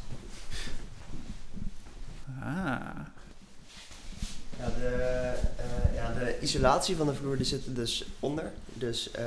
Ah. 2.39 3.05
Ja, 4.59 4.65
de, 4.65 5.33
uh, 5.59 5.95
ja, 5.95 6.13
de 6.19 6.35
isolatie 6.41 6.95
van 6.95 7.07
de 7.07 7.13
vloer 7.13 7.37
die 7.37 7.45
zit 7.45 7.65
er 7.65 7.73
dus 7.73 8.05
onder. 8.19 8.51
Dus 8.73 9.09
uh, 9.19 9.23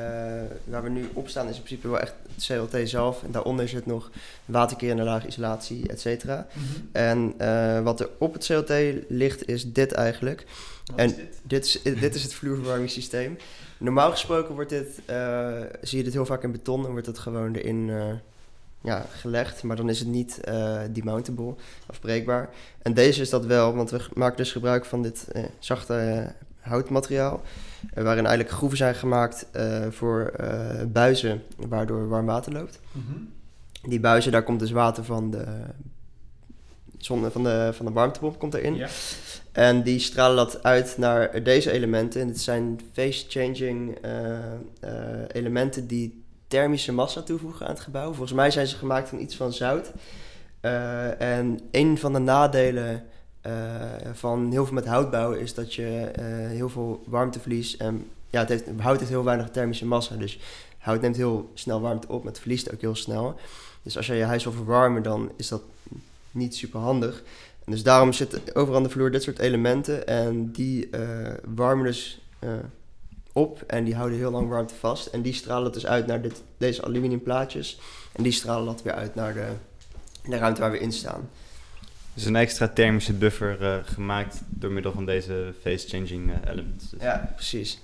waar 0.64 0.82
we 0.82 0.88
nu 0.88 1.08
op 1.12 1.28
staan 1.28 1.48
is 1.48 1.56
in 1.56 1.62
principe 1.62 1.88
wel 1.88 2.00
echt 2.00 2.14
het 2.34 2.44
CLT 2.44 2.88
zelf. 2.88 3.22
En 3.22 3.30
daaronder 3.30 3.68
zit 3.68 3.86
nog 3.86 4.10
waterkerende 4.44 5.02
laag 5.02 5.26
isolatie, 5.26 5.88
et 5.88 6.00
cetera. 6.00 6.46
Mhm. 6.52 6.64
En 6.92 7.34
uh, 7.40 7.82
wat 7.82 8.00
er 8.00 8.08
op 8.18 8.32
het 8.32 8.44
CLT 8.44 8.72
ligt 9.08 9.48
is 9.48 9.72
dit 9.72 9.92
eigenlijk. 9.92 10.46
Wat 10.84 10.98
en 10.98 11.06
is 11.08 11.16
dit? 11.16 11.40
Dit, 11.42 11.64
is, 11.64 11.82
dit 11.82 12.14
is 12.14 12.22
het 12.22 12.34
vloerverwarmingssysteem. 12.34 13.38
Normaal 13.80 14.10
gesproken 14.10 14.54
wordt 14.54 14.70
dit, 14.70 15.02
zie 15.82 15.98
je 15.98 16.04
dit 16.04 16.12
heel 16.12 16.26
vaak 16.26 16.42
in 16.42 16.52
beton 16.52 16.84
en 16.84 16.90
wordt 16.90 17.06
het 17.06 17.18
gewoon 17.18 17.54
erin 17.54 17.90
ja, 18.80 19.06
gelegd, 19.10 19.62
maar 19.62 19.76
dan 19.76 19.88
is 19.88 19.98
het 19.98 20.08
niet 20.08 20.40
uh, 20.48 20.80
demountable, 20.90 21.54
afbreekbaar. 21.86 22.48
En 22.82 22.94
deze 22.94 23.20
is 23.20 23.30
dat 23.30 23.46
wel, 23.46 23.74
want 23.74 23.90
we 23.90 24.00
maken 24.14 24.36
dus 24.36 24.52
gebruik 24.52 24.84
van 24.84 25.02
dit 25.02 25.28
zachte 25.58 26.26
houtmateriaal, 26.60 27.42
waarin 27.94 28.26
eigenlijk 28.26 28.50
groeven 28.50 28.78
zijn 28.78 28.94
gemaakt 28.94 29.46
voor 29.90 30.32
buizen, 30.88 31.42
waardoor 31.56 32.08
warm 32.08 32.26
water 32.26 32.52
loopt. 32.52 32.80
Mm 32.92 33.04
-hmm. 33.08 33.28
Die 33.90 34.00
buizen, 34.00 34.32
daar 34.32 34.42
komt 34.42 34.60
dus 34.60 34.70
water 34.70 35.04
van 35.04 35.30
de, 35.30 35.44
zon, 37.04 37.30
van 37.30 37.42
de, 37.42 37.70
van 37.72 37.86
de 37.86 37.92
warmtepomp 37.92 38.38
komt 38.38 38.54
erin. 38.54 38.74
Ja. 38.74 38.88
En 39.52 39.82
die 39.82 39.98
stralen 39.98 40.36
dat 40.36 40.62
uit 40.62 40.94
naar 40.98 41.42
deze 41.42 41.70
elementen. 41.70 42.20
En 42.20 42.26
dit 42.26 42.40
zijn 42.40 42.80
phase-changing 42.92 43.98
elementen 45.32 45.86
die 45.86 46.24
thermische 46.48 46.92
massa 46.92 47.22
toevoegen 47.22 47.66
aan 47.66 47.72
het 47.72 47.82
gebouw. 47.82 48.06
Volgens 48.06 48.32
mij 48.32 48.50
zijn 48.50 48.66
ze 48.66 48.76
gemaakt 48.76 49.08
van 49.08 49.20
iets 49.20 49.36
van 49.36 49.52
zout. 49.52 49.92
Uh, 50.62 51.20
en 51.20 51.60
een 51.70 51.98
van 51.98 52.12
de 52.12 52.18
nadelen 52.18 53.04
van 54.12 54.50
heel 54.50 54.64
veel 54.64 54.74
met 54.74 54.86
hout 54.86 55.10
bouwen 55.10 55.40
is 55.40 55.54
dat 55.54 55.74
je 55.74 56.10
heel 56.48 56.68
veel 56.68 57.02
warmte 57.06 57.40
verliest. 57.40 57.80
En 57.80 58.06
ja, 58.30 58.40
het 58.40 58.48
heeft, 58.48 58.64
hout 58.78 58.98
heeft 58.98 59.10
heel 59.10 59.24
weinig 59.24 59.50
thermische 59.50 59.86
massa. 59.86 60.16
Dus 60.16 60.38
hout 60.78 61.00
neemt 61.00 61.16
heel 61.16 61.50
snel 61.54 61.80
warmte 61.80 62.08
op, 62.08 62.22
maar 62.22 62.32
het 62.32 62.40
verliest 62.40 62.72
ook 62.72 62.80
heel 62.80 62.94
snel. 62.94 63.38
Dus 63.82 63.96
als 63.96 64.06
je 64.06 64.14
je 64.14 64.24
huis 64.24 64.44
wil 64.44 64.52
verwarmen, 64.52 65.02
dan 65.02 65.32
is 65.36 65.48
dat 65.48 65.62
niet 66.30 66.56
super 66.56 66.80
handig. 66.80 67.22
En 67.64 67.72
dus 67.72 67.82
daarom 67.82 68.12
zitten 68.12 68.40
overal 68.54 68.76
aan 68.76 68.82
de 68.82 68.90
vloer 68.90 69.10
dit 69.10 69.22
soort 69.22 69.38
elementen. 69.38 70.06
En 70.06 70.52
die 70.52 70.90
warmen 71.44 71.84
dus 71.84 72.20
op 73.32 73.62
en 73.66 73.84
die 73.84 73.94
houden 73.94 74.18
heel 74.18 74.30
lang 74.30 74.48
warmte 74.48 74.74
vast. 74.74 75.06
En 75.06 75.22
die 75.22 75.32
stralen 75.32 75.64
het 75.64 75.74
dus 75.74 75.86
uit 75.86 76.06
naar 76.06 76.22
dit, 76.22 76.42
deze 76.58 76.84
aluminium 76.84 77.22
plaatjes. 77.22 77.80
En 78.12 78.22
die 78.22 78.32
stralen 78.32 78.66
dat 78.66 78.82
weer 78.82 78.92
uit 78.92 79.14
naar 79.14 79.34
de, 79.34 79.46
de 80.24 80.36
ruimte 80.36 80.60
waar 80.60 80.70
we 80.70 80.78
in 80.78 80.92
staan. 80.92 81.28
Dus 82.14 82.24
een 82.24 82.36
extra 82.36 82.68
thermische 82.68 83.12
buffer 83.12 83.60
uh, 83.60 83.76
gemaakt 83.84 84.42
door 84.48 84.70
middel 84.70 84.92
van 84.92 85.06
deze 85.06 85.54
phase-changing 85.60 86.30
uh, 86.30 86.34
elements. 86.50 86.90
Dus. 86.90 87.00
Ja, 87.00 87.32
precies. 87.34 87.80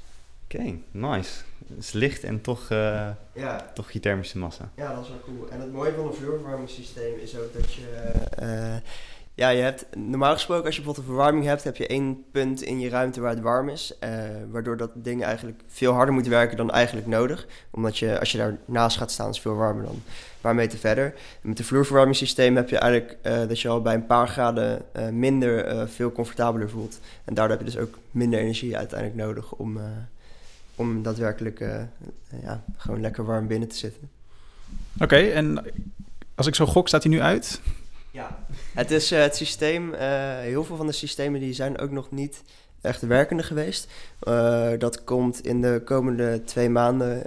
Oké, 0.49 0.57
okay, 0.57 0.83
nice. 0.91 1.43
Het 1.69 1.79
is 1.79 1.93
licht 1.93 2.25
en 2.25 2.41
toch, 2.41 2.71
uh, 2.71 3.09
ja. 3.33 3.71
toch 3.75 3.91
je 3.91 4.01
thermische 4.01 4.39
massa. 4.39 4.71
Ja, 4.77 4.95
dat 4.95 5.05
is 5.05 5.09
wel 5.09 5.21
cool. 5.25 5.51
En 5.51 5.61
het 5.61 5.73
mooie 5.73 5.93
van 5.93 6.07
een 6.07 6.15
vloerverwarmingssysteem 6.15 7.19
is 7.19 7.39
ook 7.39 7.53
dat 7.53 7.75
je... 7.75 8.81
Ja, 9.37 9.49
je 9.49 9.63
hebt 9.63 9.87
normaal 9.97 10.33
gesproken 10.33 10.65
als 10.65 10.77
je 10.77 10.83
bijvoorbeeld 10.83 11.07
een 11.07 11.15
verwarming 11.15 11.47
hebt, 11.47 11.65
heb 11.65 11.77
je 11.77 11.87
één 11.87 12.25
punt 12.31 12.63
in 12.63 12.81
je 12.81 12.89
ruimte 12.89 13.21
waar 13.21 13.31
het 13.31 13.43
warm 13.43 13.69
is. 13.69 13.97
Uh, 14.05 14.11
waardoor 14.51 14.77
dat 14.77 14.91
ding 14.95 15.25
eigenlijk 15.25 15.63
veel 15.67 15.93
harder 15.93 16.15
moet 16.15 16.27
werken 16.27 16.57
dan 16.57 16.71
eigenlijk 16.71 17.07
nodig. 17.07 17.47
Omdat 17.71 17.99
je, 17.99 18.19
als 18.19 18.33
je 18.33 18.39
daar 18.39 18.57
naast 18.65 18.97
gaat 18.97 19.11
staan, 19.11 19.29
is 19.29 19.35
het 19.35 19.43
veel 19.43 19.55
warmer 19.55 19.85
dan 19.85 19.95
een 19.95 20.03
paar 20.41 20.55
meter 20.55 20.79
verder. 20.79 21.05
En 21.43 21.49
met 21.49 21.59
het 21.59 21.67
vloerverwarmingssysteem 21.67 22.57
heb 22.57 22.69
je 22.69 22.79
eigenlijk 22.79 23.17
uh, 23.23 23.49
dat 23.49 23.61
je 23.61 23.69
al 23.69 23.83
bij 23.83 23.95
een 23.95 24.07
paar 24.07 24.29
graden 24.29 24.83
uh, 24.97 25.09
minder 25.09 25.89
veel 25.89 26.13
comfortabeler 26.13 26.71
voelt. 26.71 27.01
En 27.25 27.35
daardoor 27.35 27.57
heb 27.57 27.67
je 27.67 27.73
dus 27.73 27.83
ook 27.83 27.99
minder 28.11 28.39
energie 28.39 28.77
uiteindelijk 28.77 29.19
nodig 29.21 29.53
om, 29.53 29.81
om 30.77 31.03
daadwerkelijk 31.03 31.61
ja, 32.43 32.63
gewoon 32.77 33.01
lekker 33.01 33.25
warm 33.25 33.47
binnen 33.47 33.69
te 33.69 33.77
zitten. 33.77 34.11
Oké, 34.95 35.05
okay, 35.05 35.33
en 35.33 35.65
als 36.35 36.47
ik 36.47 36.55
zo 36.55 36.67
gok, 36.67 36.89
staat 36.89 37.03
hij 37.03 37.13
nu 37.13 37.21
uit? 37.21 37.61
Ja, 38.17 38.39
het 38.75 38.91
is 38.91 39.13
uh, 39.13 39.21
het 39.21 39.37
systeem. 39.37 39.95
Uh, 39.95 40.01
heel 40.39 40.65
veel 40.65 40.77
van 40.77 40.87
de 40.87 40.93
systemen 40.93 41.41
die 41.41 41.53
zijn 41.53 41.79
ook 41.79 41.91
nog 41.91 42.11
niet 42.11 42.43
echt 42.81 43.03
werkende 43.03 43.43
geweest. 43.43 43.89
Uh, 44.23 44.69
dat 44.79 45.05
komt 45.05 45.45
in 45.45 45.61
de 45.61 45.83
komende 45.85 46.45
twee 46.45 46.69
maanden 46.69 47.27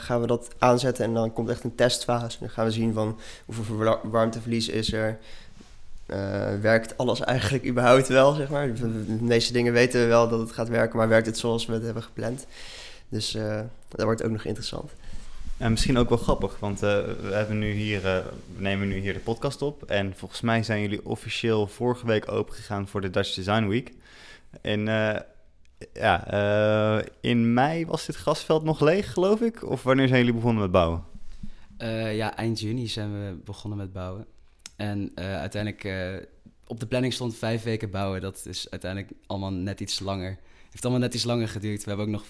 gaan 0.00 0.20
we 0.20 0.26
dat 0.26 0.48
aanzetten 0.58 1.04
en 1.04 1.14
dan 1.14 1.32
komt 1.32 1.48
echt 1.48 1.64
een 1.64 1.74
testfase. 1.74 2.38
Dan 2.40 2.50
gaan 2.50 2.64
we 2.64 2.70
zien 2.70 2.92
van 2.92 3.18
hoeveel 3.44 3.98
warmteverlies 4.02 4.68
is 4.68 4.92
er. 4.92 5.18
werkt 6.60 6.96
alles 6.96 7.20
eigenlijk 7.20 7.66
überhaupt 7.66 8.08
wel, 8.08 8.32
zeg 8.32 8.48
maar. 8.48 8.74
De 8.74 9.16
meeste 9.20 9.52
dingen 9.52 9.72
weten 9.72 10.00
we 10.00 10.06
wel 10.06 10.28
dat 10.28 10.40
het 10.40 10.52
gaat 10.52 10.68
werken, 10.68 10.98
maar 10.98 11.08
werkt 11.08 11.26
het 11.26 11.38
zoals 11.38 11.66
we 11.66 11.72
het 11.72 11.84
hebben 11.84 12.02
gepland. 12.02 12.46
Dus 13.08 13.32
dat 13.88 14.02
wordt 14.02 14.22
ook 14.22 14.30
nog 14.30 14.44
interessant. 14.44 14.90
En 15.58 15.70
misschien 15.70 15.98
ook 15.98 16.08
wel 16.08 16.18
grappig, 16.18 16.58
want 16.58 16.82
uh, 16.82 16.90
we, 17.20 17.30
hebben 17.32 17.58
nu 17.58 17.72
hier, 17.72 17.96
uh, 17.96 18.02
we 18.56 18.62
nemen 18.62 18.88
nu 18.88 18.98
hier 18.98 19.12
de 19.12 19.18
podcast 19.18 19.62
op. 19.62 19.82
En 19.82 20.14
volgens 20.16 20.40
mij 20.40 20.62
zijn 20.62 20.80
jullie 20.80 21.06
officieel 21.06 21.66
vorige 21.66 22.06
week 22.06 22.32
open 22.32 22.54
gegaan 22.54 22.88
voor 22.88 23.00
de 23.00 23.10
Dutch 23.10 23.34
Design 23.34 23.66
Week. 23.66 23.92
En 24.60 24.86
uh, 24.86 25.16
ja, 25.92 27.04
in 27.20 27.54
mei 27.54 27.86
was 27.86 28.06
dit 28.06 28.16
grasveld 28.16 28.64
nog 28.64 28.80
leeg, 28.80 29.12
geloof 29.12 29.40
ik? 29.40 29.70
Of 29.70 29.82
wanneer 29.82 30.08
zijn 30.08 30.18
jullie 30.18 30.34
begonnen 30.34 30.62
met 30.62 30.70
bouwen? 30.70 31.04
ja, 32.14 32.36
eind 32.36 32.60
juni 32.60 32.88
zijn 32.88 33.12
we 33.12 33.36
begonnen 33.44 33.78
met 33.78 33.92
bouwen. 33.92 34.26
En 34.76 35.10
uiteindelijk, 35.14 35.88
op 36.66 36.80
de 36.80 36.86
planning 36.86 37.12
stond 37.12 37.36
vijf 37.36 37.62
weken 37.62 37.90
bouwen. 37.90 38.20
Dat 38.20 38.46
is 38.46 38.70
uiteindelijk 38.70 39.12
allemaal 39.26 39.52
net 39.52 39.80
iets 39.80 40.00
langer. 40.00 40.38
heeft 40.70 40.84
allemaal 40.84 41.02
net 41.02 41.14
iets 41.14 41.24
langer 41.24 41.48
geduurd. 41.48 41.84
We 41.84 41.88
hebben 41.88 42.06
ook 42.06 42.12
nog 42.12 42.24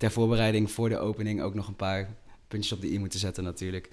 ter 0.00 0.10
voorbereiding 0.10 0.70
voor 0.70 0.88
de 0.88 0.98
opening 0.98 1.42
ook 1.42 1.54
nog 1.54 1.68
een 1.68 1.76
paar 1.76 2.16
puntjes 2.48 2.72
op 2.72 2.80
de 2.80 2.92
i 2.92 2.98
moeten 2.98 3.18
zetten 3.18 3.44
natuurlijk. 3.44 3.88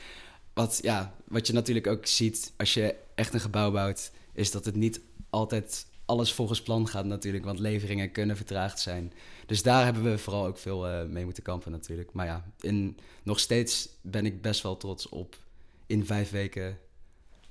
Wat, 0.53 0.79
ja, 0.81 1.15
wat 1.27 1.47
je 1.47 1.53
natuurlijk 1.53 1.87
ook 1.87 2.05
ziet 2.05 2.53
als 2.57 2.73
je 2.73 2.95
echt 3.15 3.33
een 3.33 3.39
gebouw 3.39 3.71
bouwt, 3.71 4.11
is 4.33 4.51
dat 4.51 4.65
het 4.65 4.75
niet 4.75 5.01
altijd 5.29 5.85
alles 6.05 6.33
volgens 6.33 6.61
plan 6.61 6.87
gaat 6.87 7.05
natuurlijk, 7.05 7.45
want 7.45 7.59
leveringen 7.59 8.11
kunnen 8.11 8.35
vertraagd 8.35 8.79
zijn. 8.79 9.13
Dus 9.45 9.63
daar 9.63 9.83
hebben 9.83 10.03
we 10.03 10.17
vooral 10.17 10.45
ook 10.45 10.57
veel 10.57 10.89
uh, 10.89 11.03
mee 11.03 11.23
moeten 11.23 11.43
kampen 11.43 11.71
natuurlijk. 11.71 12.13
Maar 12.13 12.25
ja, 12.25 12.51
in, 12.59 12.97
nog 13.23 13.39
steeds 13.39 13.89
ben 14.01 14.25
ik 14.25 14.41
best 14.41 14.61
wel 14.61 14.77
trots 14.77 15.09
op 15.09 15.37
in 15.85 16.05
vijf 16.05 16.29
weken 16.29 16.77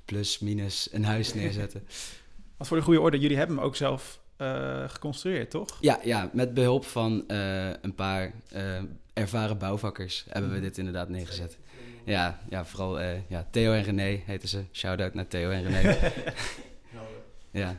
plus 0.05 0.39
minus 0.39 0.89
een 0.93 1.05
huis 1.05 1.35
neerzetten. 1.35 1.87
Wat 2.57 2.67
voor 2.67 2.77
de 2.77 2.83
goede 2.83 3.01
orde, 3.01 3.19
jullie 3.19 3.37
hebben 3.37 3.57
hem 3.57 3.65
ook 3.65 3.77
zelf 3.77 4.21
uh, 4.39 4.89
geconstrueerd, 4.89 5.51
toch? 5.51 5.79
Ja, 5.81 5.99
ja 6.03 6.31
met 6.33 6.55
behulp 6.55 6.85
van 6.85 7.25
uh, 7.29 7.69
een 7.69 7.95
paar 7.95 8.33
ervaren 9.13 9.59
bouwvakkers 9.59 10.25
hebben 10.29 10.53
we 10.53 10.61
dit 10.61 10.79
inderdaad 10.79 11.09
neergezet. 11.09 11.59
Ja, 12.05 12.41
ja 12.49 12.65
vooral 12.65 13.01
uh, 13.01 13.29
ja, 13.29 13.47
Theo 13.51 13.73
en 13.73 13.83
René 13.83 14.23
heten 14.27 14.49
ze. 14.49 14.65
Shout-out 14.73 15.15
naar 15.15 15.27
Theo 15.27 15.51
en 15.51 15.63
René. 15.63 16.13
ja. 17.63 17.77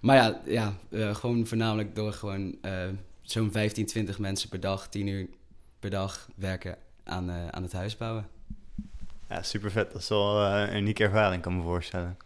Maar 0.00 0.16
ja, 0.16 0.40
ja 0.44 0.76
uh, 0.88 1.14
gewoon 1.14 1.46
voornamelijk 1.46 1.94
door 1.94 2.12
gewoon 2.12 2.56
uh, 2.62 2.72
zo'n 3.22 3.52
15, 3.52 3.86
20 3.86 4.18
mensen 4.18 4.48
per 4.48 4.60
dag, 4.60 4.88
10 4.88 5.06
uur 5.06 5.26
per 5.78 5.90
dag 5.90 6.28
werken 6.34 6.76
aan, 7.04 7.30
aan 7.30 7.62
het 7.62 7.72
huis 7.72 7.96
bouwen. 7.96 8.28
Ja, 9.28 9.42
super 9.42 9.70
vet. 9.70 9.92
Dat 9.92 10.00
is 10.00 10.08
wel 10.08 10.44
eh, 10.44 10.60
een 10.60 10.76
unieke 10.76 11.04
ervaring, 11.04 11.42
kan 11.42 11.56
me 11.56 11.62
voorstellen. 11.62 12.16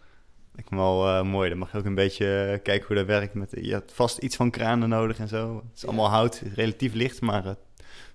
Lijkt 0.54 0.70
me 0.70 0.76
wel 0.76 1.08
eh, 1.08 1.22
mooi. 1.22 1.48
Dan 1.48 1.58
mag 1.58 1.72
je 1.72 1.78
ook 1.78 1.84
een 1.84 1.94
beetje 1.94 2.26
eh, 2.26 2.62
kijken 2.62 2.86
hoe 2.86 2.96
dat 2.96 3.06
werkt. 3.06 3.34
Met, 3.34 3.50
je 3.60 3.72
hebt 3.72 3.92
vast 3.92 4.18
iets 4.18 4.36
van 4.36 4.50
kranen 4.50 4.88
nodig 4.88 5.18
en 5.18 5.28
zo. 5.28 5.56
Het 5.56 5.76
is 5.76 5.86
allemaal 5.86 6.08
hout, 6.08 6.42
relatief 6.54 6.92
licht, 6.92 7.20
maar 7.20 7.46
eh, 7.46 7.54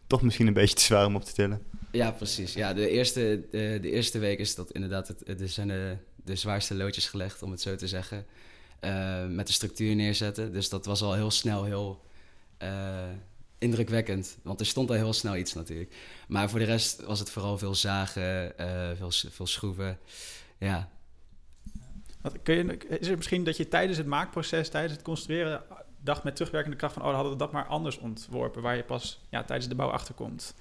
toch 0.08 0.22
misschien 0.22 0.48
een 0.48 0.54
beetje 0.54 0.76
te 0.76 0.82
zwaar 0.82 1.06
om 1.06 1.16
op 1.16 1.24
te 1.24 1.34
tillen. 1.34 1.62
Ja, 1.92 2.12
precies. 2.12 2.54
Ja, 2.54 2.74
de, 2.74 2.90
eerste, 2.90 3.46
de, 3.52 3.78
de 3.82 3.92
eerste 3.92 4.20
week 4.20 4.40
is 4.40 4.56
dat 4.56 4.72
inderdaad, 4.72 5.08
het, 5.08 5.42
er 5.42 5.50
zijn 5.50 5.68
de, 5.68 5.98
de 6.16 6.36
zwaarste 6.36 6.76
loodjes 6.76 7.08
gelegd, 7.08 7.42
om 7.42 7.52
het 7.52 7.62
zo 7.62 7.76
te 7.76 7.88
zeggen. 7.88 8.26
met 9.30 9.48
de 9.48 9.54
structuur 9.54 9.96
neerzetten. 9.96 10.54
Dus 10.54 10.70
dat 10.70 10.86
was 10.86 11.02
al 11.02 11.14
heel 11.14 11.32
snel 11.32 11.64
heel 11.64 12.06
indrukwekkend. 13.58 14.38
Want 14.44 14.60
er 14.60 14.66
stond 14.66 14.90
al 14.90 14.96
heel 14.96 15.14
snel 15.14 15.36
iets 15.36 15.54
natuurlijk. 15.54 15.96
Maar 16.28 16.50
voor 16.50 16.60
de 16.60 16.66
rest 16.66 17.02
was 17.02 17.20
het 17.20 17.30
vooral 17.30 17.58
veel 17.58 17.76
zagen, 17.76 18.54
veel, 18.98 19.12
veel 19.12 19.48
schroeven. 19.48 20.00
Ja, 20.58 20.90
kun 22.44 22.56
je, 22.56 22.78
is 23.00 23.08
het 23.08 23.18
misschien 23.18 23.44
dat 23.44 23.58
je 23.58 23.68
tijdens 23.68 23.98
het 23.98 24.08
maakproces, 24.08 24.70
tijdens 24.70 24.94
het 24.94 25.02
construeren, 25.02 25.64
dacht 26.02 26.24
met 26.24 26.36
terugwerkende 26.36 26.78
kracht 26.78 26.94
van, 26.94 27.02
oh, 27.02 27.08
dan 27.08 27.18
hadden 27.18 27.34
we 27.34 27.44
dat 27.44 27.52
maar 27.52 27.66
anders 27.66 27.98
ontworpen, 27.98 28.62
waar 28.62 28.76
je 28.76 28.84
pas 28.84 29.22
ja, 29.30 29.44
tijdens 29.44 29.68
de 29.70 29.76
bouw 29.76 29.90
achterkomt. 29.90 30.54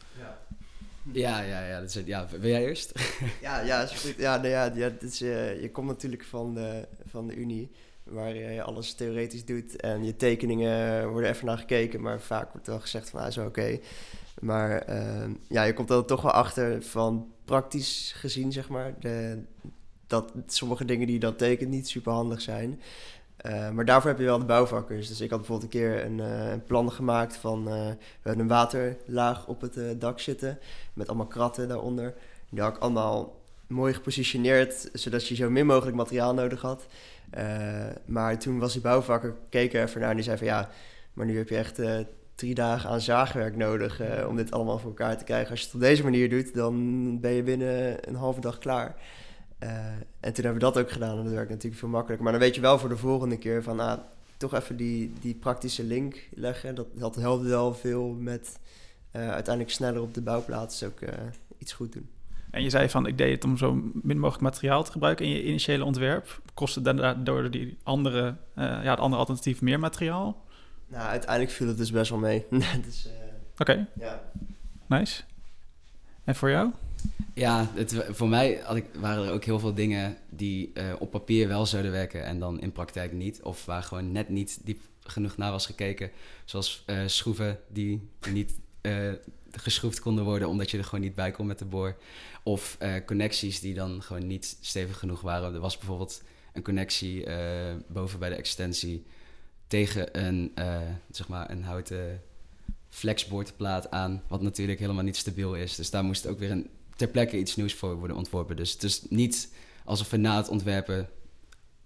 ja, 1.13 1.41
ja, 1.41 1.67
ja, 1.67 1.81
dat 1.81 1.89
is, 1.89 1.95
het. 1.95 2.07
ja. 2.07 2.27
Wil 2.41 2.51
jij 2.51 2.67
eerst? 2.67 2.93
Ja, 3.41 3.61
ja, 3.61 3.83
is 3.83 3.91
goed. 3.91 4.15
Ja, 4.17 4.37
nou 4.37 4.49
ja, 4.49 4.65
ja 4.75 4.85
het 4.85 5.03
is, 5.03 5.21
eh, 5.21 5.61
je 5.61 5.71
komt 5.71 5.87
natuurlijk 5.87 6.25
van 6.25 6.55
de, 6.55 6.89
van 7.07 7.27
de 7.27 7.35
Unie, 7.35 7.71
waar 8.03 8.35
je 8.35 8.63
alles 8.63 8.95
theoretisch 8.95 9.45
doet. 9.45 9.81
En 9.81 10.05
je 10.05 10.17
tekeningen 10.17 11.09
worden 11.09 11.31
even 11.31 11.47
naar 11.47 11.59
gekeken, 11.59 12.01
maar 12.01 12.21
vaak 12.21 12.53
wordt 12.53 12.67
wel 12.67 12.81
gezegd 12.81 13.11
van, 13.11 13.21
ah, 13.21 13.27
is 13.27 13.37
wel 13.37 13.47
oké. 13.47 13.79
Maar 14.41 14.79
eh, 14.79 15.31
ja, 15.49 15.63
je 15.63 15.73
komt 15.73 15.91
er 15.91 16.05
toch 16.05 16.23
wel 16.23 16.33
achter 16.33 16.83
van 16.83 17.33
praktisch 17.45 18.13
gezien, 18.17 18.53
zeg 18.53 18.69
maar, 18.69 18.95
de, 19.01 19.43
dat 20.07 20.33
sommige 20.47 20.85
dingen 20.85 21.07
die 21.07 21.14
je 21.14 21.21
dan 21.21 21.37
tekent 21.37 21.71
niet 21.71 21.88
super 21.88 22.12
handig 22.12 22.40
zijn. 22.40 22.81
Eh, 23.37 23.71
maar 23.71 23.85
daarvoor 23.85 24.11
heb 24.11 24.19
je 24.19 24.25
wel 24.25 24.38
de 24.38 24.45
bouwvakkers. 24.45 25.09
Dus 25.09 25.21
ik 25.21 25.31
had 25.31 25.38
bijvoorbeeld 25.38 25.75
een 25.75 25.81
keer 25.81 26.05
een, 26.05 26.21
eh, 26.21 26.51
een 26.51 26.64
plan 26.64 26.92
gemaakt 26.92 27.37
van... 27.37 27.69
eh, 27.69 27.75
we 27.87 28.23
hebben 28.23 28.40
een 28.40 28.49
waterlaag 28.49 29.47
op 29.47 29.61
het 29.61 30.01
dak 30.01 30.21
zitten... 30.21 30.59
met 30.92 31.09
allemaal 31.09 31.27
kratten 31.27 31.69
daaronder. 31.69 32.14
Die 32.51 32.61
had 32.61 32.77
ik 32.77 32.83
allemaal 32.83 33.40
mooi 33.66 33.95
gepositioneerd... 33.95 34.90
zodat 34.92 35.29
je 35.29 35.35
zo 35.35 35.51
min 35.51 35.66
mogelijk 35.66 35.97
materiaal 35.97 36.35
nodig 36.35 36.61
had. 36.61 36.87
Maar 38.05 38.38
toen 38.38 38.59
was 38.59 38.73
die 38.73 38.83
bouwvakker, 38.83 39.35
keek 39.49 39.75
er 39.75 39.83
even 39.83 40.01
naar... 40.01 40.11
en 40.11 40.16
die 40.16 40.25
zei 40.25 40.37
van 40.37 40.47
ja, 40.47 40.71
maar 41.12 41.27
nu 41.27 41.37
heb 41.37 41.49
je 41.49 41.57
echt... 41.57 41.81
drie 42.35 42.55
dagen 42.55 42.90
aan 42.90 43.01
zaagwerk 43.01 43.57
nodig 43.57 44.01
om 44.29 44.37
dit 44.37 44.51
allemaal 44.51 44.79
voor 44.79 44.90
elkaar 44.90 45.19
te 45.19 45.25
krijgen. 45.25 45.51
Als 45.51 45.61
je 45.61 45.66
het 45.66 45.75
op 45.75 45.81
deze 45.81 46.03
manier 46.03 46.31
doet, 46.31 46.55
dan 46.55 47.21
ben 47.21 47.33
je 47.33 47.42
binnen 47.42 48.09
een 48.09 48.14
halve 48.14 48.40
dag 48.40 48.59
klaar. 48.59 48.97
Eh, 49.59 49.87
en 50.21 50.33
toen 50.33 50.45
hebben 50.45 50.53
we 50.53 50.59
dat 50.59 50.79
ook 50.79 50.90
gedaan 50.90 51.19
en 51.19 51.25
dat 51.25 51.33
werkt 51.33 51.51
natuurlijk 51.51 51.81
veel 51.81 51.88
makkelijker. 51.88 52.25
Maar 52.25 52.33
dan 52.33 52.42
weet 52.42 52.55
je 52.55 52.61
wel 52.61 52.79
voor 52.79 52.88
de 52.88 52.97
volgende 52.97 53.38
keer 53.38 53.62
van, 53.62 53.81
ah, 53.81 53.99
toch 54.37 54.55
even 54.55 54.77
die, 54.77 55.12
die 55.21 55.35
praktische 55.35 55.85
link 55.85 56.29
leggen. 56.35 56.75
Dat, 56.75 56.87
dat 56.92 57.14
helpt 57.14 57.45
wel 57.45 57.75
veel 57.75 58.09
met 58.09 58.59
eh, 59.11 59.31
uiteindelijk 59.31 59.75
sneller 59.75 60.03
op 60.03 60.14
de 60.14 60.23
bouwplaats 60.23 60.83
ook 60.83 61.01
eh, 61.01 61.25
iets 61.59 61.73
goed 61.73 61.92
doen. 61.92 62.11
En 62.51 62.62
je 62.62 62.71
zei 62.71 62.88
van, 62.88 63.07
ik 63.07 63.19
deed 63.19 63.33
het 63.33 63.45
om 63.45 63.57
zo 63.57 63.90
min 63.92 64.19
mogelijk 64.19 64.42
materiaal 64.42 64.85
te 64.85 64.92
gebruiken 64.92 65.25
in 65.25 65.31
je 65.31 65.45
initiële 65.45 65.85
ontwerp. 65.85 66.40
Kostte 66.55 66.81
dan 66.81 66.97
daardoor 66.97 67.51
die 67.51 67.79
andere, 67.83 68.37
ja, 68.55 68.90
het 68.90 68.99
andere 68.99 69.21
alternatief 69.21 69.61
meer 69.61 69.79
materiaal? 69.79 70.45
Nou, 70.87 71.09
uiteindelijk 71.09 71.51
viel 71.51 71.69
het 71.69 71.77
dus 71.77 71.90
best 71.92 72.11
wel 72.11 72.19
mee. 72.19 72.47
dus, 72.87 73.09
Oké, 73.59 73.88
ja. 73.99 74.23
nice. 74.87 75.23
En 76.25 76.35
voor 76.35 76.51
jou? 76.51 76.71
Ja, 77.37 77.71
het, 77.75 78.05
voor 78.09 78.29
mij 78.29 78.62
ik, 78.75 78.85
waren 78.95 79.27
er 79.27 79.33
ook 79.33 79.45
heel 79.45 79.59
veel 79.59 79.75
dingen 79.75 80.16
die 80.31 80.71
eh, 80.75 80.92
op 80.99 81.11
papier 81.11 81.49
wel 81.49 81.66
zouden 81.66 81.92
werken 81.92 82.25
en 82.25 82.38
dan 82.38 82.61
in 82.61 82.73
praktijk 82.73 83.12
niet. 83.12 83.42
Of 83.42 83.64
waar 83.64 83.83
gewoon 83.83 84.12
net 84.12 84.29
niet 84.29 84.59
diep 84.64 84.81
genoeg 85.01 85.37
naar 85.37 85.51
was 85.51 85.66
gekeken. 85.66 86.11
Zoals 86.45 86.83
eh, 86.87 86.99
schroeven 87.07 87.59
die 87.69 88.09
niet 88.31 88.55
eh, 88.81 89.12
geschroefd 89.51 90.01
konden 90.01 90.25
worden 90.25 90.49
omdat 90.49 90.71
je 90.71 90.79
er 90.79 90.85
gewoon 90.85 91.01
niet 91.01 91.14
bij 91.14 91.31
kon 91.31 91.47
met 91.47 91.59
de 91.59 91.64
boor. 91.64 91.97
Of 92.42 92.79
connecties 93.07 93.61
die 93.61 93.75
dan 93.75 94.03
gewoon 94.03 94.27
niet 94.27 94.57
stevig 94.61 94.99
genoeg 94.99 95.21
waren. 95.21 95.55
Er 95.55 95.61
was 95.61 95.79
bijvoorbeeld 95.79 96.23
een 96.53 96.62
connectie 96.62 97.27
boven 97.87 98.19
bij 98.19 98.29
de 98.29 98.35
extensie 98.35 99.05
tegen 99.66 100.25
een, 100.25 100.53
zeg 101.11 101.29
maar 101.29 101.51
een 101.51 101.64
houten 101.64 102.23
flexboardplaat 102.88 103.90
aan, 103.90 104.23
wat 104.29 104.42
natuurlijk 104.42 104.79
helemaal 104.79 105.05
niet 105.05 105.16
stabiel 105.16 105.55
is. 105.55 105.75
Dus 105.75 105.90
daar 105.90 106.05
moest 106.05 106.27
ook 106.27 106.38
weer 106.38 106.51
een, 106.51 106.71
ter 106.97 107.09
plekke 107.09 107.39
iets 107.39 107.57
nieuws 107.57 107.75
voor 107.75 107.97
worden 107.97 108.17
ontworpen. 108.17 108.57
Dus 108.57 108.73
het 108.73 108.83
is 108.83 109.03
niet 109.09 109.53
alsof 109.85 110.11
we 110.11 110.17
na 110.17 110.37
het 110.37 110.49
ontwerpen 110.49 111.09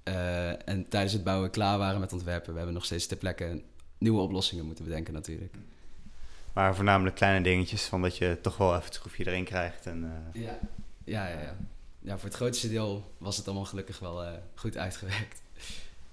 eh, 0.03 0.69
en 0.69 0.89
tijdens 0.89 1.13
het 1.13 1.25
bouwen 1.25 1.51
klaar 1.51 1.79
waren 1.79 2.01
met 2.01 2.13
ontwerpen. 2.13 2.51
We 2.51 2.57
hebben 2.57 2.75
nog 2.75 2.85
steeds 2.85 3.07
ter 3.07 3.17
plekke 3.17 3.63
nieuwe 3.99 4.21
oplossingen 4.21 4.67
moeten 4.67 4.85
bedenken 4.85 5.15
natuurlijk. 5.15 5.55
Maar 6.55 6.75
voornamelijk 6.75 7.17
kleine 7.17 7.43
dingetjes, 7.45 7.85
van 7.85 8.03
dat 8.03 8.17
je 8.17 8.39
toch 8.43 8.57
wel 8.57 8.73
even 8.73 8.85
het 8.85 8.95
schroefje 8.95 9.27
erin 9.27 9.45
krijgt. 9.45 9.87
En, 9.87 10.05
eh, 10.05 10.43
Ja, 10.43 10.59
ja, 11.05 11.29
ja. 11.29 11.41
ja. 11.41 11.57
ja 12.01 12.19
voor 12.19 12.29
het 12.29 12.37
grootste 12.37 12.69
deel 12.69 13.15
was 13.19 13.37
het 13.37 13.47
allemaal 13.47 13.65
gelukkig 13.65 13.99
wel 13.99 14.25
eh, 14.25 14.33
goed 14.55 14.77
uitgewerkt. 14.77 15.43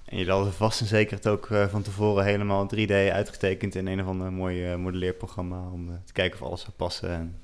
en 0.05 0.17
je 0.17 0.29
had 0.29 0.55
vast 0.55 0.81
en 0.81 0.87
zeker 0.87 1.15
het 1.15 1.27
ook 1.27 1.47
van 1.69 1.81
tevoren 1.81 2.23
helemaal 2.23 2.69
3D 2.75 2.91
uitgetekend 2.91 3.75
in 3.75 3.87
een 3.87 4.01
of 4.01 4.07
ander 4.07 4.33
mooi 4.33 4.75
modelleerprogramma. 4.75 5.69
Om 5.69 6.01
te 6.05 6.13
kijken 6.13 6.41
of 6.41 6.47
alles 6.47 6.61
zou 6.61 6.71
passen. 6.71 7.09
En, 7.09 7.41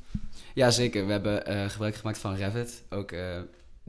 Ja, 0.54 0.72
zeker. 0.72 1.06
We 1.06 1.12
hebben 1.12 1.46
eh, 1.46 1.70
gebruik 1.70 1.96
gemaakt 1.96 2.18
van 2.18 2.36
Revit. 2.36 2.84
Ook 2.89 3.12
eh, 3.12 3.39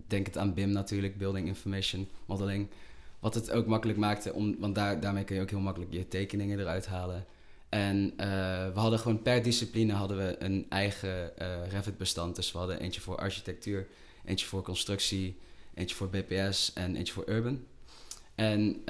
denk 0.07 0.27
het 0.27 0.38
aan 0.38 0.55
BIM 0.55 0.70
natuurlijk, 0.70 1.18
Building 1.18 1.46
Information 1.46 2.09
Modeling. 2.27 2.68
Wat 3.20 3.35
het 3.35 3.50
ook 3.50 3.66
makkelijk 3.66 3.98
maakte, 3.98 4.33
om, 4.33 4.57
want 4.59 4.74
daar, 4.74 5.00
daarmee 5.00 5.24
kun 5.24 5.37
je 5.37 5.42
ook 5.42 5.50
heel 5.50 5.61
makkelijk 5.61 5.92
je 5.92 6.09
tekeningen 6.09 6.59
eruit 6.59 6.87
halen. 6.87 7.24
En 7.68 8.12
eh, 8.16 8.27
we 8.74 8.81
hadden 8.81 8.98
gewoon 8.98 9.22
per 9.22 9.42
discipline 9.42 9.92
hadden 9.92 10.16
we 10.16 10.37
een 10.38 10.66
eigen 10.68 11.31
Revit-bestand. 11.68 12.37
Dus 12.37 12.53
we 12.53 12.59
hadden 12.59 12.81
eentje 12.81 13.00
voor 13.00 13.16
architectuur, 13.16 13.87
eentje 14.24 14.46
voor 14.46 14.62
constructie, 14.62 15.37
eentje 15.74 15.96
voor 15.96 16.09
BPS 16.09 16.72
en 16.72 16.96
eentje 16.96 17.12
voor 17.12 17.29
urban. 17.29 17.64
En 18.35 18.85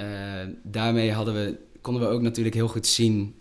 daarmee 0.63 1.11
hadden 1.11 1.33
we, 1.33 1.57
konden 1.81 2.01
we 2.01 2.07
ook 2.07 2.21
natuurlijk 2.21 2.55
heel 2.55 2.67
goed 2.67 2.87
zien, 2.87 3.35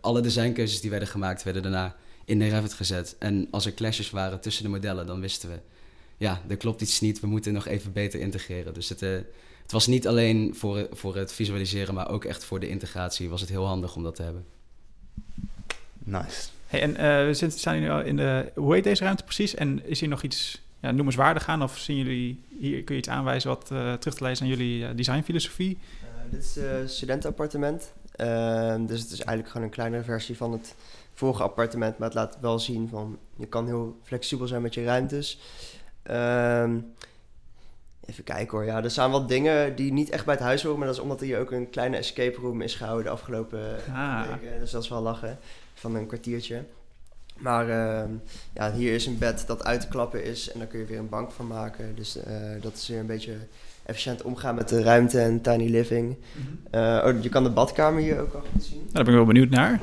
alle 0.00 0.20
designkeuzes 0.20 0.80
die 0.80 0.90
werden 0.90 1.08
gemaakt, 1.08 1.42
werden 1.42 1.62
daarna 1.62 1.96
in 2.28 2.38
de 2.38 2.48
Revit 2.48 2.72
gezet. 2.72 3.16
En 3.18 3.48
als 3.50 3.66
er 3.66 3.74
clashes 3.74 4.10
waren 4.10 4.40
tussen 4.40 4.62
de 4.62 4.68
modellen, 4.70 5.06
dan 5.06 5.20
wisten 5.20 5.48
we, 5.48 5.58
ja, 6.16 6.40
er 6.48 6.56
klopt 6.56 6.80
iets 6.80 7.00
niet, 7.00 7.20
we 7.20 7.26
moeten 7.26 7.52
nog 7.52 7.66
even 7.66 7.92
beter 7.92 8.20
integreren. 8.20 8.74
Dus 8.74 8.88
het, 8.88 9.02
eh, 9.02 9.10
het 9.62 9.72
was 9.72 9.86
niet 9.86 10.06
alleen 10.08 10.54
voor, 10.54 10.86
voor 10.92 11.16
het 11.16 11.32
visualiseren, 11.32 11.94
maar 11.94 12.10
ook 12.10 12.24
echt 12.24 12.44
voor 12.44 12.60
de 12.60 12.68
integratie 12.68 13.28
was 13.28 13.40
het 13.40 13.50
heel 13.50 13.66
handig 13.66 13.96
om 13.96 14.02
dat 14.02 14.14
te 14.14 14.22
hebben. 14.22 14.44
nice. 15.98 16.48
Hey, 16.66 16.82
en 16.82 16.96
eh, 16.96 17.26
we 17.26 17.34
zitten- 17.34 17.58
staan 17.58 17.74
hier 17.74 17.82
nu 17.82 17.90
al 17.90 18.00
in 18.00 18.16
de... 18.16 18.52
Hoe 18.54 18.74
heet 18.74 18.84
deze 18.84 19.04
ruimte 19.04 19.24
precies? 19.24 19.54
En 19.54 19.86
is 19.86 20.00
hier 20.00 20.08
nog 20.08 20.22
iets 20.22 20.62
ja, 20.80 20.90
noemenswaardig 20.90 21.48
aan? 21.48 21.62
Of 21.62 21.78
zien 21.78 21.96
jullie... 21.96 22.40
Hier 22.60 22.82
kun 22.84 22.94
je 22.94 23.00
iets 23.00 23.10
aanwijzen 23.10 23.48
wat 23.48 23.70
eh, 23.70 23.92
terug 23.92 24.14
te 24.16 24.24
lezen 24.24 24.44
aan 24.44 24.50
jullie 24.50 24.94
designfilosofie? 24.94 25.78
Eh, 26.00 26.30
dit 26.30 26.42
is 26.44 26.56
een 26.56 26.88
studentenappartement. 26.88 27.92
Ehm, 28.16 28.86
dus 28.86 29.00
het 29.00 29.10
is 29.10 29.18
eigenlijk 29.18 29.48
gewoon 29.48 29.66
een 29.66 29.72
kleinere 29.72 30.02
versie 30.02 30.36
van 30.36 30.52
het 30.52 30.74
vorige 31.18 31.42
appartement. 31.42 31.98
Maar 31.98 32.08
het 32.08 32.16
laat 32.16 32.38
wel 32.40 32.58
zien 32.58 32.88
van 32.88 33.18
je 33.36 33.46
kan 33.46 33.66
heel 33.66 33.98
flexibel 34.02 34.46
zijn 34.46 34.62
met 34.62 34.74
je 34.74 34.84
ruimtes. 34.84 35.40
Ehm, 36.02 36.78
even 38.06 38.24
kijken 38.24 38.58
hoor. 38.58 38.66
Ja, 38.66 38.82
er 38.82 38.90
zijn 38.90 39.10
wat 39.10 39.28
dingen 39.28 39.76
die 39.76 39.92
niet 39.92 40.10
echt 40.10 40.24
bij 40.24 40.34
het 40.34 40.42
huis 40.42 40.62
horen. 40.62 40.78
Maar 40.78 40.86
dat 40.86 40.96
is 40.96 41.02
omdat 41.02 41.20
hier 41.20 41.38
ook 41.38 41.50
een 41.50 41.70
kleine 41.70 41.96
escape 41.96 42.40
room 42.40 42.60
is 42.60 42.74
gehouden 42.74 43.04
de 43.04 43.10
afgelopen 43.10 43.60
Ah. 43.94 44.22
weken. 44.22 44.58
Dus 44.60 44.70
dat 44.70 44.82
is 44.82 44.88
wel 44.88 45.02
lachen 45.02 45.38
van 45.74 45.94
een 45.94 46.06
kwartiertje. 46.06 46.64
Maar 47.36 47.68
ehm, 47.68 48.10
ja, 48.54 48.72
hier 48.72 48.94
is 48.94 49.06
een 49.06 49.18
bed 49.18 49.44
dat 49.46 49.64
uit 49.64 49.80
te 49.80 49.88
klappen 49.88 50.24
is. 50.24 50.52
En 50.52 50.58
daar 50.58 50.68
kun 50.68 50.78
je 50.78 50.84
weer 50.84 50.98
een 50.98 51.08
bank 51.08 51.30
van 51.30 51.46
maken. 51.46 51.94
Dus 51.94 52.16
eh, 52.22 52.34
dat 52.60 52.72
is 52.76 52.88
weer 52.88 52.98
een 52.98 53.06
beetje 53.06 53.36
efficiënt 53.82 54.22
omgaan 54.22 54.54
met 54.54 54.68
de 54.68 54.82
ruimte 54.82 55.20
en 55.20 55.40
tiny 55.40 55.70
living. 55.70 56.16
Eh, 56.70 57.02
oh, 57.06 57.22
je 57.22 57.28
kan 57.28 57.42
de 57.44 57.50
badkamer 57.50 58.00
hier 58.02 58.20
ook 58.20 58.34
al 58.34 58.42
goed 58.52 58.64
zien. 58.64 58.78
Nou, 58.78 58.92
daar 58.92 59.04
ben 59.04 59.12
ik 59.12 59.18
wel 59.18 59.28
benieuwd 59.32 59.50
naar. 59.50 59.80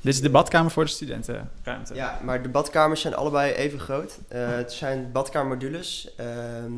Dit 0.00 0.14
is 0.14 0.20
de 0.20 0.30
badkamer 0.30 0.70
voor 0.70 0.84
de 0.84 0.90
studentenruimte. 0.90 1.94
Ja, 1.94 2.20
maar 2.24 2.42
de 2.42 2.48
badkamers 2.48 3.00
zijn 3.00 3.14
allebei 3.14 3.52
even 3.52 3.78
groot. 3.78 4.18
Eh, 4.28 4.48
het 4.56 4.72
zijn 4.72 5.12
badkamermodules. 5.12 6.14
Ehm, 6.16 6.72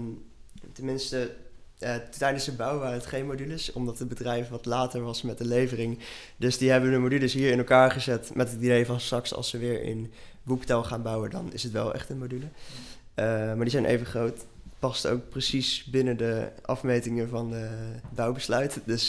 tenminste, 0.72 1.30
eh, 1.78 1.94
tijdens 2.18 2.44
de 2.44 2.52
bouw 2.52 2.78
waren 2.78 2.94
het 2.94 3.06
geen 3.06 3.26
modules, 3.26 3.72
omdat 3.72 3.98
het 3.98 4.08
bedrijf 4.08 4.48
wat 4.48 4.66
later 4.66 5.02
was 5.02 5.22
met 5.22 5.38
de 5.38 5.44
levering. 5.44 5.98
Dus 6.36 6.58
die 6.58 6.70
hebben 6.70 6.90
de 6.90 6.98
modules 6.98 7.32
hier 7.32 7.50
in 7.50 7.58
elkaar 7.58 7.90
gezet 7.90 8.34
met 8.34 8.50
het 8.50 8.60
idee 8.60 8.86
van 8.86 9.00
straks 9.00 9.34
als 9.34 9.48
ze 9.48 9.58
weer 9.58 9.82
in 9.82 10.12
boektaal 10.42 10.84
gaan 10.84 11.02
bouwen, 11.02 11.30
dan 11.30 11.52
is 11.52 11.62
het 11.62 11.72
wel 11.72 11.94
echt 11.94 12.10
een 12.10 12.18
module. 12.18 12.46
Eh, 13.14 13.26
maar 13.26 13.56
die 13.56 13.70
zijn 13.70 13.84
even 13.84 14.06
groot. 14.06 14.44
Past 14.78 15.06
ook 15.06 15.28
precies 15.28 15.84
binnen 15.84 16.16
de 16.16 16.48
afmetingen 16.64 17.28
van 17.28 17.50
de 17.50 17.68
bouwbesluit. 18.14 18.80
Dus 18.84 19.08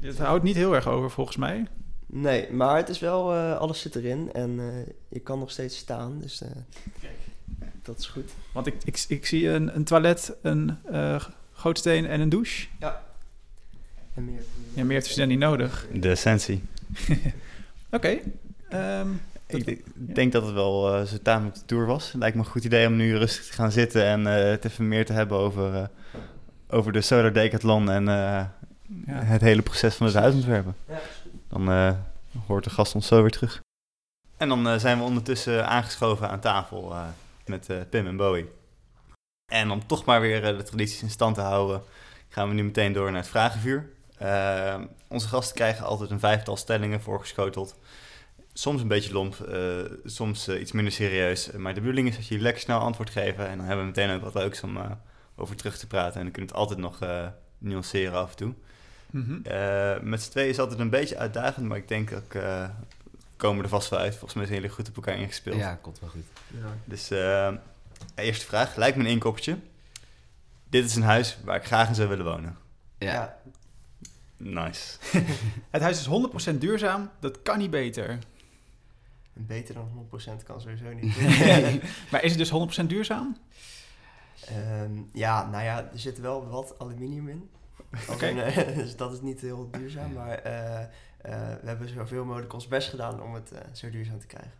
Dit 0.00 0.18
houdt 0.18 0.44
niet 0.44 0.56
heel 0.56 0.74
erg 0.74 0.88
over 0.88 1.10
volgens 1.10 1.36
mij. 1.36 1.66
Nee, 2.06 2.52
maar 2.52 2.76
het 2.76 2.88
is 2.88 2.98
wel, 2.98 3.32
eh, 3.34 3.56
alles 3.58 3.80
zit 3.80 3.94
erin 3.96 4.32
en 4.32 4.58
eh, 4.58 4.92
je 5.08 5.20
kan 5.20 5.38
nog 5.38 5.50
steeds 5.50 5.76
staan. 5.76 6.18
Dus, 6.20 6.42
eh, 6.42 6.48
dat 7.82 7.98
is 7.98 8.06
goed. 8.06 8.30
Want 8.52 8.66
ik, 8.66 8.74
ik, 8.84 9.04
ik 9.08 9.26
zie 9.26 9.48
een, 9.48 9.76
een 9.76 9.84
toilet, 9.84 10.34
een 10.42 10.78
eh 10.92 11.24
gootsteen 11.52 12.06
en 12.06 12.20
een 12.20 12.28
douche. 12.28 12.66
En 14.14 14.24
meer. 14.24 14.40
Ja, 14.74 14.84
meer 14.84 14.92
heeft 14.92 15.06
ze 15.14 15.24
niet 15.24 15.38
nodig. 15.38 15.86
De 15.92 16.08
essentie. 16.10 16.62
Oké. 17.90 18.18
ehm, 18.68 19.08
Ik 19.46 19.64
denk- 19.66 19.80
denk 19.94 20.32
dat 20.32 20.42
het 20.44 20.54
wel 20.54 20.94
eh 20.94 21.02
zo 21.06 21.16
tamelijk 21.22 21.54
de 21.56 21.64
tour 21.66 21.86
was. 21.86 22.12
Lijkt 22.12 22.36
me 22.36 22.42
een 22.42 22.48
goed 22.50 22.64
idee 22.64 22.86
om 22.86 22.96
nu 22.96 23.16
rustig 23.16 23.46
te 23.46 23.52
gaan 23.52 23.72
zitten 23.72 24.04
en 24.04 24.26
eh, 24.26 24.50
het 24.50 24.64
even 24.64 24.88
meer 24.88 25.06
te 25.06 25.12
hebben 25.12 25.38
over, 25.38 25.74
eh, 25.74 25.84
over 26.70 26.92
de 26.92 27.00
Solar 27.00 27.32
Decathlon 27.32 27.90
en 27.90 28.08
eh, 28.08 28.14
Ja. 29.06 29.22
het 29.22 29.40
hele 29.40 29.62
proces 29.62 29.94
van 29.94 30.06
het 30.06 30.14
huis 30.14 30.34
ontwerpen. 30.34 30.74
Ja, 30.88 31.00
Dan 31.56 31.70
eh, 31.70 31.92
hoort 32.46 32.64
de 32.64 32.70
gast 32.70 32.94
ons 32.94 33.06
zo 33.06 33.20
weer 33.20 33.30
terug. 33.30 33.60
En 34.36 34.48
dan 34.48 34.68
eh, 34.68 34.78
zijn 34.78 34.98
we 34.98 35.04
ondertussen 35.04 35.68
aangeschoven 35.68 36.30
aan 36.30 36.40
tafel 36.40 36.92
eh, 36.92 37.04
met 37.46 37.90
Pim 37.90 38.06
en 38.06 38.16
Bowie. 38.16 38.50
En 39.52 39.70
om 39.70 39.86
toch 39.86 40.04
maar 40.04 40.20
weer 40.20 40.56
de 40.56 40.62
tradities 40.62 41.02
in 41.02 41.10
stand 41.10 41.34
te 41.34 41.40
houden, 41.40 41.82
gaan 42.28 42.48
we 42.48 42.54
nu 42.54 42.64
meteen 42.64 42.92
door 42.92 43.10
naar 43.10 43.20
het 43.20 43.30
vragenvuur. 43.30 43.90
Onze 45.08 45.28
gasten 45.28 45.54
krijgen 45.54 45.86
altijd 45.86 46.10
een 46.10 46.20
vijftal 46.20 46.56
stellingen 46.56 47.00
voorgeschoteld. 47.00 47.76
Soms 48.52 48.80
een 48.80 48.88
beetje 48.88 49.12
lomp, 49.12 49.36
soms 50.04 50.48
iets 50.48 50.72
minder 50.72 50.92
serieus. 50.92 51.50
Maar 51.50 51.74
de 51.74 51.80
bedoeling 51.80 52.08
is 52.08 52.16
dat 52.16 52.26
jullie 52.26 52.42
lekker 52.42 52.62
snel 52.62 52.78
antwoord 52.78 53.10
geven. 53.10 53.48
En 53.48 53.56
dan 53.56 53.66
hebben 53.66 53.84
we 53.84 53.92
meteen 53.92 54.16
ook 54.16 54.22
wat 54.22 54.34
leuks 54.34 54.62
om 54.62 54.78
over 55.36 55.56
terug 55.56 55.78
te 55.78 55.86
praten. 55.86 56.14
En 56.14 56.22
dan 56.22 56.32
kunnen 56.32 56.50
we 56.50 56.58
het 56.58 56.68
altijd 56.68 56.78
nog 56.78 56.98
nuanceren 57.58 58.18
af 58.18 58.30
en 58.30 58.36
toe. 58.36 58.54
Mhm. 59.16 59.42
Eh, 59.42 60.00
met 60.00 60.22
z'n 60.22 60.30
tweeën 60.30 60.48
is 60.48 60.58
altijd 60.58 60.80
een 60.80 60.90
beetje 60.90 61.16
uitdagend, 61.16 61.66
maar 61.68 61.76
ik 61.76 61.88
denk 61.88 62.12
ook, 62.12 62.34
eh, 62.34 62.68
we 63.10 63.36
komen 63.36 63.62
er 63.62 63.68
vast 63.68 63.90
wel 63.90 63.98
uit. 63.98 64.12
Volgens 64.12 64.34
mij 64.34 64.44
zijn 64.44 64.56
jullie 64.56 64.74
goed 64.74 64.88
op 64.88 64.96
elkaar 64.96 65.16
ingespeeld. 65.18 65.56
Ja, 65.56 65.74
komt 65.74 66.00
wel 66.00 66.10
goed. 66.10 66.24
Ja. 66.46 66.76
Dus 66.84 67.10
eh, 67.10 67.52
eerste 68.14 68.46
vraag, 68.46 68.76
lijkt 68.76 68.96
me 68.96 69.04
een 69.04 69.10
inkoppertje. 69.10 69.58
Dit 70.68 70.84
is 70.84 70.96
een 70.96 71.02
huis 71.02 71.38
waar 71.44 71.56
ik 71.56 71.64
graag 71.64 71.88
in 71.88 71.94
zou 71.94 72.08
willen 72.08 72.24
wonen. 72.24 72.56
Ja, 72.98 73.12
Ja. 73.12 73.36
Nice. 74.36 74.98
Het 75.70 75.82
huis 75.82 76.00
is 76.00 76.52
100% 76.54 76.58
duurzaam. 76.58 77.10
Dat 77.20 77.42
kan 77.42 77.58
niet 77.58 77.70
beter. 77.70 78.18
Beter 79.32 79.74
dan 79.74 80.08
100% 80.40 80.42
kan 80.44 80.60
sowieso 80.60 80.92
niet. 80.92 81.16
maar 82.10 82.22
is 82.22 82.36
het 82.36 82.50
dus 82.50 82.82
100% 82.82 82.86
duurzaam? 82.86 83.36
Ehm, 84.46 85.02
ja, 85.12 85.50
nou 85.50 85.64
ja, 85.64 85.78
er 85.78 85.98
zit 85.98 86.20
wel 86.20 86.48
wat 86.48 86.78
aluminium 86.78 87.28
in. 87.28 87.50
Oké. 88.10 88.34
dus 88.74 88.96
dat 88.96 89.12
is 89.12 89.20
niet 89.20 89.40
heel 89.40 89.68
duurzaam. 89.70 90.12
Maar 90.12 90.38
eh, 90.38 90.80
eh, 90.82 90.88
we 91.60 91.66
hebben 91.66 91.88
zoveel 91.88 92.24
mogelijk 92.24 92.52
ons 92.52 92.68
best 92.68 92.88
gedaan 92.88 93.22
om 93.22 93.34
het 93.34 93.52
eh, 93.52 93.58
zo 93.72 93.90
duurzaam 93.90 94.18
te 94.18 94.26
krijgen. 94.26 94.52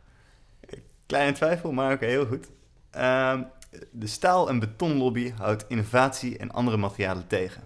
Kleine 1.06 1.32
twijfel, 1.32 1.72
maar 1.72 1.92
oké, 1.92 2.06
heel 2.06 2.26
goed. 2.26 2.46
Ehm, 2.90 3.42
de 3.90 4.06
staal- 4.06 4.48
en 4.48 4.58
betonlobby 4.58 5.32
houdt 5.36 5.64
innovatie 5.68 6.38
en 6.38 6.50
andere 6.50 6.76
materialen 6.76 7.26
tegen. 7.26 7.62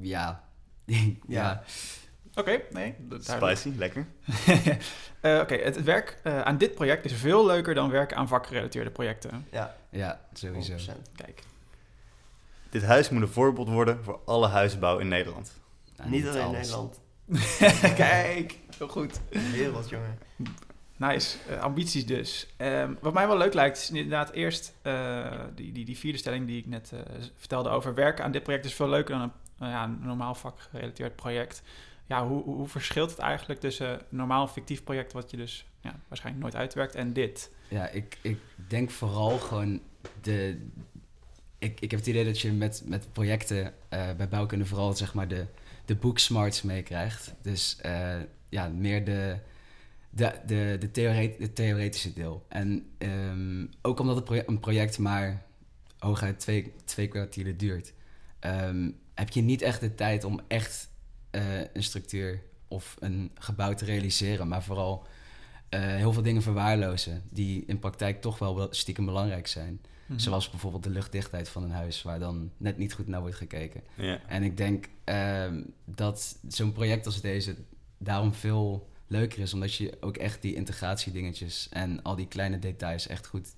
ja. 0.00 0.44
Ja. 0.86 0.94
ja. 1.28 1.62
Oké, 2.34 2.60
nee. 2.70 2.94
Spicy, 3.20 3.72
lekker. 3.76 4.06
Eh, 5.20 5.38
Oké, 5.40 5.54
het, 5.54 5.74
het 5.76 5.84
werk 5.84 6.18
eh, 6.22 6.40
aan 6.40 6.58
dit 6.58 6.74
project 6.74 7.04
is 7.04 7.12
veel 7.12 7.46
leuker 7.46 7.74
dan 7.74 7.90
werken 7.90 8.16
aan 8.16 8.28
vakgerelateerde 8.28 8.90
projecten. 8.90 9.46
Ja, 9.50 9.76
Ja, 9.90 10.20
sowieso. 10.32 10.72
100%. 10.72 10.76
Kijk. 11.16 11.42
Dit 12.70 12.84
huis 12.84 13.10
moet 13.10 13.22
een 13.22 13.28
voorbeeld 13.28 13.68
worden 13.68 14.04
voor 14.04 14.20
alle 14.24 14.46
huisbouw 14.46 14.98
in 14.98 15.08
Nederland. 15.08 15.52
Nou, 15.96 16.10
niet 16.10 16.26
alleen 16.26 16.42
alles. 16.42 16.58
Nederland. 16.58 17.00
Kijk, 17.96 18.58
heel 18.78 18.88
goed. 18.88 19.20
De 19.30 19.50
wereld, 19.50 19.88
jongen. 19.88 20.18
Nice, 20.96 21.38
Eh, 21.48 21.60
ambities 21.60 22.06
dus. 22.06 22.46
Ehm, 22.56 22.94
wat 23.00 23.12
mij 23.12 23.26
wel 23.26 23.36
leuk 23.36 23.54
lijkt, 23.54 23.78
is 23.78 23.90
inderdaad 23.90 24.30
eerst 24.30 24.74
eh, 24.82 25.30
die, 25.54 25.72
die, 25.72 25.84
die 25.84 25.98
vierde 25.98 26.18
stelling 26.18 26.46
die 26.46 26.58
ik 26.58 26.66
net 26.66 26.92
eh, 26.92 27.00
vertelde 27.36 27.68
over 27.68 27.94
werken 27.94 28.24
aan 28.24 28.32
dit 28.32 28.42
project 28.42 28.64
is 28.64 28.74
veel 28.74 28.88
leuker 28.88 29.14
dan 29.14 29.22
een, 29.22 29.32
nou 29.58 29.72
ja, 29.72 29.84
een 29.84 29.98
normaal 30.02 30.34
vakgerelateerd 30.34 31.16
project. 31.16 31.62
Ja, 32.06 32.26
hoe, 32.26 32.42
hoe, 32.42 32.54
hoe 32.54 32.68
verschilt 32.68 33.10
het 33.10 33.18
eigenlijk 33.18 33.60
tussen 33.60 33.90
een 33.90 34.00
normaal 34.10 34.48
fictief 34.48 34.84
project 34.84 35.12
wat 35.12 35.30
je 35.30 35.36
dus 35.36 35.66
ja, 35.80 36.00
waarschijnlijk 36.08 36.44
nooit 36.44 36.56
uitwerkt 36.56 36.94
en 36.94 37.12
dit? 37.12 37.50
Ja, 37.68 37.88
ik, 37.88 38.18
ik 38.20 38.38
denk 38.68 38.90
vooral 38.90 39.38
gewoon 39.38 39.80
de... 40.22 40.68
Ik, 41.58 41.80
ik 41.80 41.90
heb 41.90 42.00
het 42.00 42.08
idee 42.08 42.24
dat 42.24 42.40
je 42.40 42.52
met, 42.52 42.82
met 42.86 43.12
projecten 43.12 43.74
eh, 43.88 44.12
bij 44.16 44.28
bouwkunde 44.28 44.66
vooral 44.66 44.96
zeg 44.96 45.14
maar 45.14 45.28
de, 45.28 45.46
de 45.84 45.94
booksmarts 45.94 46.62
meekrijgt. 46.62 47.34
Dus 47.42 47.76
eh, 47.80 48.16
ja, 48.48 48.68
meer 48.68 49.04
de, 49.04 49.36
de, 50.10 50.32
de, 50.46 50.76
de, 50.80 50.90
theoret, 50.90 51.38
de 51.38 51.52
theoretische 51.52 52.12
deel. 52.12 52.44
En 52.48 52.86
ehm, 52.98 53.66
ook 53.82 54.00
omdat 54.00 54.28
het 54.28 54.48
een 54.48 54.60
project 54.60 54.98
maar 54.98 55.42
hooguit 55.98 56.40
twee, 56.40 56.72
twee 56.84 57.08
kwartieren 57.08 57.56
duurt, 57.56 57.92
ehm, 58.38 58.90
heb 59.14 59.28
je 59.28 59.40
niet 59.40 59.62
echt 59.62 59.80
de 59.80 59.94
tijd 59.94 60.24
om 60.24 60.40
echt 60.48 60.88
eh, 61.30 61.60
een 61.72 61.82
structuur 61.82 62.42
of 62.68 62.96
een 62.98 63.30
gebouw 63.34 63.74
te 63.74 63.84
realiseren, 63.84 64.48
maar 64.48 64.62
vooral 64.62 65.06
eh, 65.68 65.80
heel 65.80 66.12
veel 66.12 66.22
dingen 66.22 66.42
verwaarlozen 66.42 67.22
die 67.30 67.64
in 67.66 67.78
praktijk 67.78 68.20
toch 68.20 68.38
wel 68.38 68.68
stiekem 68.70 69.04
belangrijk 69.04 69.46
zijn. 69.46 69.80
Mhm. 70.06 70.18
Zoals 70.18 70.50
bijvoorbeeld 70.50 70.82
de 70.82 70.90
luchtdichtheid 70.90 71.48
van 71.48 71.62
een 71.62 71.70
huis, 71.70 72.02
waar 72.02 72.18
dan 72.18 72.50
net 72.56 72.78
niet 72.78 72.92
goed 72.92 73.06
naar 73.06 73.20
wordt 73.20 73.36
gekeken. 73.36 73.82
Ja. 73.94 74.20
En 74.26 74.42
ik 74.42 74.56
denk 74.56 74.88
ehm, 75.04 75.62
dat 75.84 76.38
zo'n 76.48 76.72
project 76.72 77.06
als 77.06 77.20
deze 77.20 77.56
daarom 77.98 78.34
veel 78.34 78.88
leuker 79.06 79.38
is, 79.38 79.54
omdat 79.54 79.74
je 79.74 79.96
ook 80.00 80.16
echt 80.16 80.42
die 80.42 80.54
integratiedingetjes 80.54 81.68
en 81.70 82.02
al 82.02 82.16
die 82.16 82.28
kleine 82.28 82.58
details 82.58 83.06
echt 83.06 83.26
goed, 83.26 83.48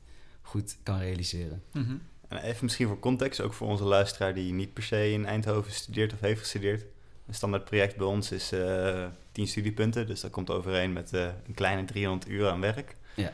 goed 0.42 0.77
kan 0.83 0.99
realiseren. 0.99 1.62
Mhm. 1.73 1.96
En 2.29 2.38
even 2.38 2.64
misschien 2.64 2.87
voor 2.87 2.99
context, 2.99 3.40
ook 3.40 3.53
voor 3.53 3.68
onze 3.68 3.85
luisteraar 3.85 4.35
die 4.35 4.53
niet 4.53 4.73
per 4.73 4.83
se 4.83 5.11
in 5.11 5.27
Eindhoven 5.27 5.73
studeert 5.73 6.12
of 6.12 6.20
heeft 6.20 6.40
gestudeerd. 6.40 6.85
Een 7.31 7.37
standaard 7.37 7.64
project 7.64 7.97
bij 7.97 8.07
ons 8.07 8.33
is 8.33 8.53
eh 8.53 9.05
10 9.33 9.47
studiepunten, 9.49 10.07
dus 10.07 10.21
dat 10.21 10.31
komt 10.31 10.51
overeen 10.51 10.93
met 10.93 11.12
eh, 11.12 11.23
een 11.47 11.55
kleine 11.55 11.85
300 11.85 12.31
uur 12.31 12.49
aan 12.49 12.61
werk. 12.61 12.97
Ja. 13.14 13.33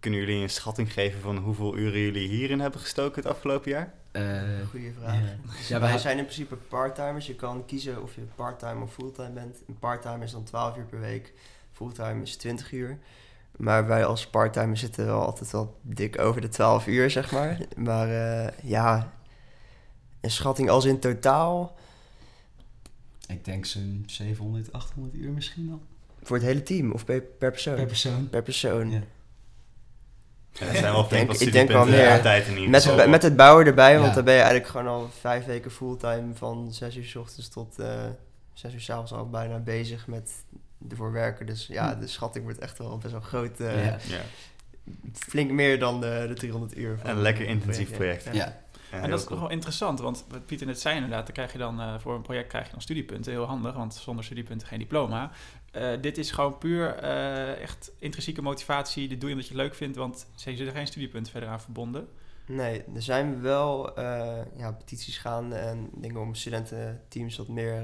Kunnen 0.00 0.20
jullie 0.20 0.42
een 0.42 0.50
schatting 0.50 0.92
geven 0.92 1.20
van 1.20 1.36
hoeveel 1.36 1.76
uren 1.76 2.00
jullie 2.00 2.28
hierin 2.28 2.60
hebben 2.60 2.80
gestoken 2.80 3.22
het 3.22 3.30
afgelopen 3.30 3.70
jaar? 3.70 3.92
Eh, 4.10 4.42
Goeie 4.70 4.92
vraag. 5.00 5.14
ja. 5.14 5.28
Ja, 5.68 5.80
wij 5.80 5.98
zijn 5.98 6.18
in 6.18 6.24
principe 6.24 6.54
parttimers. 6.54 7.26
Je 7.26 7.34
kan 7.34 7.64
kiezen 7.66 8.02
of 8.02 8.14
je 8.14 8.20
parttime 8.34 8.82
of 8.82 8.92
fulltime 8.92 9.30
bent. 9.30 9.56
Een 9.68 9.78
parttime 9.78 10.24
is 10.24 10.32
dan 10.32 10.44
12 10.44 10.76
uur 10.76 10.84
per 10.84 11.00
week. 11.00 11.32
Fulltime 11.72 12.22
is 12.22 12.36
20 12.36 12.72
uur. 12.72 12.98
Maar 13.56 13.86
wij 13.86 14.04
als 14.04 14.26
parttimer 14.26 14.76
zitten 14.76 15.06
wel 15.06 15.24
altijd 15.24 15.50
wel 15.50 15.78
dik 15.82 16.18
over 16.18 16.40
de 16.40 16.48
12 16.48 16.86
uur, 16.86 17.10
zeg 17.10 17.32
maar. 17.32 17.58
Maar 17.76 18.08
eh, 18.08 18.52
ja, 18.62 19.12
een 20.20 20.30
schatting 20.30 20.70
als 20.70 20.84
in 20.84 20.98
totaal 20.98 21.76
Ik 23.30 23.44
denk 23.44 23.64
zo'n 23.66 24.04
700, 24.06 24.72
800 24.72 25.14
uur 25.14 25.30
misschien 25.30 25.68
dan. 25.68 25.82
voor 26.22 26.36
het 26.36 26.44
hele 26.46 26.62
team 26.62 26.92
of 26.92 27.04
per, 27.04 27.20
per 27.22 27.50
persoon? 27.50 27.74
Per 27.74 27.86
persoon. 27.86 28.28
Per 28.30 28.42
persoon. 28.42 28.90
Ja. 28.90 29.00
Ja, 30.52 30.66
dat 30.66 30.76
zijn 30.76 30.92
wel 30.92 31.04
flink 31.04 31.26
wat 31.26 31.40
ik 31.40 31.52
denk 31.52 31.68
wel 31.68 31.86
meer. 31.86 32.20
tijd 32.22 32.46
in 32.46 32.54
ieder 32.54 32.70
Met, 32.70 32.82
geval. 32.82 32.98
het, 32.98 33.08
met 33.08 33.22
het 33.22 33.36
bouwen 33.36 33.66
erbij, 33.66 33.94
want 33.94 34.08
Ja. 34.08 34.14
dan 34.14 34.24
ben 34.24 34.34
je 34.34 34.40
eigenlijk 34.40 34.70
gewoon 34.70 34.86
al 34.86 35.08
vijf 35.20 35.44
weken 35.44 35.70
fulltime 35.70 36.34
van 36.34 36.72
6 36.72 36.96
uur 36.96 37.04
s 37.04 37.16
ochtends 37.16 37.48
tot 37.48 37.78
eh 37.78 38.04
6 38.52 38.74
uur 38.74 38.80
s 38.80 38.90
avonds 38.90 39.12
al 39.12 39.28
bijna 39.30 39.58
bezig 39.58 40.06
met 40.06 40.30
ervoor 40.90 41.12
werken. 41.12 41.46
Dus 41.46 41.66
ja, 41.66 41.94
de 41.94 42.06
schatting 42.06 42.44
wordt 42.44 42.58
echt 42.58 42.78
wel 42.78 42.98
best 42.98 43.12
wel 43.12 43.20
groot. 43.20 43.60
eh, 43.60 43.84
Ja. 43.86 43.96
Ja. 44.08 44.20
Flink 45.12 45.50
meer 45.50 45.78
dan 45.78 46.00
de, 46.00 46.24
de 46.28 46.34
300 46.34 46.76
uur. 46.76 46.98
van 47.00 47.10
Een 47.10 47.20
lekker 47.20 47.46
intensief 47.46 47.90
project. 47.90 48.24
Ja. 48.24 48.32
Ja. 48.32 48.60
Ja, 48.90 49.02
En 49.02 49.10
dat 49.10 49.18
is 49.18 49.24
cool. 49.24 49.38
toch 49.38 49.46
wel 49.46 49.56
interessant, 49.56 50.00
want 50.00 50.24
wat 50.28 50.46
Pieter 50.46 50.66
net 50.66 50.80
zei 50.80 50.94
inderdaad, 50.94 51.24
dan 51.24 51.34
krijg 51.34 51.52
je 51.52 51.58
dan 51.58 51.80
eh, 51.80 51.98
voor 51.98 52.14
een 52.14 52.22
project 52.22 52.48
krijg 52.48 52.64
je 52.64 52.72
dan 52.72 52.80
studiepunten, 52.80 53.32
heel 53.32 53.44
handig, 53.44 53.74
want 53.74 53.94
zonder 53.94 54.24
studiepunten 54.24 54.66
geen 54.66 54.78
diploma. 54.78 55.30
Eh, 55.70 56.00
dit 56.00 56.18
is 56.18 56.30
gewoon 56.30 56.58
puur 56.58 56.94
eh, 56.94 57.60
echt 57.62 57.92
intrinsieke 57.98 58.42
motivatie, 58.42 59.08
dit 59.08 59.20
doe 59.20 59.28
je 59.28 59.34
omdat 59.34 59.48
je 59.48 59.54
het 59.54 59.62
leuk 59.62 59.74
vindt, 59.74 59.96
want 59.96 60.26
ze 60.34 60.56
zitten 60.56 60.74
geen 60.74 60.86
studiepunten 60.86 61.32
verder 61.32 61.48
aan 61.48 61.60
verbonden. 61.60 62.08
Nee, 62.46 62.82
er 62.94 63.02
zijn 63.02 63.40
wel 63.40 64.00
ja, 64.56 64.72
petities 64.78 65.18
gaande 65.18 65.54
en 65.54 65.90
dingen 65.94 66.20
om 66.20 66.34
studententeams 66.34 67.36
wat 67.36 67.48
meer 67.48 67.82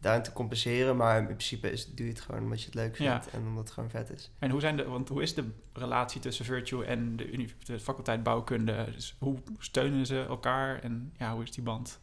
daarin 0.00 0.22
te 0.22 0.32
compenseren. 0.32 0.96
Maar 0.96 1.18
in 1.18 1.24
principe 1.24 1.72
is, 1.72 1.94
doe 1.94 2.06
je 2.06 2.12
het 2.12 2.20
gewoon 2.20 2.42
omdat 2.42 2.60
je 2.60 2.66
het 2.66 2.74
leuk 2.74 2.98
Ja. 2.98 3.22
vindt 3.22 3.36
en 3.36 3.48
omdat 3.48 3.64
het 3.64 3.72
gewoon 3.72 3.90
vet 3.90 4.10
is. 4.10 4.30
En 4.38 4.50
hoe, 4.50 4.60
zijn 4.60 4.76
de, 4.76 4.84
want 4.84 5.08
hoe 5.08 5.22
is 5.22 5.34
de 5.34 5.44
relatie 5.72 6.20
tussen 6.20 6.44
Virtue 6.44 6.84
en 6.84 7.16
de, 7.16 7.48
de 7.64 7.80
faculteit 7.80 8.22
bouwkunde? 8.22 8.86
Dus 8.92 9.16
hoe 9.18 9.38
steunen 9.58 10.06
ze 10.06 10.24
elkaar 10.28 10.78
en 10.82 11.12
ja, 11.18 11.34
hoe 11.34 11.42
is 11.42 11.50
die 11.52 11.62
band? 11.64 11.98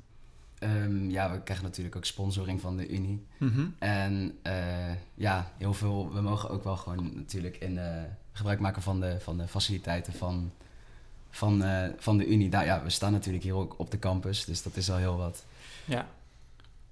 Ehm, 0.59 1.09
ja, 1.09 1.31
we 1.31 1.41
krijgen 1.41 1.65
natuurlijk 1.65 1.95
ook 1.95 2.05
sponsoring 2.05 2.61
van 2.61 2.77
de 2.77 2.87
Unie. 2.89 3.25
Mhm. 3.37 3.65
En 3.79 4.37
eh, 4.41 4.91
ja, 5.13 5.51
heel 5.57 5.73
veel. 5.73 6.13
We 6.13 6.21
mogen 6.21 6.49
ook 6.49 6.63
wel 6.63 6.77
gewoon 6.77 7.11
natuurlijk 7.15 7.57
in 7.57 7.77
eh, 7.77 8.01
gebruik 8.31 8.59
maken 8.59 8.81
van 8.81 8.99
de, 8.99 9.19
van 9.19 9.37
de 9.37 9.47
faciliteiten 9.47 10.13
van, 10.13 10.51
van, 11.29 11.63
eh, 11.63 11.89
van 11.97 12.17
de 12.17 12.27
Unie. 12.27 12.49
Nou 12.49 12.65
ja, 12.65 12.83
we 12.83 12.89
staan 12.89 13.11
natuurlijk 13.11 13.43
hier 13.43 13.55
ook 13.55 13.79
op 13.79 13.91
de 13.91 13.99
campus, 13.99 14.45
dus 14.45 14.63
dat 14.63 14.75
is 14.75 14.91
al 14.91 14.97
heel 14.97 15.17
wat. 15.17 15.45
Ja. 15.85 16.07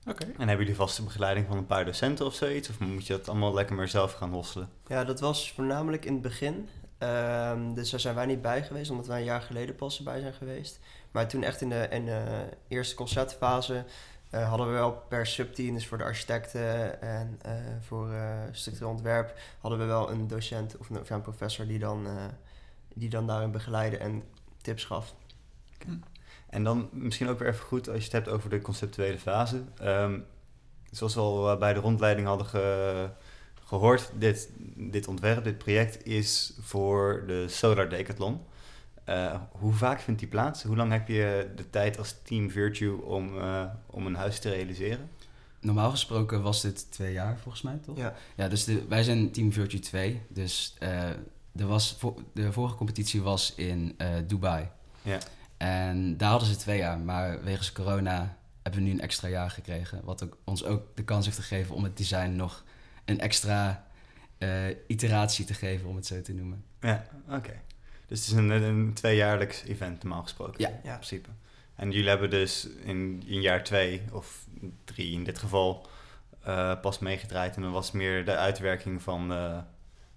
Oké. 0.08 0.24
En 0.24 0.48
hebben 0.48 0.58
jullie 0.58 0.76
vaste 0.76 1.04
begeleiding 1.04 1.48
van 1.48 1.58
een 1.58 1.66
paar 1.66 1.86
docenten 1.86 2.26
of 2.26 2.34
zoiets? 2.34 2.70
Of 2.70 2.80
moet 2.80 3.08
je 3.08 3.14
dat 3.14 3.30
allemaal 3.30 3.54
lekker 3.54 3.76
maar 3.76 3.88
zelf 3.88 4.14
gaan 4.14 4.32
hosselen? 4.32 4.70
Ja, 4.88 5.04
dat 5.04 5.20
was 5.20 5.52
voornamelijk 5.52 6.06
in 6.06 6.14
het 6.14 6.22
begin. 6.22 6.70
Ehm, 6.98 7.74
dus 7.74 7.90
daar 7.90 8.00
zijn 8.00 8.16
wij 8.16 8.26
niet 8.26 8.42
bij 8.42 8.64
geweest, 8.64 8.92
omdat 8.92 9.08
wij 9.08 9.20
een 9.20 9.26
jaar 9.26 9.42
geleden 9.42 9.76
pas 9.76 9.98
erbij 9.98 10.20
zijn 10.20 10.34
geweest. 10.34 10.80
Maar 11.12 11.28
toen 11.28 11.44
echt 11.44 11.62
in 11.62 11.70
de, 11.70 11.88
in 11.90 12.06
de 12.06 12.50
eerste 12.68 12.96
conceptfase 12.96 13.86
eh, 14.30 14.50
hadden 14.50 14.68
we 14.68 14.74
wel 14.74 14.92
per 14.92 15.26
subteam, 15.26 15.74
dus 15.74 15.88
voor 15.88 15.98
de 15.98 16.04
architecten 16.04 17.02
en 17.02 17.40
eh, 17.42 17.52
voor 17.82 18.12
uh, 18.12 18.40
structureel 18.52 18.90
ontwerp, 18.90 19.40
hadden 19.60 19.80
we 19.80 19.86
wel 19.86 20.12
een 20.12 20.28
docent 20.28 20.78
of 20.78 20.90
een, 20.90 21.00
of 21.00 21.10
een 21.10 21.22
professor 21.22 21.68
die 21.68 21.80
dan, 21.80 22.08
die 22.94 23.10
dan 23.10 23.28
daarin 23.28 23.52
begeleidde 23.52 23.98
en 23.98 24.24
tips 24.62 24.84
gaf. 24.84 25.14
En 26.56 26.64
dan 26.64 26.90
misschien 26.92 27.28
ook 27.28 27.40
weer 27.40 27.48
even 27.48 27.66
goed 27.66 27.88
als 27.88 27.98
je 27.98 28.04
het 28.04 28.12
hebt 28.12 28.30
over 28.30 28.50
de 28.50 28.62
conceptuele 28.62 29.20
fase. 29.20 29.62
Um, 29.84 30.26
zoals 30.92 31.14
we 31.14 31.20
al 31.20 31.58
bij 31.58 31.74
de 31.74 31.80
rondleiding 31.80 32.28
hadden 32.28 32.48
ge, 32.48 33.10
gehoord, 33.64 34.12
dit, 34.18 34.50
dit 34.76 35.08
ontwerp, 35.08 35.44
dit 35.44 35.58
project 35.58 36.06
is 36.06 36.54
voor 36.60 37.24
de 37.28 37.48
Solar 37.48 37.90
Decathlon. 37.90 38.40
Uh, 39.10 39.36
hoe 39.52 39.74
vaak 39.74 40.00
vindt 40.00 40.20
die 40.20 40.30
plaats? 40.30 40.64
Hoe 40.64 40.76
lang 40.76 40.92
heb 40.92 41.08
je 41.08 41.52
de 41.56 41.70
tijd 41.70 41.98
als 41.98 42.16
Team 42.24 42.50
Virtue 42.50 43.04
om, 43.04 43.38
uh, 43.38 43.64
om 43.86 44.06
een 44.06 44.16
huis 44.16 44.40
te 44.40 44.50
realiseren? 44.50 45.10
Normaal 45.60 45.90
gesproken 45.90 46.42
was 46.42 46.62
dit 46.62 46.92
twee 46.92 47.14
jaar 47.14 47.38
volgens 47.38 47.64
mij, 47.64 47.78
toch? 47.86 47.98
Ja. 47.98 48.14
Ja, 48.36 48.48
dus 48.48 48.64
de, 48.64 48.86
wij 48.88 49.04
zijn 49.04 49.32
Team 49.32 49.54
Virtue 49.54 49.80
2. 49.80 50.22
Dus 50.28 50.76
uh, 50.80 51.10
er 51.56 51.68
was, 51.68 52.00
de 52.34 52.52
vorige 52.52 52.76
competitie 52.76 53.22
was 53.22 53.54
in 53.56 53.98
Dubai. 54.28 54.68
Ja. 55.02 55.20
En 55.58 56.18
daar 56.18 56.30
hadden 56.30 56.48
ze 56.48 56.56
twee 56.56 56.78
jaar. 56.78 57.00
Maar 57.00 57.44
wegens 57.44 57.72
corona 57.72 58.38
hebben 58.62 58.82
we 58.82 58.88
nu 58.88 58.94
een 58.94 59.02
extra 59.02 59.28
jaar 59.28 59.50
gekregen. 59.50 60.02
Wat 60.04 60.24
ook, 60.24 60.38
ons 60.44 60.64
ook 60.64 60.96
de 60.96 61.04
kans 61.04 61.26
heeft 61.26 61.38
gegeven 61.38 61.76
om 61.76 61.84
het 61.84 61.98
design 61.98 62.36
nog 62.36 62.64
een 63.06 63.20
extra 63.20 63.88
iteratie 64.88 65.46
te 65.46 65.54
geven, 65.54 65.90
om 65.90 65.96
het 65.96 66.06
zo 66.06 66.22
te 66.22 66.34
noemen. 66.34 66.64
Ja, 66.80 67.06
oké. 67.30 67.62
Dus 68.08 68.20
het 68.20 68.28
is 68.28 68.34
een, 68.34 68.50
een 68.50 68.94
tweejaarlijks 68.94 69.64
event, 69.64 70.04
normaal 70.04 70.22
gesproken. 70.22 70.62
Ja. 70.62 70.70
In 70.70 70.80
principe. 70.82 71.30
En 71.76 71.92
jullie 71.92 72.10
hebben 72.10 72.30
dus 72.30 72.68
in, 72.84 73.24
in 73.26 73.42
jaar 73.42 73.64
twee, 73.64 74.02
of 74.12 74.46
drie 74.84 75.14
in 75.14 75.24
dit 75.24 75.40
geval, 75.40 75.88
uh, 76.48 76.80
pas 76.82 77.00
meegedraaid. 77.00 77.56
En 77.56 77.62
dan 77.62 77.72
was 77.72 77.92
meer 77.92 78.26
de 78.26 78.36
uitwerking 78.36 79.02
van 79.02 79.32
uh, 79.32 79.58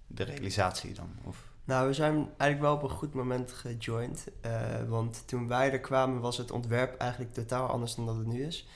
de 0.07 0.23
realisatie 0.23 0.95
dan? 0.95 1.11
Of? 1.23 1.48
Nou, 1.69 1.87
we 1.87 1.93
zijn 1.93 2.15
eigenlijk 2.15 2.61
wel 2.61 2.75
op 2.75 2.83
een 2.83 2.97
goed 2.97 3.15
moment 3.15 3.53
gejoind. 3.53 4.27
Uh, 4.47 4.89
want 4.89 5.23
toen 5.27 5.49
wij 5.49 5.73
er 5.73 5.81
kwamen 5.81 6.21
was 6.21 6.37
het 6.37 6.51
ontwerp 6.51 6.97
eigenlijk 6.97 7.33
totaal 7.33 7.69
anders 7.69 7.95
dan 7.95 8.07
dat 8.07 8.17
het 8.17 8.27
nu 8.27 8.43
is. 8.43 8.69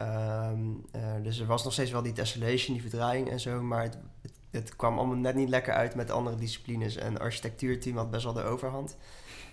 Um, 0.00 0.84
dus 1.22 1.38
er 1.38 1.46
was 1.46 1.64
nog 1.64 1.72
steeds 1.72 1.90
wel 1.90 2.02
die 2.02 2.12
tessellation, 2.12 2.72
die 2.72 2.88
verdraaiing 2.88 3.30
en 3.30 3.40
zo. 3.40 3.62
Maar 3.62 3.82
het, 3.82 3.98
het 4.20 4.32
het 4.50 4.76
kwam 4.76 4.98
allemaal 4.98 5.16
net 5.16 5.34
niet 5.34 5.48
lekker 5.48 5.74
uit 5.74 5.94
met 5.94 6.10
andere 6.10 6.36
disciplines. 6.36 6.96
En 6.96 7.18
architectuurteam 7.18 7.96
had 7.96 8.10
best 8.10 8.24
wel 8.24 8.32
de 8.32 8.42
overhand. 8.42 8.96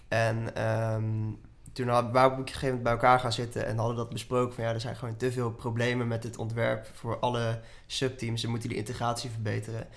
En 0.07 0.65
um, 0.93 1.39
toen 1.73 1.85
waren 1.85 2.11
we 2.11 2.19
op 2.19 2.37
een 2.37 2.47
gegeven 2.47 2.67
moment 2.67 2.83
bij 2.83 2.91
elkaar 2.91 3.19
gaan 3.19 3.33
zitten 3.33 3.65
en 3.65 3.77
hadden 3.77 3.95
dat 3.95 4.09
besproken. 4.09 4.55
Van 4.55 4.63
ja, 4.63 4.73
er 4.73 4.81
zijn 4.81 4.95
gewoon 4.95 5.17
te 5.17 5.31
veel 5.31 5.51
problemen 5.51 6.07
met 6.07 6.23
het 6.23 6.37
ontwerp 6.37 6.89
voor 6.93 7.19
alle 7.19 7.59
subteams. 7.87 8.41
We 8.41 8.49
moeten 8.49 8.69
die 8.69 8.77
integratie 8.77 9.29
verbeteren. 9.29 9.87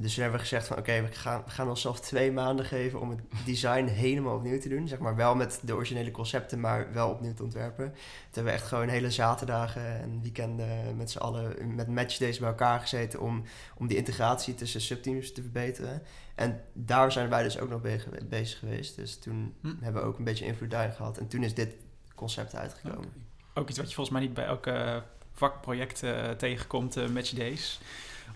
Dus 0.00 0.14
toen 0.14 0.22
hebben 0.22 0.40
we 0.40 0.46
gezegd 0.46 0.66
van 0.66 0.78
oké, 0.78 1.02
we, 1.02 1.12
gaan, 1.12 1.42
we 1.44 1.50
gaan 1.50 1.68
onszelf 1.68 2.00
twee 2.00 2.32
maanden 2.32 2.64
geven 2.64 3.00
om 3.00 3.10
het 3.10 3.20
design 3.44 3.84
helemaal 3.84 4.36
opnieuw 4.36 4.60
te 4.60 4.68
doen. 4.68 4.88
Zeg 4.88 4.98
maar 4.98 5.16
wel 5.16 5.34
met 5.34 5.60
de 5.62 5.74
originele 5.74 6.10
concepten, 6.10 6.60
maar 6.60 6.92
wel 6.92 7.10
opnieuw 7.10 7.34
te 7.34 7.42
ontwerpen. 7.42 7.84
Toen 7.84 7.96
hebben 8.32 8.52
we 8.52 8.58
echt 8.58 8.68
gewoon 8.68 8.88
hele 8.88 9.10
zaterdagen 9.10 10.00
en 10.00 10.22
weekenden 10.22 10.96
met 10.96 11.10
z'n 11.10 11.18
allen 11.18 11.74
met 11.74 11.88
matchdays 11.88 12.38
bij 12.38 12.48
elkaar 12.48 12.80
gezeten 12.80 13.20
om, 13.20 13.42
om 13.76 13.86
die 13.86 13.96
integratie 13.96 14.54
tussen 14.54 14.80
subteams 14.80 15.32
te 15.32 15.42
verbeteren. 15.42 16.02
En 16.34 16.60
daar 16.72 17.12
zijn 17.12 17.28
wij 17.28 17.42
dus 17.42 17.58
ook 17.58 17.68
nog 17.68 17.80
bezig 18.28 18.58
geweest. 18.58 18.96
Dus 18.96 19.18
toen 19.18 19.54
hm. 19.60 19.74
hebben 19.80 20.02
we 20.02 20.08
ook 20.08 20.18
een 20.18 20.24
beetje 20.24 20.46
invloed 20.46 20.70
daarin 20.70 20.92
gehad. 20.92 21.18
En 21.18 21.28
toen 21.28 21.42
is 21.42 21.54
dit 21.54 21.74
concept 22.14 22.54
uitgekomen. 22.54 23.12
Ook 23.54 23.68
iets 23.68 23.78
wat 23.78 23.88
je 23.88 23.94
volgens 23.94 24.16
mij 24.16 24.26
niet 24.26 24.34
bij 24.34 24.44
elke 24.44 25.02
vakproject 25.32 26.02
uh, 26.02 26.30
tegenkomt, 26.30 26.96
uh, 26.96 27.08
matchdays 27.08 27.80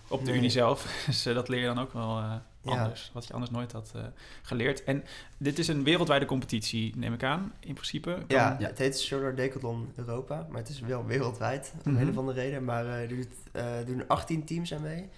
op 0.07 0.25
de 0.25 0.33
Unie 0.33 0.49
zelf. 0.49 0.85
Dus 1.05 1.27
uh, 1.27 1.33
dat 1.33 1.47
leer 1.47 1.59
je 1.59 1.65
dan 1.65 1.79
ook 1.79 1.93
wel 1.93 2.19
uh, 2.19 2.33
anders. 2.65 3.03
Ja. 3.03 3.09
Wat 3.13 3.27
je 3.27 3.33
anders 3.33 3.51
nooit 3.51 3.71
had 3.71 3.91
uh, 3.95 4.01
geleerd. 4.41 4.83
En 4.83 5.03
dit 5.37 5.59
is 5.59 5.67
een 5.67 5.83
wereldwijde 5.83 6.25
competitie, 6.25 6.97
neem 6.97 7.13
ik 7.13 7.23
aan, 7.23 7.53
in 7.59 7.73
principe. 7.73 8.11
Kan... 8.11 8.37
Ja, 8.37 8.55
ja, 8.59 8.67
het 8.67 8.77
heet 8.77 8.99
Solar 8.99 9.35
Decathlon 9.35 9.91
Europa. 9.95 10.47
Maar 10.49 10.59
het 10.59 10.69
is 10.69 10.79
wel 10.79 11.05
wereldwijd, 11.05 11.73
om 11.73 11.79
mm 11.83 11.97
-hmm. 11.97 12.03
een 12.03 12.09
of 12.09 12.17
andere 12.17 12.41
reden. 12.41 12.63
Maar 12.63 12.85
er 12.85 13.85
doen 13.85 14.07
18 14.07 14.45
teams 14.45 14.73
aan 14.73 14.81
mee. 14.81 15.09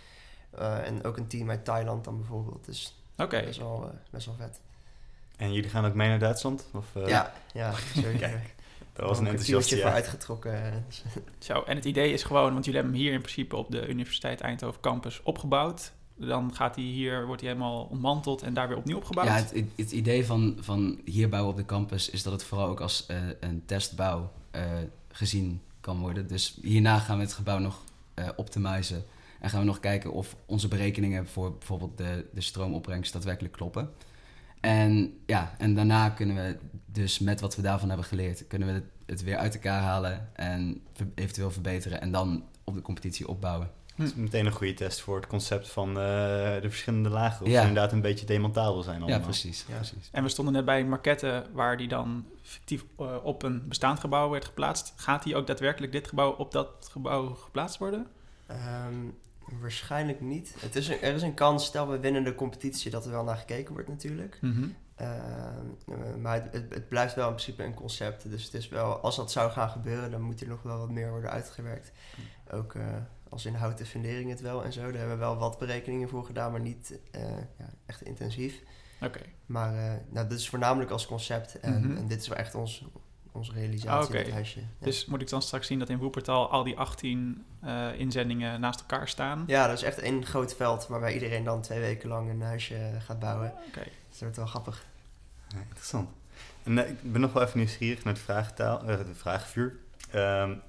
en 0.84 1.04
ook 1.04 1.17
een 1.17 1.28
team 1.28 1.50
uit 1.50 1.65
Thailand 1.65 2.04
dan 2.04 2.17
bijvoorbeeld. 2.17 2.65
Dus 2.65 2.95
okay. 3.17 3.45
best, 3.45 3.60
wel, 3.60 3.91
best 4.10 4.26
wel 4.26 4.36
vet. 4.36 4.60
En 5.38 5.54
jullie 5.54 5.69
gaan 5.69 5.86
ook 5.86 5.93
mee 5.93 6.10
naar 6.10 6.19
Duitsland? 6.19 6.67
Of, 6.73 6.86
Ja, 7.06 7.34
ja, 7.54 7.73
zeker. 7.93 8.41
Dat 8.98 9.08
was 9.08 9.20
een 9.20 9.28
enthousiastje 9.28 9.82
voor 9.82 9.90
uitgetrokken. 9.90 10.86
Zo, 11.40 11.62
en 11.62 11.76
het 11.76 11.86
idee 11.86 12.14
is 12.14 12.24
gewoon, 12.24 12.54
want 12.54 12.66
jullie 12.66 12.80
hebben 12.80 12.98
hem 12.98 13.06
hier 13.06 13.14
in 13.14 13.22
principe 13.22 13.56
op 13.56 13.72
de 13.72 13.88
Universiteit 13.88 14.42
Eindhoven 14.42 14.82
campus 14.82 15.24
opgebouwd. 15.24 15.94
Dan 16.16 16.56
gaat 16.56 16.76
hij 16.76 16.84
hier, 16.84 17.26
wordt 17.26 17.42
hij 17.42 17.50
helemaal 17.50 17.84
ontmanteld 17.84 18.42
en 18.42 18.54
daar 18.54 18.68
weer 18.68 18.78
opnieuw 18.78 18.98
opgebouwd. 18.98 19.28
Ja, 19.28 19.34
het, 19.34 19.54
het 19.76 19.92
idee 19.92 20.26
van, 20.26 20.58
van 20.60 21.00
hier 21.06 21.30
bouwen 21.30 21.52
op 21.52 21.58
de 21.58 21.66
campus 21.66 22.10
is 22.10 22.24
dat 22.24 22.34
het 22.34 22.44
vooral 22.44 22.68
ook 22.68 22.80
als 22.80 23.06
uh, 23.12 23.18
een 23.40 23.64
testbouw 23.66 24.32
uh, 24.56 24.62
gezien 25.12 25.62
kan 25.82 26.00
worden. 26.00 26.28
Dus 26.28 26.58
hierna 26.62 27.00
gaan 27.00 27.18
we 27.18 27.24
het 27.24 27.34
gebouw 27.34 27.60
nog 27.60 27.84
uh, 28.16 28.28
optimizen. 28.36 29.06
En 29.40 29.50
gaan 29.50 29.60
we 29.60 29.66
nog 29.66 29.80
kijken 29.80 30.12
of 30.12 30.36
onze 30.46 30.68
berekeningen 30.68 31.28
voor 31.28 31.52
bijvoorbeeld 31.52 31.98
de, 31.98 32.26
de 32.34 32.42
stroomopbrengst 32.42 33.14
daadwerkelijk 33.14 33.54
kloppen. 33.54 33.90
En 34.60 35.18
ja, 35.26 35.56
en 35.58 35.76
daarna 35.76 36.10
kunnen 36.10 36.36
we 36.36 36.58
dus 36.91 37.19
met 37.19 37.41
wat 37.41 37.56
we 37.56 37.62
daarvan 37.62 37.88
hebben 37.88 38.08
geleerd, 38.08 38.47
kunnen 38.47 38.67
we 38.67 38.73
het, 38.73 38.84
het 39.06 39.23
weer 39.23 39.38
uit 39.38 39.54
elkaar 39.54 39.82
halen 39.82 40.30
en 40.34 40.82
eventueel 41.15 41.52
verbeteren 41.52 42.02
en 42.02 42.12
dan 42.12 42.43
op 42.63 42.73
de 42.73 42.82
competitie 42.82 43.28
opbouwen. 43.28 43.71
Dat 43.95 44.08
is 44.08 44.15
meteen 44.15 44.45
een 44.45 44.52
goede 44.52 44.73
test 44.73 45.02
voor 45.02 45.15
het 45.15 45.28
concept 45.28 45.69
van 45.69 45.89
uh, 45.89 45.95
de 45.95 46.67
verschillende 46.67 47.10
lagen. 47.10 47.45
Of 47.45 47.52
ja. 47.52 47.62
ze 47.62 47.67
inderdaad 47.67 47.91
een 47.91 48.02
beetje 48.02 48.26
demontabel 48.26 48.82
zijn 48.82 49.02
allemaal. 49.02 49.19
Ja, 49.19 49.23
precies, 49.23 49.65
ja. 49.67 49.76
precies. 49.76 50.10
En 50.12 50.23
we 50.23 50.30
stonden 50.30 50.54
net 50.54 50.65
bij 50.65 50.80
een 50.80 50.89
maquette 50.89 51.45
waar 51.54 51.78
die 51.78 51.88
dan 51.88 52.26
fictief 52.41 52.86
uh, 53.00 53.15
op 53.23 53.43
een 53.43 53.67
bestaand 53.67 54.00
gebouw 54.00 54.30
werd 54.30 54.45
geplaatst. 54.45 54.93
Gaat 54.95 55.23
die 55.23 55.36
ook 55.36 55.47
daadwerkelijk 55.47 55.91
dit 55.91 56.08
gebouw 56.08 56.32
op 56.32 56.52
dat 56.52 56.89
gebouw 56.91 57.34
geplaatst 57.34 57.78
worden? 57.78 58.08
Um, 58.52 59.17
Waarschijnlijk 59.60 60.21
niet. 60.21 60.56
Het 60.60 60.76
is 60.76 60.88
een, 60.88 61.02
er 61.02 61.13
is 61.13 61.21
een 61.21 61.34
kans, 61.34 61.65
stel 61.65 61.88
we 61.88 62.00
winnen 62.00 62.23
de 62.23 62.36
competitie, 62.36 62.91
dat 62.91 63.06
er 63.06 63.12
wel 63.12 63.23
naar 63.23 63.38
gekeken 63.38 63.73
wordt 63.73 63.89
natuurlijk. 63.89 64.38
Mm 64.41 64.54
-hmm. 64.54 64.76
Uh, 65.02 65.08
maar 66.22 66.34
het, 66.34 66.54
het, 66.54 66.74
het, 66.74 66.90
blijft 66.90 67.16
wel 67.16 67.28
in 67.28 67.34
principe 67.34 67.64
een 67.64 67.74
concept. 67.74 68.30
Dus 68.30 68.44
het 68.44 68.54
is 68.54 68.70
wel, 68.70 69.00
als 69.00 69.16
dat 69.16 69.32
zou 69.32 69.52
gaan 69.52 69.70
gebeuren, 69.70 70.12
dan 70.12 70.22
moet 70.22 70.42
er 70.42 70.48
nog 70.48 70.62
wel 70.62 70.78
wat 70.78 70.90
meer 70.90 71.10
worden 71.10 71.30
uitgewerkt. 71.30 71.92
Mm. 72.16 72.58
Ook 72.58 72.74
uh, 72.74 72.84
als 73.30 73.46
in 73.46 73.54
houten 73.54 73.86
fundering 73.86 74.30
het 74.30 74.42
wel 74.42 74.64
en 74.64 74.74
zo. 74.74 74.82
Daar 74.82 75.00
hebben 75.00 75.18
we 75.18 75.24
wel 75.24 75.38
wat 75.38 75.58
berekeningen 75.58 76.10
voor 76.10 76.26
gedaan, 76.26 76.52
maar 76.52 76.62
niet 76.62 77.00
uh, 77.16 77.22
ja, 77.58 77.70
echt 77.86 78.02
intensief. 78.02 78.62
Oké. 79.02 79.06
Okay. 79.06 79.34
Maar 79.46 80.02
nou, 80.10 80.28
dit 80.28 80.40
is 80.40 80.50
voornamelijk 80.50 80.92
als 80.92 81.06
concept. 81.06 81.60
En, 81.60 81.88
Mhm. 81.88 81.98
en 81.98 82.08
dit 82.08 82.22
is 82.22 82.28
wel 82.28 82.38
echt 82.38 82.56
ons, 82.56 82.86
onze 83.32 83.52
realisatie, 83.54 84.20
Oké. 84.20 84.32
huisje. 84.32 84.60
Ja. 84.60 84.66
Dus 84.86 85.06
moet 85.06 85.22
ik 85.22 85.30
dan 85.30 85.42
straks 85.42 85.68
zien 85.68 85.80
dat 85.80 85.90
in 85.90 85.98
Woepertal 85.98 86.52
al 86.52 86.64
die 86.64 86.78
18 86.78 87.46
uh, 87.64 88.00
inzendingen 88.00 88.60
naast 88.60 88.80
elkaar 88.80 89.08
staan? 89.08 89.44
Ja, 89.48 89.68
dat 89.68 89.78
is 89.78 89.84
echt 89.84 90.00
één 90.00 90.26
groot 90.26 90.56
veld 90.56 90.88
waarbij 90.88 91.14
iedereen 91.14 91.44
dan 91.44 91.62
twee 91.62 91.80
weken 91.80 92.10
lang 92.10 92.30
een 92.30 92.42
huisje 92.42 92.96
gaat 93.00 93.20
bouwen. 93.20 93.54
Oké. 93.68 93.84
Dus 94.07 94.07
dat 94.19 94.36
wordt 94.36 94.53
wel 94.53 94.62
grappig. 94.62 94.86
Ja, 95.47 95.58
interessant. 95.60 96.10
En 96.63 96.77
uh, 96.77 96.89
ik 96.89 97.12
ben 97.12 97.21
nog 97.21 97.34
wel 97.34 97.43
even 97.43 97.58
nieuwsgierig 97.58 98.03
naar 98.03 98.13
de 98.13 98.19
vraagtaal, 98.19 98.89
uh, 98.89 98.97
de 98.97 99.15
vraagvuur. 99.15 99.75
Um, 100.15 100.62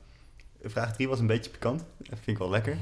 vraag 0.63 0.93
3 0.93 1.09
was 1.09 1.19
een 1.19 1.27
beetje 1.27 1.51
pikant. 1.51 1.85
Dat 1.97 2.09
vind 2.09 2.27
ik 2.27 2.39
wel 2.39 2.51
lekker. 2.51 2.77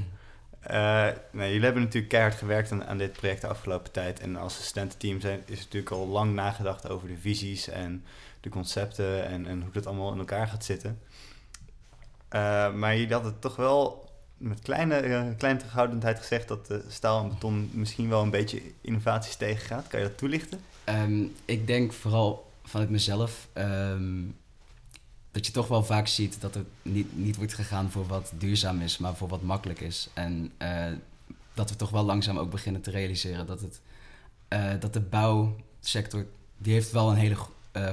nou, 1.31 1.49
jullie 1.49 1.63
hebben 1.63 1.81
natuurlijk 1.81 2.11
keihard 2.11 2.35
gewerkt 2.35 2.71
aan, 2.71 2.85
aan, 2.85 2.97
dit 2.97 3.11
project 3.11 3.41
de 3.41 3.47
afgelopen 3.47 3.91
tijd. 3.91 4.19
En 4.19 4.35
als 4.35 4.57
assistententeam 4.57 5.21
zijn, 5.21 5.41
is 5.45 5.59
natuurlijk 5.59 5.91
al 5.91 6.07
lang 6.07 6.33
nagedacht 6.33 6.89
over 6.89 7.07
de 7.07 7.17
visies 7.17 7.67
en 7.67 8.05
de 8.41 8.49
concepten 8.49 9.25
en, 9.25 9.45
en 9.45 9.61
hoe 9.61 9.71
dat 9.71 9.85
allemaal 9.85 10.11
in 10.11 10.19
elkaar 10.19 10.47
gaat 10.47 10.65
zitten. 10.65 10.99
Maar 12.79 12.97
jullie 12.97 13.13
hadden 13.13 13.31
het 13.31 13.41
toch 13.41 13.55
wel 13.55 14.06
met 14.37 14.59
kleine, 14.61 15.07
uh, 15.07 15.27
kleine 15.37 15.59
terughoudendheid 15.59 16.17
gezegd 16.17 16.47
dat 16.47 16.67
de 16.67 16.83
staal 16.87 17.23
en 17.23 17.29
beton 17.29 17.69
misschien 17.73 18.09
wel 18.09 18.21
een 18.21 18.29
beetje 18.29 18.61
innovaties 18.81 19.35
tegengaat. 19.35 19.87
Kan 19.87 19.99
je 19.99 20.05
dat 20.05 20.17
toelichten? 20.17 20.59
Um, 20.85 21.33
ik 21.45 21.67
denk 21.67 21.93
vooral 21.93 22.51
vanuit 22.63 22.89
mezelf 22.89 23.47
um, 23.53 24.35
dat 25.31 25.45
je 25.45 25.51
toch 25.51 25.67
wel 25.67 25.83
vaak 25.83 26.07
ziet 26.07 26.41
dat 26.41 26.53
het 26.53 26.67
niet, 26.81 27.17
niet 27.17 27.35
wordt 27.35 27.53
gegaan 27.53 27.91
voor 27.91 28.07
wat 28.07 28.31
duurzaam 28.37 28.81
is, 28.81 28.97
maar 28.97 29.15
voor 29.15 29.27
wat 29.27 29.41
makkelijk 29.41 29.79
is. 29.79 30.09
En 30.13 30.51
uh, 30.61 30.85
dat 31.53 31.69
we 31.69 31.75
toch 31.75 31.89
wel 31.89 32.03
langzaam 32.03 32.37
ook 32.37 32.51
beginnen 32.51 32.81
te 32.81 32.91
realiseren 32.91 33.45
dat, 33.45 33.61
het, 33.61 33.81
dat 34.81 34.93
de 34.93 34.99
bouwsector, 34.99 36.25
die 36.57 36.73
heeft 36.73 36.91
wel 36.91 37.09
een 37.09 37.15
hele 37.15 37.35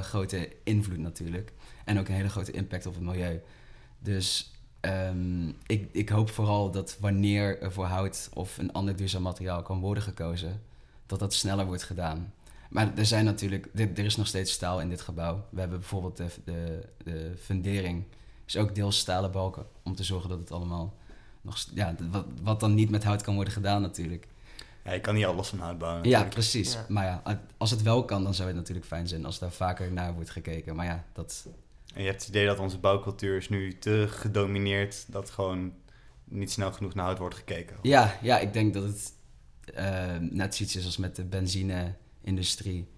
grote 0.01 0.49
invloed 0.63 0.99
natuurlijk. 0.99 1.53
En 1.85 1.99
ook 1.99 2.09
een 2.09 2.15
hele 2.15 2.29
grote 2.29 2.53
impact 2.53 2.87
op 2.87 2.95
het 2.95 3.03
milieu. 3.03 3.41
Dus 3.99 4.54
um, 4.87 5.57
ik, 5.67 5.89
ik 5.93 6.09
hoop 6.09 6.31
vooral 6.31 6.71
dat 6.71 6.97
wanneer 7.01 7.63
er 7.63 7.73
voor 7.73 7.85
hout 7.85 8.29
of 8.33 8.59
een 8.59 8.73
ander 8.73 8.97
duurzaam 8.97 9.23
materiaal 9.23 9.63
kan 9.63 9.81
worden 9.81 10.03
gekozen, 10.03 10.63
dat 11.07 11.19
dat 11.19 11.35
sneller 11.35 11.67
wordt 11.67 11.83
gedaan. 11.83 12.33
Maar 12.71 12.93
er 12.97 13.07
zijn 13.07 13.25
natuurlijk, 13.25 13.69
er, 13.75 13.91
er 13.95 14.05
is 14.05 14.17
nog 14.17 14.27
steeds 14.27 14.53
staal 14.53 14.81
in 14.81 14.89
dit 14.89 15.01
gebouw. 15.01 15.45
We 15.51 15.61
hebben 15.61 15.79
bijvoorbeeld 15.79 16.17
de, 16.17 16.27
de, 16.45 16.87
de 17.05 17.33
fundering, 17.41 18.05
is 18.47 18.57
ook 18.57 18.75
deels 18.75 18.99
stalen 18.99 19.31
balken. 19.31 19.67
Om 19.83 19.95
te 19.95 20.05
zorgen 20.05 20.29
dat 20.29 20.39
het 20.39 20.53
allemaal 20.53 20.95
nog, 21.41 21.65
ja, 21.75 21.95
wat, 22.11 22.27
wat 22.43 22.61
dan 22.61 22.75
niet 22.75 22.91
met 22.91 23.05
hout 23.05 23.23
kan 23.23 23.35
worden 23.35 23.53
gedaan 23.53 23.83
natuurlijk. 23.83 24.27
Ja, 24.85 24.93
je 24.93 25.01
kan 25.01 25.15
niet 25.15 25.25
alles 25.25 25.49
van 25.49 25.59
hout 25.59 25.79
bouwen. 25.79 26.03
Ja, 26.03 26.09
natuurlijk. 26.09 26.35
precies. 26.35 26.73
Ja. 26.73 26.85
Maar 26.89 27.05
ja, 27.05 27.41
als 27.57 27.71
het 27.71 27.83
wel 27.83 28.05
kan, 28.05 28.23
dan 28.25 28.35
zou 28.35 28.49
het 28.49 28.57
natuurlijk 28.57 28.87
fijn 28.87 29.09
zijn 29.09 29.25
als 29.25 29.39
daar 29.39 29.53
vaker 29.53 29.93
naar 29.93 30.15
wordt 30.15 30.31
gekeken. 30.31 30.77
Maar 30.77 30.87
ja, 30.87 31.05
dat, 31.13 31.47
En 31.95 32.03
je 32.03 32.09
hebt 32.09 32.21
het 32.21 32.29
idee 32.29 32.47
dat 32.47 32.59
onze 32.59 32.79
bouwcultuur 32.79 33.37
is 33.37 33.49
nu 33.49 33.79
te 33.79 34.07
gedomineerd 34.09 35.13
dat 35.13 35.31
gewoon 35.31 35.75
niet 36.25 36.51
snel 36.51 36.73
genoeg 36.73 36.95
naar 36.95 37.05
hout 37.05 37.19
wordt 37.19 37.35
gekeken. 37.35 37.77
Ja, 37.83 38.19
ja, 38.23 38.39
ik 38.39 38.53
denk 38.53 38.75
dat 38.75 38.83
het 38.83 39.13
eh, 39.75 40.17
net 40.21 40.55
zoiets 40.55 40.77
is 40.77 40.85
als 40.85 40.97
met 40.97 41.17
de 41.17 41.25
benzine-industrie 41.25 42.89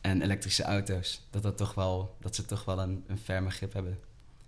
en 0.00 0.22
elektrische 0.22 0.62
auto's. 0.62 1.26
Dat, 1.30 1.42
dat, 1.42 1.56
toch 1.56 1.74
wel, 1.74 2.16
dat 2.20 2.34
ze 2.34 2.44
toch 2.44 2.64
wel 2.64 2.78
een, 2.80 3.04
een 3.06 3.18
ferme 3.18 3.50
grip 3.50 3.72
hebben. 3.72 3.98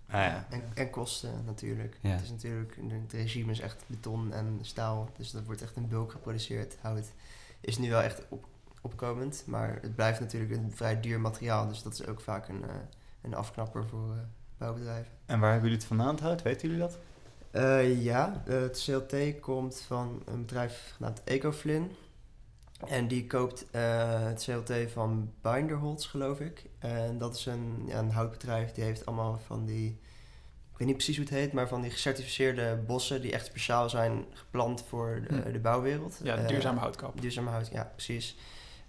Ah, 0.07 0.13
ja. 0.13 0.47
En, 0.49 0.63
en 0.73 0.89
kosten 0.89 1.43
natuurlijk. 1.45 1.97
Ja. 2.01 2.09
Het 2.09 2.21
is 2.21 2.29
natuurlijk, 2.29 2.77
het 3.03 3.13
regime 3.13 3.51
is 3.51 3.59
echt 3.59 3.83
beton 3.87 4.33
en 4.33 4.59
staal, 4.61 5.09
dus 5.17 5.31
dat 5.31 5.45
wordt 5.45 5.61
echt 5.61 5.75
in 5.75 5.87
bulk 5.87 6.11
geproduceerd. 6.11 6.77
Hout 6.81 7.11
is 7.61 7.77
nu 7.77 7.89
wel 7.89 8.01
echt 8.01 8.21
op, 8.29 8.47
opkomend, 8.81 9.43
maar 9.45 9.79
het 9.81 9.95
blijft 9.95 10.19
natuurlijk 10.19 10.51
een 10.51 10.71
vrij 10.75 10.99
duur 10.99 11.19
materiaal, 11.19 11.67
dus 11.67 11.81
dat 11.81 11.93
is 11.93 12.05
ook 12.05 12.21
vaak 12.21 12.47
een, 12.47 12.63
eh, 12.63 12.75
een 13.21 13.33
afknapper 13.35 13.85
voor 13.87 14.11
eh, 14.11 14.17
bouwbedrijven. 14.57 15.11
En 15.25 15.39
waar 15.39 15.51
hebben 15.51 15.69
jullie 15.69 15.85
het 15.85 15.95
vandaan, 15.95 16.19
hout? 16.19 16.41
Weten 16.41 16.67
jullie 16.67 16.83
dat? 16.83 16.97
Eh, 17.51 18.03
ja, 18.03 18.43
eh, 18.47 18.59
het 18.61 18.83
CLT 18.85 19.39
komt 19.39 19.83
van 19.87 20.21
een 20.25 20.41
bedrijf 20.41 20.93
genaamd 20.95 21.23
Ecoflin. 21.23 21.91
En 22.87 23.07
die 23.07 23.27
koopt 23.27 23.65
eh, 23.71 24.23
het 24.25 24.43
CLT 24.43 24.91
van 24.91 25.33
Binderholz, 25.41 26.09
geloof 26.09 26.39
ik. 26.39 26.65
En 26.79 27.17
dat 27.17 27.35
is 27.35 27.45
een, 27.45 27.83
ja, 27.87 27.99
een 27.99 28.11
houtbedrijf 28.11 28.71
die 28.71 28.83
heeft 28.83 29.05
allemaal 29.05 29.39
van 29.45 29.65
die... 29.65 29.99
Ik 30.71 30.77
weet 30.83 30.87
niet 30.87 30.97
precies 30.97 31.15
hoe 31.17 31.25
het 31.25 31.33
heet, 31.33 31.53
maar 31.53 31.67
van 31.67 31.81
die 31.81 31.91
gecertificeerde 31.91 32.83
bossen 32.87 33.21
die 33.21 33.31
echt 33.31 33.45
speciaal 33.45 33.89
zijn 33.89 34.25
geplant 34.33 34.83
voor 34.87 35.25
de, 35.27 35.35
Hm. 35.35 35.51
de 35.51 35.59
bouwwereld. 35.59 36.19
Ja, 36.23 36.35
duurzame 36.35 36.79
houtkap. 36.79 37.21
Duurzame 37.21 37.49
hout, 37.49 37.67
ja, 37.71 37.91
precies. 37.95 38.37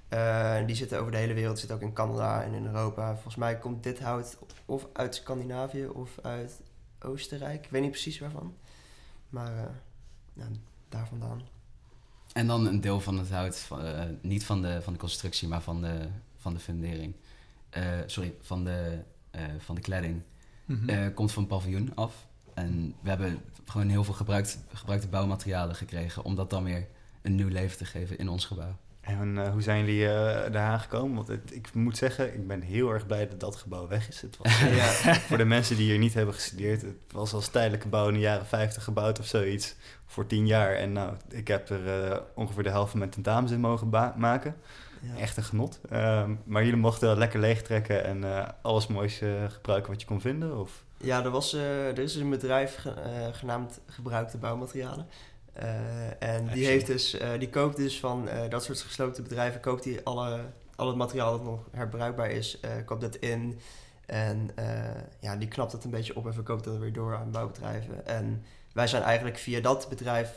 Eh, 0.08 0.66
die 0.66 0.76
zitten 0.76 0.98
over 1.00 1.12
de 1.12 1.18
hele 1.18 1.34
wereld, 1.34 1.58
zit 1.58 1.72
ook 1.72 1.80
in 1.80 1.92
Canada 1.92 2.42
en 2.42 2.52
in 2.52 2.66
Europa. 2.66 3.12
Volgens 3.12 3.36
mij 3.36 3.58
komt 3.58 3.82
dit 3.82 4.00
hout 4.00 4.38
of 4.64 4.86
uit 4.92 5.14
Scandinavië 5.14 5.86
of 5.86 6.18
uit 6.22 6.60
Oostenrijk. 7.00 7.64
Ik 7.64 7.70
weet 7.70 7.82
niet 7.82 7.90
precies 7.90 8.18
waarvan. 8.18 8.54
Maar 9.28 9.56
eh, 9.56 9.64
ja, 10.32 10.46
daar 10.88 11.08
vandaan. 11.08 11.42
En 12.32 12.46
dan 12.46 12.66
een 12.66 12.80
deel 12.80 13.00
van 13.00 13.18
het 13.18 13.30
hout, 13.30 13.58
van, 13.58 13.84
eh, 13.84 14.04
niet 14.22 14.44
van 14.44 14.62
de, 14.62 14.82
van 14.82 14.92
de 14.92 14.98
constructie, 14.98 15.48
maar 15.48 15.62
van 15.62 15.80
de, 15.80 16.08
van 16.36 16.54
de 16.54 16.60
fundering. 16.60 17.14
Eh, 17.70 17.84
sorry, 18.06 18.34
van 18.40 18.64
de, 18.64 18.98
eh, 19.30 19.42
van 19.58 19.74
de 19.74 19.80
kledding. 19.80 20.22
Mhm. 20.64 20.88
eh, 20.88 21.14
komt 21.14 21.32
van 21.32 21.46
paviljoen 21.46 21.94
af. 21.94 22.26
En 22.54 22.94
we 23.00 23.08
hebben 23.08 23.40
gewoon 23.64 23.88
heel 23.88 24.04
veel 24.04 24.14
gebruikt, 24.14 24.58
gebruikte 24.72 25.08
bouwmaterialen 25.08 25.76
gekregen 25.76 26.24
om 26.24 26.34
dat 26.34 26.50
dan 26.50 26.64
weer 26.64 26.86
een 27.22 27.34
nieuw 27.34 27.48
leven 27.48 27.78
te 27.78 27.84
geven 27.84 28.18
in 28.18 28.28
ons 28.28 28.44
gebouw. 28.44 28.76
En 29.08 29.38
eh, 29.38 29.50
hoe 29.50 29.62
zijn 29.62 29.84
jullie 29.84 30.08
eh 30.08 30.52
daar 30.52 30.66
aangekomen? 30.70 31.16
Want 31.16 31.28
het- 31.28 31.54
ik 31.54 31.74
moet 31.74 31.96
zeggen, 31.96 32.34
ik 32.34 32.46
ben 32.46 32.60
heel 32.60 32.90
erg 32.92 33.06
blij 33.06 33.28
dat 33.28 33.40
dat 33.40 33.56
gebouw 33.56 33.88
weg 33.88 34.08
is. 34.08 34.20
Het 34.20 34.36
was, 34.36 34.60
eh, 34.62 34.76
ja, 34.76 35.14
voor 35.14 35.36
de 35.36 35.44
mensen 35.44 35.76
die 35.76 35.90
hier 35.90 35.98
niet 35.98 36.14
hebben 36.14 36.34
gestudeerd, 36.34 36.82
het 36.82 36.94
was 37.12 37.32
als 37.32 37.48
tijdelijke 37.48 37.88
bouw 37.88 38.08
in 38.08 38.14
de 38.14 38.20
jaren 38.20 38.46
50 38.46 38.84
gebouwd 38.84 39.18
of 39.18 39.26
zoiets. 39.26 39.74
Voor 40.06 40.26
tien 40.26 40.46
jaar. 40.46 40.74
En 40.74 40.92
nou, 40.92 41.14
ik 41.28 41.48
heb 41.48 41.68
er 41.70 42.22
ongeveer 42.34 42.62
de 42.62 42.70
helft 42.70 42.90
van 42.90 42.98
mijn 42.98 43.10
tentamens 43.10 43.52
in 43.52 43.60
mogen 43.60 43.88
maken. 44.16 44.56
ja. 45.00 45.16
Echt 45.20 45.36
een 45.36 45.42
genot. 45.44 45.80
Ehm, 45.90 46.34
maar 46.44 46.64
jullie 46.64 46.78
mochten 46.78 47.08
wel 47.08 47.16
lekker 47.16 47.40
leegtrekken 47.40 48.04
en 48.04 48.24
alles 48.62 48.86
moois 48.86 49.20
gebruiken 49.48 49.90
wat 49.92 50.00
je 50.00 50.06
kon 50.06 50.20
vinden? 50.20 50.58
Of? 50.60 50.82
Ja, 50.96 51.24
er, 51.24 51.30
was, 51.30 51.52
er 51.52 51.98
is 51.98 52.14
een 52.14 52.30
bedrijf 52.30 52.76
ge- 52.76 53.28
genaamd 53.32 53.80
Gebruikte 53.86 54.38
Bouwmaterialen. 54.38 55.06
Eh, 55.58 56.28
en 56.28 56.46
die, 56.52 56.66
heeft 56.66 56.86
dus, 56.86 57.18
eh, 57.18 57.38
die 57.38 57.48
koopt 57.48 57.76
dus 57.76 58.00
van 58.00 58.28
eh, 58.28 58.50
dat 58.50 58.64
soort 58.64 58.80
gesloten 58.80 59.22
bedrijven, 59.22 59.60
koopt 59.60 59.82
die 59.82 60.00
alle, 60.04 60.40
al 60.76 60.86
het 60.86 60.96
materiaal 60.96 61.32
dat 61.32 61.44
nog 61.44 61.60
herbruikbaar 61.70 62.30
is, 62.30 62.60
koopt 62.84 63.00
dat 63.00 63.16
in. 63.16 63.58
En 64.06 64.50
ja, 65.20 65.36
die 65.36 65.48
knapt 65.48 65.72
het 65.72 65.84
een 65.84 65.90
beetje 65.90 66.16
op 66.16 66.26
en 66.26 66.34
verkoopt 66.34 66.64
dat 66.64 66.76
weer 66.76 66.92
door 66.92 67.16
aan 67.16 67.30
bouwbedrijven. 67.30 68.06
En 68.06 68.44
wij 68.72 68.86
zijn 68.86 69.02
eigenlijk 69.02 69.38
via 69.38 69.60
dat 69.60 69.88
bedrijf 69.88 70.30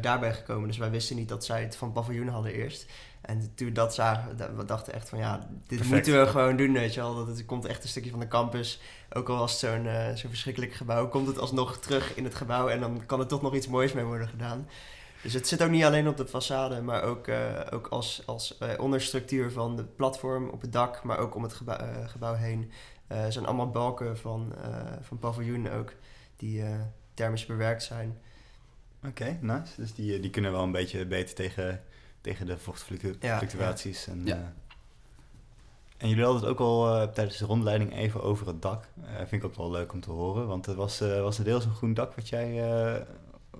daarbij 0.00 0.34
gekomen. 0.34 0.68
Dus 0.68 0.78
wij 0.78 0.90
wisten 0.90 1.16
niet 1.16 1.28
dat 1.28 1.44
zij 1.44 1.62
het 1.62 1.76
van 1.76 1.92
paviljoen 1.92 2.28
hadden 2.28 2.52
eerst. 2.52 2.86
En 3.24 3.54
toen 3.54 3.66
we 3.66 3.72
dat 3.72 3.94
zagen, 3.94 4.56
we 4.56 4.64
dachten 4.64 4.92
echt 4.92 5.08
van 5.08 5.18
ja, 5.18 5.36
dit 5.38 5.66
Perfect. 5.66 5.90
moeten 5.90 6.20
we 6.20 6.26
gewoon 6.26 6.56
doen, 6.56 6.72
weet 6.72 6.94
je 6.94 7.00
wel. 7.00 7.14
Dat 7.14 7.26
het 7.26 7.46
komt 7.46 7.64
echt 7.64 7.82
een 7.82 7.88
stukje 7.88 8.10
van 8.10 8.20
de 8.20 8.28
campus. 8.28 8.80
Ook 9.12 9.28
al 9.28 9.38
was 9.38 9.50
het 9.50 9.60
zo'n 9.60 9.86
eh, 9.86 10.06
zo'n 10.14 10.30
verschrikkelijk 10.30 10.72
gebouw, 10.72 11.08
komt 11.08 11.26
het 11.26 11.38
alsnog 11.38 11.78
terug 11.78 12.14
in 12.14 12.24
het 12.24 12.34
gebouw 12.34 12.68
en 12.68 12.80
dan 12.80 13.06
kan 13.06 13.20
er 13.20 13.26
toch 13.26 13.42
nog 13.42 13.54
iets 13.54 13.68
moois 13.68 13.92
mee 13.92 14.04
worden 14.04 14.28
gedaan. 14.28 14.68
Dus 15.22 15.32
het 15.32 15.48
zit 15.48 15.62
ook 15.62 15.70
niet 15.70 15.84
alleen 15.84 16.08
op 16.08 16.16
de 16.16 16.28
façade, 16.28 16.82
maar 16.82 17.02
ook, 17.02 17.26
eh, 17.26 17.60
ook 17.70 17.86
als, 17.86 18.22
als 18.26 18.58
eh, 18.58 18.68
onderstructuur 18.78 19.50
van 19.50 19.76
de 19.76 19.84
platform 19.84 20.48
op 20.48 20.60
het 20.60 20.72
dak, 20.72 21.02
maar 21.02 21.18
ook 21.18 21.34
om 21.34 21.42
het 21.42 21.52
gebouw, 21.52 21.78
gebouw 22.06 22.34
heen. 22.34 22.70
Zijn 23.28 23.46
allemaal 23.46 23.70
balken 23.70 24.18
van, 24.18 24.54
van 25.00 25.18
paviljoen 25.18 25.70
ook, 25.70 25.92
die 26.36 26.64
thermisch 27.14 27.46
bewerkt 27.46 27.82
zijn. 27.82 28.18
Oké, 29.06 29.38
nice. 29.40 29.72
Dus 29.76 29.94
die, 29.94 30.20
die 30.20 30.30
kunnen 30.30 30.52
wel 30.52 30.62
een 30.62 30.72
beetje 30.72 31.06
beter 31.06 31.34
tegen, 31.34 31.82
tegen 32.24 32.46
de 32.46 32.58
vochtfluctuaties. 32.58 34.06
En, 34.06 34.20
Ja. 34.24 34.34
eh, 34.34 34.40
en 35.96 36.08
jullie 36.08 36.24
hadden 36.24 36.42
het 36.42 36.50
ook 36.50 36.60
al 36.60 36.94
eh, 37.00 37.08
tijdens 37.08 37.36
de 37.38 37.44
rondleiding 37.44 37.94
even 37.96 38.22
over 38.22 38.46
het 38.46 38.62
dak. 38.62 38.84
Eh 39.04 39.16
vind 39.16 39.32
ik 39.32 39.44
ook 39.44 39.54
wel 39.56 39.70
leuk 39.70 39.92
om 39.92 40.00
te 40.00 40.10
horen, 40.10 40.46
want 40.46 40.66
het 40.66 40.76
was, 40.76 41.00
eh 41.00 41.20
was 41.20 41.38
er 41.38 41.44
deels 41.44 41.64
een 41.64 41.74
groen 41.74 41.94
dak 41.94 42.14
wat 42.14 42.28
jij 42.28 42.62
eh, 42.72 43.00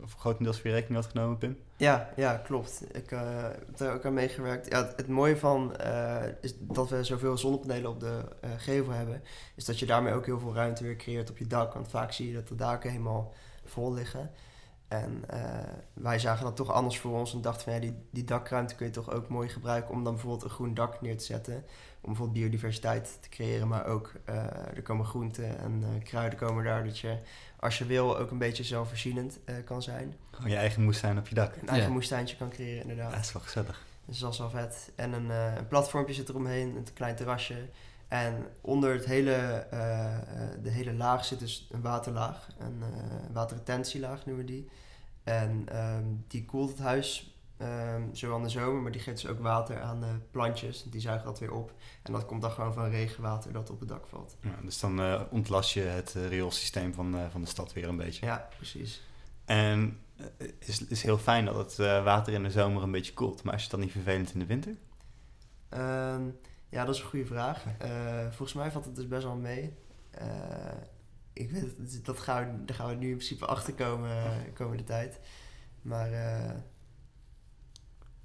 voor 0.05 0.21
grotendeels 0.21 0.61
voor 0.61 0.67
je 0.71 0.77
rekening 0.77 1.03
had 1.03 1.11
genomen, 1.13 1.39
Pim. 1.39 1.59
Ja, 1.77 2.11
ja, 2.17 2.37
klopt. 2.37 2.85
Ik 2.97 3.11
eh, 3.13 3.21
heb 3.43 3.77
daar 3.77 3.95
ook 3.95 4.05
aan 4.05 4.15
meegewerkt. 4.15 4.71
Ja, 4.71 4.87
het, 4.87 4.97
het 4.97 5.09
mooie 5.09 5.37
van 5.37 5.77
eh, 5.77 6.23
is 6.41 6.55
dat 6.61 6.89
we 6.89 7.05
zoveel 7.05 7.39
zonnepanelen 7.39 7.91
op 7.91 8.01
de 8.01 8.21
eh, 8.41 8.51
gevel 8.57 8.93
hebben, 8.93 9.23
is 9.55 9.65
dat 9.65 9.79
je 9.79 9.87
daarmee 9.87 10.13
ook 10.15 10.27
heel 10.27 10.39
veel 10.39 10.55
ruimte 10.55 10.85
weer 10.85 10.97
creëert 10.97 11.31
op 11.31 11.39
je 11.39 11.47
dak. 11.47 11.75
Want 11.75 11.89
vaak 11.89 12.13
zie 12.13 12.29
je 12.29 12.35
dat 12.35 12.49
de 12.49 12.55
daken 12.55 12.91
helemaal 12.91 13.33
vol 13.65 13.93
liggen. 13.93 14.31
En 14.89 15.25
eh, 15.29 15.41
wij 15.93 16.19
zagen 16.19 16.45
dat 16.45 16.57
toch 16.57 16.73
anders 16.73 16.99
voor 16.99 17.19
ons 17.19 17.35
en 17.35 17.41
dachten 17.41 17.63
van 17.65 17.73
ja, 17.73 17.79
die, 17.81 17.95
die 18.11 18.25
dakruimte 18.25 18.75
kun 18.75 18.87
je 18.87 18.93
toch 18.93 19.11
ook 19.11 19.29
mooi 19.29 19.49
gebruiken 19.49 19.91
om 19.95 20.05
dan 20.05 20.13
bijvoorbeeld 20.13 20.45
een 20.45 20.51
groen 20.51 20.75
dak 20.75 21.01
neer 21.01 21.19
te 21.19 21.25
zetten. 21.25 21.55
Om 22.01 22.11
bijvoorbeeld 22.13 22.39
biodiversiteit 22.39 23.19
te 23.21 23.29
creëren, 23.29 23.69
maar 23.69 23.87
ook 23.87 24.13
eh, 24.25 24.37
er 24.75 24.83
komen 24.83 25.07
groenten 25.07 25.59
en 25.59 25.83
eh, 25.85 26.05
kruiden 26.05 26.39
komen 26.39 26.65
daar. 26.65 26.85
Dat 26.85 26.99
je 26.99 27.17
als 27.61 27.79
je 27.79 27.85
wil 27.87 28.19
ook 28.19 28.31
een 28.31 28.39
beetje 28.39 28.65
zelfvoorzienend 28.65 29.39
eh, 29.45 29.55
kan 29.65 29.83
zijn. 29.83 30.15
Gewoon 30.31 30.51
je 30.51 30.57
eigen 30.57 30.83
moestuin 30.83 31.19
op 31.19 31.29
je 31.29 31.35
dak. 31.35 31.57
Een 31.57 31.69
eigen 31.69 31.89
Ja. 31.89 31.95
moestuintje 31.95 32.37
kan 32.37 32.49
creëren 32.51 32.81
inderdaad. 32.83 33.11
Ja, 33.11 33.17
dat 33.17 33.25
is 33.25 33.33
wel 33.33 33.43
gezellig. 33.43 33.85
Dus 34.05 34.19
dat 34.19 34.33
is 34.33 34.39
wel 34.39 34.51
vet. 34.51 34.91
En 34.95 35.13
een, 35.13 35.31
eh, 35.31 35.55
een 35.57 35.69
platformpje 35.69 36.15
zit 36.15 36.29
eromheen, 36.29 36.77
een 36.77 36.87
klein 36.95 37.17
terrasje. 37.17 37.69
En 38.09 38.47
onder 38.61 38.93
het 38.93 39.05
hele, 39.05 39.33
eh, 39.33 40.17
eh, 40.17 40.23
de 40.63 40.71
hele 40.71 40.93
laag 40.93 41.25
zit 41.25 41.39
dus 41.39 41.69
een 41.71 41.81
waterlaag. 41.81 42.49
Een 42.59 42.83
eh, 42.83 43.33
waterretentielaag 43.33 44.27
noemen 44.27 44.45
we 44.45 44.53
die. 44.53 44.69
En 45.25 45.65
ehm, 45.69 46.05
die 46.29 46.45
koelt 46.45 46.69
het 46.69 46.79
huis 46.79 47.39
ehm, 47.57 48.15
zo 48.15 48.35
aan 48.35 48.43
de 48.43 48.49
zomer, 48.49 48.83
maar 48.83 48.93
die 48.93 49.01
geeft 49.01 49.21
dus 49.21 49.31
ook 49.31 49.41
water 49.41 49.81
aan 49.81 50.01
de 50.01 50.19
plantjes. 50.31 50.83
Die 50.83 51.01
zuigen 51.01 51.27
dat 51.27 51.39
weer 51.39 51.53
op. 51.53 51.73
En 52.03 52.13
dat 52.13 52.27
komt 52.27 52.43
dan 52.43 52.51
gewoon 52.51 52.75
van 52.75 52.91
regenwater 52.91 53.53
dat 53.53 53.71
op 53.71 53.81
het 53.81 53.89
dak 53.89 54.07
valt. 54.07 54.37
Ja, 54.41 54.59
dus 54.63 54.81
dan 54.81 55.01
eh, 55.01 55.23
ontlast 55.31 55.73
je 55.73 55.81
het 55.81 56.15
rioolsysteem 56.29 56.95
van, 56.95 57.17
van 57.31 57.41
de 57.41 57.49
stad 57.49 57.73
weer 57.73 57.89
een 57.89 57.97
beetje. 57.97 58.27
Ja, 58.27 58.49
precies. 58.57 59.03
En 59.45 59.99
het 60.37 60.55
is, 60.59 60.87
is 60.87 61.03
heel 61.03 61.19
fijn 61.19 61.45
dat 61.45 61.57
het 61.57 61.77
water 62.05 62.33
in 62.33 62.43
de 62.43 62.51
zomer 62.51 62.83
een 62.83 62.91
beetje 62.91 63.13
koelt. 63.13 63.43
Maar 63.43 63.55
is 63.55 63.63
het 63.63 63.71
dan 63.71 63.81
niet 63.81 63.93
vervelend 63.93 64.33
in 64.33 64.39
de 64.39 64.47
winter? 64.47 64.77
Ehm, 65.69 66.23
ja, 66.75 66.85
dat 66.85 66.95
is 66.95 67.01
een 67.01 67.09
goede 67.09 67.27
vraag. 67.27 67.65
Eh, 67.79 68.27
volgens 68.27 68.53
mij 68.53 68.71
valt 68.71 68.85
het 68.85 68.97
dus 68.97 69.09
best 69.09 69.25
wel 69.25 69.37
mee. 69.37 69.75
Eh, 70.11 70.27
ik 71.33 71.51
weet 71.51 71.63
het, 71.63 72.05
dat 72.05 72.19
gaan 72.19 72.59
we, 72.59 72.65
daar 72.65 72.77
gaan 72.77 72.89
we 72.89 72.95
nu 72.95 73.11
in 73.11 73.17
principe 73.17 73.47
achter 73.47 73.75
komen 73.75 74.11
eh, 74.11 74.31
komende 74.55 74.85
tijd. 74.85 75.21
Maar 75.83 76.13
eh, 76.13 76.55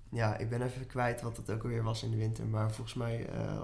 ja, 0.09 0.37
ik 0.37 0.49
ben 0.49 0.61
even 0.61 0.85
kwijt 0.85 1.21
wat 1.21 1.37
het 1.37 1.49
ook 1.51 1.63
alweer 1.63 1.83
was 1.83 2.03
in 2.03 2.11
de 2.11 2.17
winter. 2.17 2.45
Maar 2.45 2.71
volgens 2.71 2.95
mij 2.95 3.25
eh, 3.25 3.61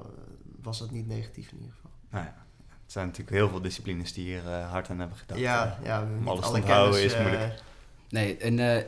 was 0.62 0.80
dat 0.80 0.92
niet 0.92 1.08
negatief 1.08 1.52
in 1.52 1.58
ieder 1.58 1.74
geval. 1.74 1.92
Nou 2.10 2.26
ja, 2.26 2.36
er 2.68 2.92
zijn 2.92 3.06
natuurlijk 3.06 3.36
heel 3.36 3.50
veel 3.50 3.62
disciplines 3.62 4.14
die 4.14 4.26
hier 4.26 4.50
hard 4.50 4.90
aan 4.90 5.00
hebben 5.00 5.18
gedaan. 5.18 5.40
ja, 5.40 5.80
ja, 5.84 6.08
we 6.08 6.18
om 6.18 6.28
alles 6.28 6.52
te 6.52 6.62
kennis, 6.62 6.98
is 6.98 7.18
moeilijk. 7.18 7.64
Nee, 8.10 8.38
en 8.38 8.60
eh, 8.60 8.84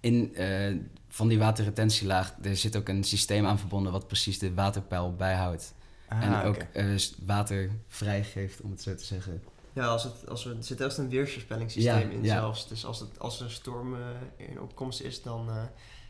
in, 0.00 0.34
eh, 0.34 0.76
van 1.10 1.28
die 1.28 1.38
waterretentielaag, 1.38 2.34
er 2.42 2.56
zit 2.56 2.76
ook 2.76 2.88
een 2.88 3.04
systeem 3.04 3.46
aan 3.46 3.58
verbonden 3.58 3.92
wat 3.92 4.06
precies 4.06 4.38
de 4.38 4.54
waterpeil 4.54 5.14
bijhoudt. 5.16 5.74
Ah, 6.08 6.22
en 6.22 6.42
ook 6.44 6.56
eh, 6.56 6.86
water 7.26 7.70
vrijgeeft, 7.88 8.60
om 8.60 8.70
het 8.70 8.82
zo 8.82 8.94
te 8.94 9.04
zeggen. 9.04 9.42
Ja, 9.72 9.86
als 9.86 10.02
het, 10.04 10.28
als 10.28 10.44
we, 10.44 10.50
er 10.50 10.64
zit 10.64 10.80
echt 10.80 10.96
een 10.98 11.08
weersvoorspellingssysteem 11.08 12.10
Ja, 12.10 12.16
in 12.16 12.24
ja. 12.24 12.34
zelfs. 12.34 12.68
Dus 12.68 12.84
als, 12.84 13.00
het, 13.00 13.18
als 13.18 13.38
er 13.38 13.44
een 13.44 13.50
storm 13.50 13.94
eh, 13.94 14.00
in 14.48 14.60
opkomst 14.60 15.00
is, 15.00 15.22
dan 15.22 15.48
eh, 15.48 15.62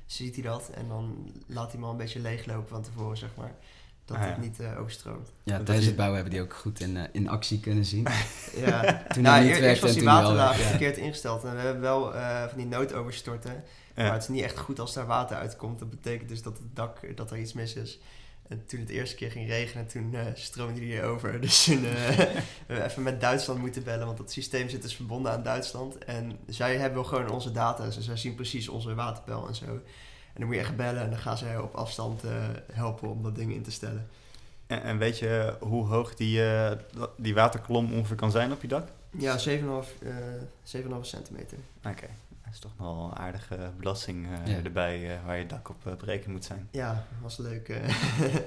ziet 0.06 0.34
hij 0.34 0.44
dat 0.44 0.70
en 0.74 0.88
dan 0.88 1.32
laat 1.46 1.64
hij 1.64 1.72
hem 1.74 1.84
al 1.84 1.90
een 1.90 1.96
beetje 1.96 2.20
leeglopen 2.20 2.68
van 2.68 2.82
tevoren, 2.82 3.16
zeg 3.16 3.30
maar. 3.36 3.52
Dat 4.04 4.16
Ah, 4.18 4.22
ja. 4.24 4.28
het 4.30 4.40
niet 4.40 4.60
eh, 4.60 4.80
overstroomt. 4.80 5.32
Ja, 5.42 5.56
Dat 5.56 5.66
tijdens 5.66 5.86
het 5.86 5.96
bouwen 5.96 6.16
hebben 6.20 6.34
die 6.38 6.42
ook 6.44 6.54
goed 6.54 6.80
in, 6.80 6.96
eh, 6.96 7.02
in 7.12 7.28
actie 7.28 7.60
kunnen 7.60 7.84
zien. 7.84 8.06
Ja, 8.56 8.82
Toen 9.14 9.22
nou, 9.22 9.36
hij 9.36 9.44
niet 9.52 9.56
eerst 9.62 9.82
was 9.82 9.92
die 9.94 10.04
waterlaag 10.04 10.56
verkeerd 10.56 10.96
ingesteld. 10.96 11.44
En 11.44 11.54
we 11.54 11.60
hebben 11.60 11.82
wel 11.82 12.14
eh, 12.14 12.46
van 12.48 12.56
die 12.58 12.66
noodoverstorten. 12.66 13.64
Ja. 13.96 14.02
Maar 14.02 14.12
het 14.12 14.22
is 14.22 14.28
niet 14.28 14.42
echt 14.42 14.58
goed 14.58 14.78
als 14.78 14.92
daar 14.94 15.06
water 15.06 15.36
uitkomt. 15.36 15.78
Dat 15.78 15.90
betekent 15.90 16.28
dus 16.28 16.42
dat 16.42 16.58
het 16.58 16.76
dak, 16.76 17.16
dat 17.16 17.30
er 17.30 17.38
iets 17.38 17.52
mis 17.52 17.74
is. 17.74 17.98
En 18.50 18.66
toen 18.66 18.80
het 18.80 18.88
eerste 18.88 19.16
keer 19.16 19.30
ging 19.30 19.48
regenen, 19.48 19.86
toen 19.86 20.14
eh, 20.14 20.20
stroomde 20.34 20.80
die 20.80 21.02
over. 21.02 21.40
Dus 21.40 21.64
toen 21.64 21.84
hebben 21.84 22.42
we 22.66 22.84
even 22.84 23.02
met 23.02 23.20
Duitsland 23.20 23.60
moeten 23.60 23.82
bellen. 23.82 24.06
Want 24.06 24.18
dat 24.18 24.32
systeem 24.32 24.68
zit 24.68 24.82
dus 24.82 24.96
verbonden 24.96 25.32
aan 25.32 25.42
Duitsland. 25.42 25.98
En 25.98 26.38
zij 26.46 26.76
hebben 26.76 27.06
gewoon 27.06 27.30
onze 27.30 27.52
data. 27.52 27.84
Dus 27.84 27.98
zij 27.98 28.16
zien 28.16 28.34
precies 28.34 28.68
onze 28.68 28.94
waterpeil 28.94 29.48
en 29.48 29.54
zo. 29.54 29.64
En 29.64 30.36
dan 30.36 30.46
moet 30.46 30.54
je 30.54 30.60
echt 30.60 30.76
bellen 30.76 31.02
en 31.02 31.10
dan 31.10 31.18
gaan 31.18 31.38
zij 31.38 31.58
op 31.58 31.74
afstand 31.74 32.24
eh, 32.24 32.30
helpen 32.72 33.08
om 33.10 33.22
dat 33.22 33.34
ding 33.34 33.52
in 33.52 33.62
te 33.62 33.70
stellen. 33.70 34.08
En, 34.66 34.82
en 34.82 34.98
weet 34.98 35.18
je 35.18 35.56
hoe 35.60 35.86
hoog 35.86 36.14
die, 36.14 36.42
die 37.16 37.34
waterkolom 37.34 37.92
ongeveer 37.92 38.16
kan 38.16 38.30
zijn 38.30 38.52
op 38.52 38.62
je 38.62 38.68
dak? 38.68 38.88
Ja, 39.18 39.38
7,5 39.38 39.44
eh 39.44 40.82
7,5 40.82 40.90
centimeter. 41.00 41.58
Oké, 41.84 42.06
dat 42.50 42.54
is 42.54 42.58
toch 42.70 42.74
wel 42.78 43.04
een 43.10 43.18
aardige 43.18 43.70
belasting 43.78 44.26
eh, 44.26 44.46
Ja. 44.56 44.62
erbij 44.64 45.10
eh, 45.16 45.24
waar 45.26 45.38
je 45.38 45.46
dak 45.46 45.68
op 45.68 45.86
eh, 45.86 45.94
berekend 45.94 46.32
moet 46.32 46.44
zijn. 46.44 46.68
Ja, 46.70 47.06
was 47.22 47.36
leuk. 47.38 47.68
eh. 47.68 47.88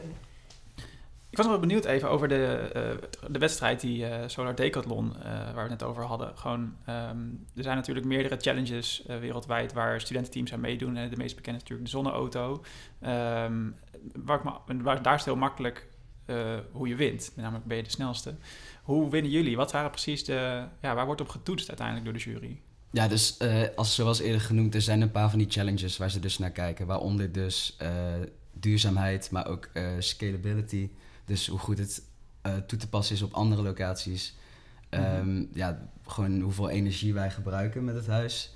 Ik 1.30 1.39
was 1.39 1.47
nog 1.47 1.58
wel 1.58 1.68
benieuwd 1.68 1.86
even 1.86 2.10
over 2.10 2.28
de, 2.28 2.45
eh, 2.56 3.30
de 3.32 3.39
wedstrijd, 3.39 3.80
die 3.82 4.06
eh, 4.06 4.28
Solar 4.28 4.56
Decathlon, 4.56 5.16
eh, 5.18 5.24
waar 5.32 5.54
we 5.54 5.60
het 5.60 5.70
net 5.70 5.84
over 5.84 6.04
hadden. 6.04 6.38
Gewoon, 6.38 6.76
ehm, 6.86 7.18
er 7.56 7.64
zijn 7.64 7.76
natuurlijk 7.76 8.06
meerdere 8.06 8.38
challenges 8.39 9.06
eh, 9.06 9.18
wereldwijd 9.20 9.74
waar 9.74 10.01
studententeams 10.01 10.54
aan 10.54 10.60
meedoen. 10.60 10.97
En 10.97 11.10
de 11.10 11.18
meest 11.18 11.36
bekende 11.36 11.58
is 11.58 11.64
natuurlijk 11.64 11.89
de 11.91 11.97
zonneauto. 11.97 12.64
Ehm, 12.99 13.70
waar 14.16 14.38
ik 14.38 14.43
me- 14.68 14.82
waar, 14.84 15.01
daar 15.01 15.14
is 15.14 15.20
het 15.20 15.30
heel 15.30 15.39
makkelijk 15.39 15.88
eh, 16.26 16.38
hoe 16.72 16.88
je 16.88 16.95
wint. 16.95 17.32
Namelijk 17.36 17.66
ben 17.66 17.78
je 17.78 17.84
de 17.84 17.89
snelste. 17.89 18.36
Hoe 18.84 19.10
winnen 19.10 19.32
jullie? 19.32 19.56
Wat 19.56 19.72
waren 19.72 19.89
precies 19.89 20.26
de... 20.26 20.66
Ja, 20.82 20.95
waar 20.95 21.06
wordt 21.06 21.22
op 21.22 21.30
getoetst 21.30 21.68
uiteindelijk 21.68 22.06
door 22.06 22.16
de 22.18 22.30
jury? 22.32 22.62
Ja, 22.93 23.07
dus 23.07 23.37
als 23.75 23.95
zoals 23.95 24.19
eerder 24.19 24.41
genoemd, 24.41 24.75
er 24.75 24.81
zijn 24.81 25.01
een 25.01 25.11
paar 25.11 25.29
van 25.29 25.39
die 25.39 25.49
challenges 25.49 25.97
waar 25.97 26.11
ze 26.11 26.19
dus 26.19 26.37
naar 26.37 26.51
kijken. 26.51 26.85
Waaronder 26.87 27.31
dus 27.31 27.75
eh, 27.79 28.13
duurzaamheid, 28.51 29.31
maar 29.31 29.47
ook 29.47 29.69
eh, 29.73 29.87
scalability. 29.99 30.89
Dus 31.25 31.47
hoe 31.47 31.59
goed 31.59 31.77
het 31.77 32.03
toe 32.67 32.77
te 32.79 32.89
passen 32.89 33.15
is 33.15 33.21
op 33.21 33.33
andere 33.33 33.61
locaties. 33.61 34.35
Ehm, 34.89 35.45
Ja, 35.53 35.89
gewoon 36.05 36.39
hoeveel 36.41 36.69
energie 36.69 37.13
wij 37.13 37.31
gebruiken 37.31 37.83
met 37.83 37.95
het 37.95 38.07
huis. 38.07 38.55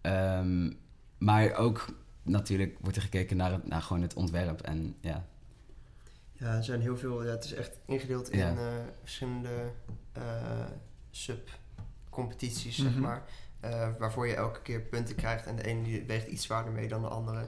Ehm, 0.00 0.72
maar 1.18 1.54
ook 1.54 1.86
natuurlijk 2.22 2.76
wordt 2.80 2.96
er 2.96 3.02
gekeken 3.02 3.36
naar, 3.36 3.60
gewoon 3.82 4.02
het 4.02 4.14
ontwerp. 4.14 4.60
En 4.60 4.94
ja, 5.00 5.26
Ja, 6.32 6.56
er 6.56 6.64
zijn 6.64 6.80
heel 6.80 6.96
veel. 6.96 7.24
Ja, 7.24 7.30
het 7.30 7.44
is 7.44 7.52
echt 7.52 7.78
ingedeeld 7.86 8.28
Ja. 8.34 8.48
in 8.50 8.56
verschillende 9.00 9.72
sub-competities, 11.10 12.76
zeg 12.76 12.90
Mhm. 12.90 13.00
maar. 13.00 13.22
Eh, 13.60 13.88
waarvoor 13.98 14.26
je 14.26 14.34
elke 14.34 14.60
keer 14.62 14.80
punten 14.80 15.14
krijgt. 15.14 15.46
En 15.46 15.56
de 15.56 15.64
ene 15.66 15.82
die 15.82 16.04
weegt 16.06 16.26
iets 16.26 16.44
zwaarder 16.44 16.72
mee 16.72 16.88
dan 16.88 17.02
de 17.02 17.08
andere. 17.08 17.38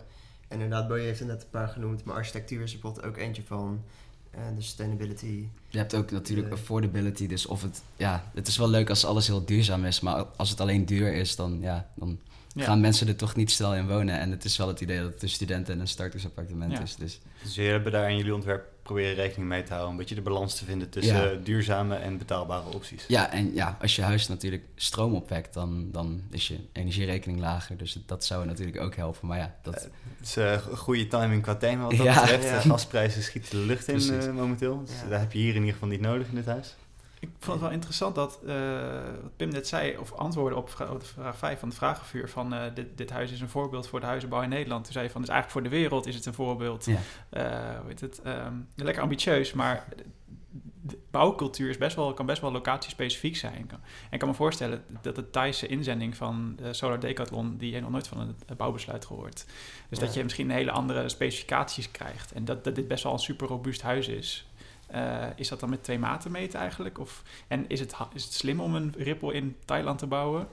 En 0.48 0.60
inderdaad, 0.60 0.88
Boje 0.88 1.02
heeft 1.02 1.20
er 1.20 1.26
net 1.26 1.42
een 1.42 1.50
paar 1.50 1.68
genoemd. 1.68 2.04
Maar 2.04 2.14
architectuur 2.14 2.62
is 2.62 2.72
er 2.72 2.78
bijvoorbeeld 2.80 3.06
ook 3.12 3.16
eentje 3.20 3.42
van. 3.46 3.82
En 4.30 4.54
de 4.54 4.62
sustainability. 4.62 5.44
je 5.68 5.78
hebt 5.78 5.94
ook 5.94 6.10
natuurlijk 6.10 6.48
Nee. 6.48 6.58
affordability. 6.58 7.26
Dus 7.26 7.46
of 7.46 7.62
het, 7.62 7.82
ja, 7.96 8.24
het 8.34 8.46
is 8.48 8.56
wel 8.56 8.68
leuk 8.68 8.88
als 8.88 9.04
alles 9.04 9.26
heel 9.26 9.44
duurzaam 9.44 9.84
is. 9.84 10.00
Maar 10.00 10.24
als 10.36 10.50
het 10.50 10.60
alleen 10.60 10.86
duur 10.86 11.12
is, 11.12 11.36
dan, 11.36 11.58
ja, 11.60 11.88
dan 11.94 12.18
Ja. 12.54 12.64
gaan 12.64 12.80
mensen 12.80 13.08
er 13.08 13.16
toch 13.16 13.36
niet 13.36 13.50
snel 13.50 13.74
in 13.74 13.88
wonen. 13.88 14.18
En 14.18 14.30
het 14.30 14.44
is 14.44 14.56
wel 14.56 14.68
het 14.68 14.80
idee 14.80 15.00
dat 15.00 15.12
het 15.12 15.22
een 15.22 15.28
studenten- 15.28 15.74
en 15.74 15.80
een 15.80 15.88
startersappartement 15.88 16.72
Ja. 16.72 16.80
is. 16.80 16.96
Dus 16.96 17.20
Dus 17.42 17.54
jullie 17.54 17.70
hebben 17.70 17.92
daar 17.92 18.10
in 18.10 18.16
jullie 18.16 18.34
ontwerp 18.34 18.72
proberen 18.94 19.14
rekening 19.14 19.48
mee 19.48 19.62
te 19.62 19.68
houden. 19.70 19.90
Een 19.90 19.96
beetje 19.96 20.14
de 20.14 20.20
balans 20.20 20.54
te 20.58 20.64
vinden 20.64 20.88
tussen 20.90 21.16
Ja. 21.16 21.30
eh, 21.30 21.36
duurzame 21.44 21.94
en 21.94 22.18
betaalbare 22.18 22.68
opties. 22.74 23.04
ja, 23.08 23.32
en 23.32 23.54
ja, 23.54 23.76
als 23.80 23.96
je 23.96 24.02
huis 24.02 24.28
natuurlijk 24.28 24.64
stroom 24.74 25.14
opwekt, 25.14 25.54
dan, 25.54 25.88
dan 25.92 26.22
is 26.30 26.48
je 26.48 26.58
energierekening 26.72 27.40
lager. 27.40 27.76
Dus 27.76 27.98
dat 28.06 28.24
zou 28.24 28.46
natuurlijk 28.46 28.80
ook 28.80 28.94
helpen. 28.96 29.28
Maar 29.28 29.38
ja, 29.38 29.54
dat, 29.62 29.74
Het 29.74 29.92
is 30.28 30.36
eh, 30.36 30.52
een 30.52 30.76
goede 30.76 31.06
timing 31.06 31.42
qua 31.42 31.54
thema 31.54 31.82
wat 31.82 31.96
dat 31.96 32.06
Ja. 32.06 32.20
betreft. 32.20 32.44
Ja. 32.44 32.60
Gasprijzen 32.60 33.22
schieten 33.22 33.50
de 33.50 33.66
lucht 33.66 33.88
in 33.88 34.20
eh, 34.20 34.32
momenteel. 34.32 34.82
Dus 34.84 34.94
Ja. 35.02 35.08
daar 35.08 35.20
heb 35.20 35.32
je 35.32 35.38
hier 35.38 35.48
in 35.54 35.58
ieder 35.60 35.72
geval 35.72 35.88
niet 35.88 36.00
nodig 36.00 36.28
in 36.28 36.34
dit 36.34 36.46
huis. 36.46 36.76
Ik 37.20 37.28
vond 37.38 37.52
het 37.52 37.60
wel 37.60 37.70
interessant 37.74 38.14
dat 38.14 38.40
eh, 38.46 38.54
wat 39.22 39.36
Pim 39.36 39.48
net 39.48 39.68
zei, 39.68 39.98
of 39.98 40.12
antwoordde 40.12 40.56
op, 40.56 40.70
vra- 40.70 40.90
op 40.90 41.00
de 41.00 41.06
vraag 41.06 41.36
5 41.36 41.58
van 41.58 41.68
het 41.68 41.78
vragenvuur, 41.78 42.28
van 42.28 42.54
eh, 42.54 42.62
dit, 42.74 42.86
dit 42.98 43.10
huis 43.10 43.32
is 43.32 43.40
een 43.40 43.48
voorbeeld 43.48 43.88
voor 43.88 44.00
de 44.00 44.06
huizenbouw 44.06 44.42
in 44.42 44.48
Nederland. 44.48 44.84
Toen 44.84 44.92
zei 44.92 45.04
je 45.04 45.10
van, 45.10 45.20
dus 45.20 45.30
eigenlijk 45.30 45.60
voor 45.60 45.70
de 45.70 45.76
wereld 45.82 46.06
is 46.06 46.14
het 46.14 46.26
een 46.26 46.34
voorbeeld. 46.34 46.84
Ja. 46.84 46.96
Eh, 47.30 47.78
hoe 47.78 47.88
heet 47.88 48.00
het, 48.00 48.22
ehm, 48.22 48.54
lekker 48.74 49.02
ambitieus, 49.02 49.52
maar 49.52 49.86
de 50.82 50.98
bouwcultuur 51.10 51.68
is 51.70 51.78
best 51.78 51.96
wel, 51.96 52.14
kan 52.14 52.26
best 52.26 52.40
wel 52.40 52.52
locatiespecifiek 52.52 53.36
zijn. 53.36 53.70
En 53.70 53.80
ik 54.10 54.18
kan 54.18 54.28
me 54.28 54.34
voorstellen 54.34 54.84
dat 55.02 55.14
de 55.16 55.30
Thaise 55.30 55.66
inzending 55.66 56.16
van 56.16 56.54
de 56.56 56.72
Solar 56.72 57.00
Decathlon, 57.00 57.56
die 57.56 57.70
heeft 57.70 57.82
nog 57.82 57.92
nooit 57.92 58.08
van 58.08 58.18
het 58.46 58.56
bouwbesluit 58.56 59.04
gehoord. 59.04 59.44
Dus 59.88 59.98
Ja. 59.98 60.04
dat 60.04 60.14
je 60.14 60.22
misschien 60.22 60.50
hele 60.50 60.70
andere 60.70 61.08
specificaties 61.08 61.90
krijgt. 61.90 62.32
En 62.32 62.44
dat, 62.44 62.64
dat 62.64 62.74
dit 62.74 62.88
best 62.88 63.02
wel 63.04 63.12
een 63.12 63.18
super 63.18 63.46
robuust 63.48 63.82
huis 63.82 64.08
is. 64.08 64.49
Eh, 64.90 65.26
is 65.34 65.48
dat 65.48 65.60
dan 65.60 65.70
met 65.70 65.82
twee 65.82 65.98
maten 65.98 66.30
meten 66.30 66.60
eigenlijk? 66.60 66.98
Of, 66.98 67.22
en 67.48 67.68
is 67.68 67.80
het, 67.80 67.94
is 68.12 68.24
het 68.24 68.32
slim 68.32 68.60
om 68.60 68.74
een 68.74 68.94
rippel 68.96 69.30
in 69.30 69.56
Thailand 69.64 69.98
te 69.98 70.06
bouwen? 70.06 70.48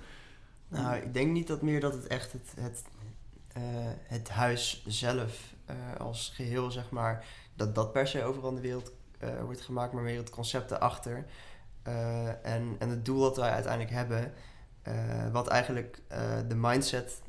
Nou, 0.67 0.95
ik 0.95 1.13
denk 1.13 1.31
niet 1.31 1.47
dat 1.47 1.61
meer 1.61 1.79
dat 1.79 1.93
het 1.93 2.07
echt 2.07 2.31
het, 2.31 2.53
het, 2.59 2.83
eh, 3.53 3.61
het 4.03 4.29
huis 4.29 4.83
zelf 4.87 5.53
eh, 5.65 5.75
als 5.97 6.31
geheel, 6.35 6.71
zeg 6.71 6.89
maar, 6.89 7.25
dat 7.55 7.75
dat 7.75 7.91
per 7.91 8.07
se 8.07 8.23
overal 8.23 8.49
in 8.49 8.55
de 8.55 8.61
wereld 8.61 8.91
wordt 9.45 9.61
gemaakt, 9.61 9.93
maar 9.93 10.03
meer 10.03 10.17
het 10.17 10.29
concept 10.29 10.71
erachter. 10.71 11.25
En, 12.41 12.75
en 12.79 12.89
het 12.89 13.05
doel 13.05 13.19
dat 13.19 13.37
wij 13.37 13.51
uiteindelijk 13.51 13.93
hebben, 13.93 14.33
wat 15.31 15.47
eigenlijk 15.47 16.01
de 16.47 16.55
mindset 16.55 17.21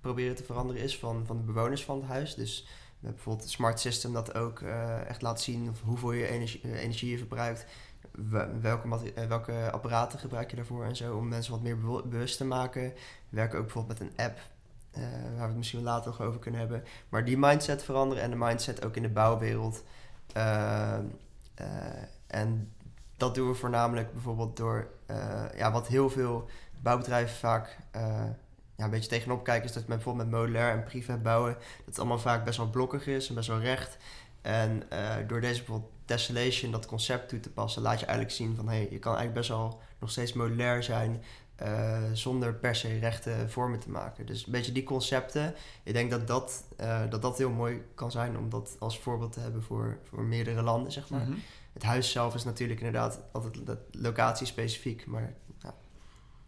proberen 0.00 0.36
te 0.36 0.44
veranderen 0.44 0.82
is 0.82 0.98
van, 0.98 1.26
van 1.26 1.36
de 1.36 1.42
bewoners 1.42 1.84
van 1.84 1.96
het 1.96 2.06
huis. 2.06 2.34
Dus 2.34 2.66
bijvoorbeeld 3.10 3.44
een 3.44 3.50
smart 3.52 3.80
system 3.80 4.12
dat 4.12 4.34
ook 4.34 4.60
eh, 4.60 5.08
echt 5.08 5.22
laat 5.22 5.40
zien 5.40 5.76
hoeveel 5.84 6.12
je 6.12 6.28
energie, 6.28 6.60
eh, 6.62 6.82
energie 6.82 7.10
je 7.10 7.18
verbruikt. 7.18 7.66
Wel- 8.10 8.60
Welke, 8.60 9.12
eh, 9.14 9.26
welke 9.26 9.70
apparaten 9.70 10.18
gebruik 10.18 10.50
je 10.50 10.56
daarvoor 10.56 10.84
en 10.84 10.96
zo, 10.96 11.16
om 11.16 11.28
mensen 11.28 11.52
wat 11.52 11.62
meer 11.62 11.78
bewust 12.08 12.36
te 12.36 12.44
maken. 12.44 12.82
We 12.82 12.92
werken 13.28 13.58
ook 13.58 13.64
bijvoorbeeld 13.64 13.98
met 13.98 14.08
een 14.08 14.24
app, 14.24 14.38
waar 15.36 15.36
we 15.36 15.46
het 15.46 15.56
misschien 15.56 15.82
later 15.82 16.10
nog 16.10 16.20
over 16.20 16.40
kunnen 16.40 16.60
hebben. 16.60 16.84
Maar 17.08 17.24
die 17.24 17.38
mindset 17.38 17.82
veranderen 17.84 18.22
en 18.22 18.30
de 18.30 18.36
mindset 18.36 18.84
ook 18.84 18.96
in 18.96 19.02
de 19.02 19.08
bouwwereld. 19.08 19.84
En 22.26 22.72
dat 23.16 23.34
doen 23.34 23.48
we 23.48 23.54
voornamelijk 23.54 24.12
bijvoorbeeld 24.12 24.56
door, 24.56 24.88
ja, 25.56 25.72
wat 25.72 25.86
heel 25.86 26.10
veel 26.10 26.48
bouwbedrijven 26.82 27.36
vaak 27.36 27.76
ja, 28.76 28.84
een 28.84 28.90
beetje 28.90 29.08
tegenop 29.08 29.44
kijken, 29.44 29.68
is 29.68 29.74
dat 29.74 29.86
men 29.86 29.96
bijvoorbeeld 29.96 30.30
met 30.30 30.40
modulair 30.40 30.72
en 30.72 30.84
prefab 30.84 31.22
bouwen, 31.22 31.52
dat 31.52 31.84
het 31.84 31.98
allemaal 31.98 32.18
vaak 32.18 32.44
best 32.44 32.56
wel 32.56 32.70
blokkig 32.70 33.06
is 33.06 33.28
en 33.28 33.34
best 33.34 33.48
wel 33.48 33.60
recht. 33.60 33.96
En 34.42 34.90
eh, 34.90 35.14
door 35.26 35.40
deze 35.40 35.56
bijvoorbeeld 35.56 35.92
tessellation, 36.04 36.72
dat 36.72 36.86
concept 36.86 37.28
toe 37.28 37.40
te 37.40 37.50
passen, 37.50 37.82
laat 37.82 38.00
je 38.00 38.06
eigenlijk 38.06 38.36
zien 38.36 38.56
van 38.56 38.68
hé, 38.68 38.74
hey, 38.74 38.88
je 38.90 38.98
kan 38.98 39.16
eigenlijk 39.16 39.34
best 39.34 39.48
wel 39.48 39.80
nog 39.98 40.10
steeds 40.10 40.32
modulair 40.32 40.82
zijn 40.82 41.22
eh, 41.56 42.02
zonder 42.12 42.54
per 42.54 42.74
se 42.76 42.98
rechte 42.98 43.44
vormen 43.48 43.78
te 43.78 43.90
maken. 43.90 44.26
Dus 44.26 44.46
een 44.46 44.52
beetje 44.52 44.72
die 44.72 44.82
concepten. 44.82 45.54
Ik 45.82 45.92
denk 45.92 46.10
dat 46.10 46.26
dat, 46.26 46.64
eh, 46.76 47.10
dat, 47.10 47.22
dat 47.22 47.38
heel 47.38 47.50
mooi 47.50 47.82
kan 47.94 48.10
zijn 48.10 48.38
om 48.38 48.50
dat 48.50 48.76
als 48.78 48.98
voorbeeld 48.98 49.32
te 49.32 49.40
hebben 49.40 49.62
voor, 49.62 49.98
voor 50.08 50.22
meerdere 50.22 50.62
landen, 50.62 50.92
zeg 50.92 51.08
maar. 51.08 51.20
Mhm. 51.20 51.38
Het 51.72 51.82
huis 51.82 52.10
zelf 52.10 52.34
is 52.34 52.44
natuurlijk 52.44 52.80
inderdaad 52.80 53.20
altijd 53.32 53.66
dat 53.66 53.78
locatie-specifiek, 53.90 55.06
maar 55.06 55.34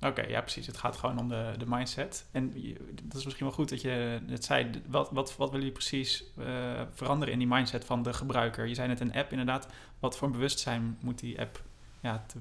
Oké, 0.01 0.23
ja 0.23 0.41
precies. 0.41 0.67
Het 0.67 0.77
gaat 0.77 0.97
gewoon 0.97 1.19
om 1.19 1.29
de, 1.29 1.55
de 1.59 1.65
mindset. 1.69 2.25
En 2.33 2.53
je- 2.55 2.77
dat 3.03 3.19
is 3.19 3.25
misschien 3.25 3.47
wel 3.47 3.55
goed 3.55 3.69
dat 3.69 3.81
je 3.81 4.21
het 4.29 4.45
zei. 4.45 4.71
Wat, 4.87 5.11
wat, 5.11 5.37
wat 5.37 5.51
willen 5.51 5.67
jullie 5.67 5.73
precies 5.79 6.25
eh, 6.39 6.47
veranderen 6.95 7.33
in 7.33 7.39
die 7.39 7.49
mindset 7.49 7.85
van 7.85 8.03
de 8.03 8.13
gebruiker? 8.13 8.67
Je 8.67 8.75
zei 8.75 8.89
net 8.89 9.01
een 9.01 9.15
app 9.15 9.31
inderdaad. 9.31 9.67
Wat 9.99 10.17
voor 10.17 10.27
een 10.27 10.33
bewustzijn 10.33 10.97
moet 11.01 11.19
die 11.19 11.41
app 11.41 11.63
ja, 12.01 12.25
te 12.27 12.39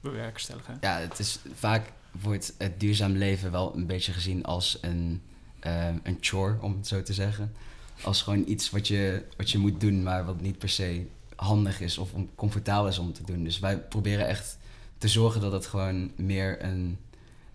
bewerkstelligen? 0.00 0.78
ja, 0.80 0.98
het 0.98 1.18
is 1.18 1.38
vaak 1.54 1.92
wordt 2.20 2.54
het 2.58 2.80
duurzaam 2.80 3.12
leven 3.12 3.50
wel 3.50 3.74
een 3.76 3.86
beetje 3.86 4.12
gezien 4.12 4.44
als 4.44 4.78
een, 4.80 5.22
eh, 5.60 5.86
een 6.02 6.16
chore, 6.20 6.58
om 6.60 6.76
het 6.76 6.86
zo 6.86 7.02
te 7.02 7.12
zeggen. 7.14 7.54
Als 8.02 8.22
gewoon 8.22 8.44
iets 8.46 8.70
wat 8.70 8.88
je, 8.88 9.24
wat 9.36 9.50
je 9.50 9.58
moet 9.58 9.80
doen, 9.80 10.02
maar 10.02 10.24
wat 10.24 10.40
niet 10.40 10.58
per 10.58 10.68
se 10.68 11.06
handig 11.36 11.80
is 11.80 11.98
of 11.98 12.12
om- 12.12 12.30
comfortabel 12.34 12.88
is 12.88 12.98
om 12.98 13.12
te 13.12 13.22
doen. 13.24 13.44
Dus 13.44 13.58
wij 13.58 13.78
proberen 13.78 14.26
echt 14.26 14.58
te 14.98 15.08
zorgen 15.08 15.40
dat 15.40 15.52
het 15.52 15.66
gewoon 15.66 16.10
meer 16.16 16.62
een, 16.64 16.98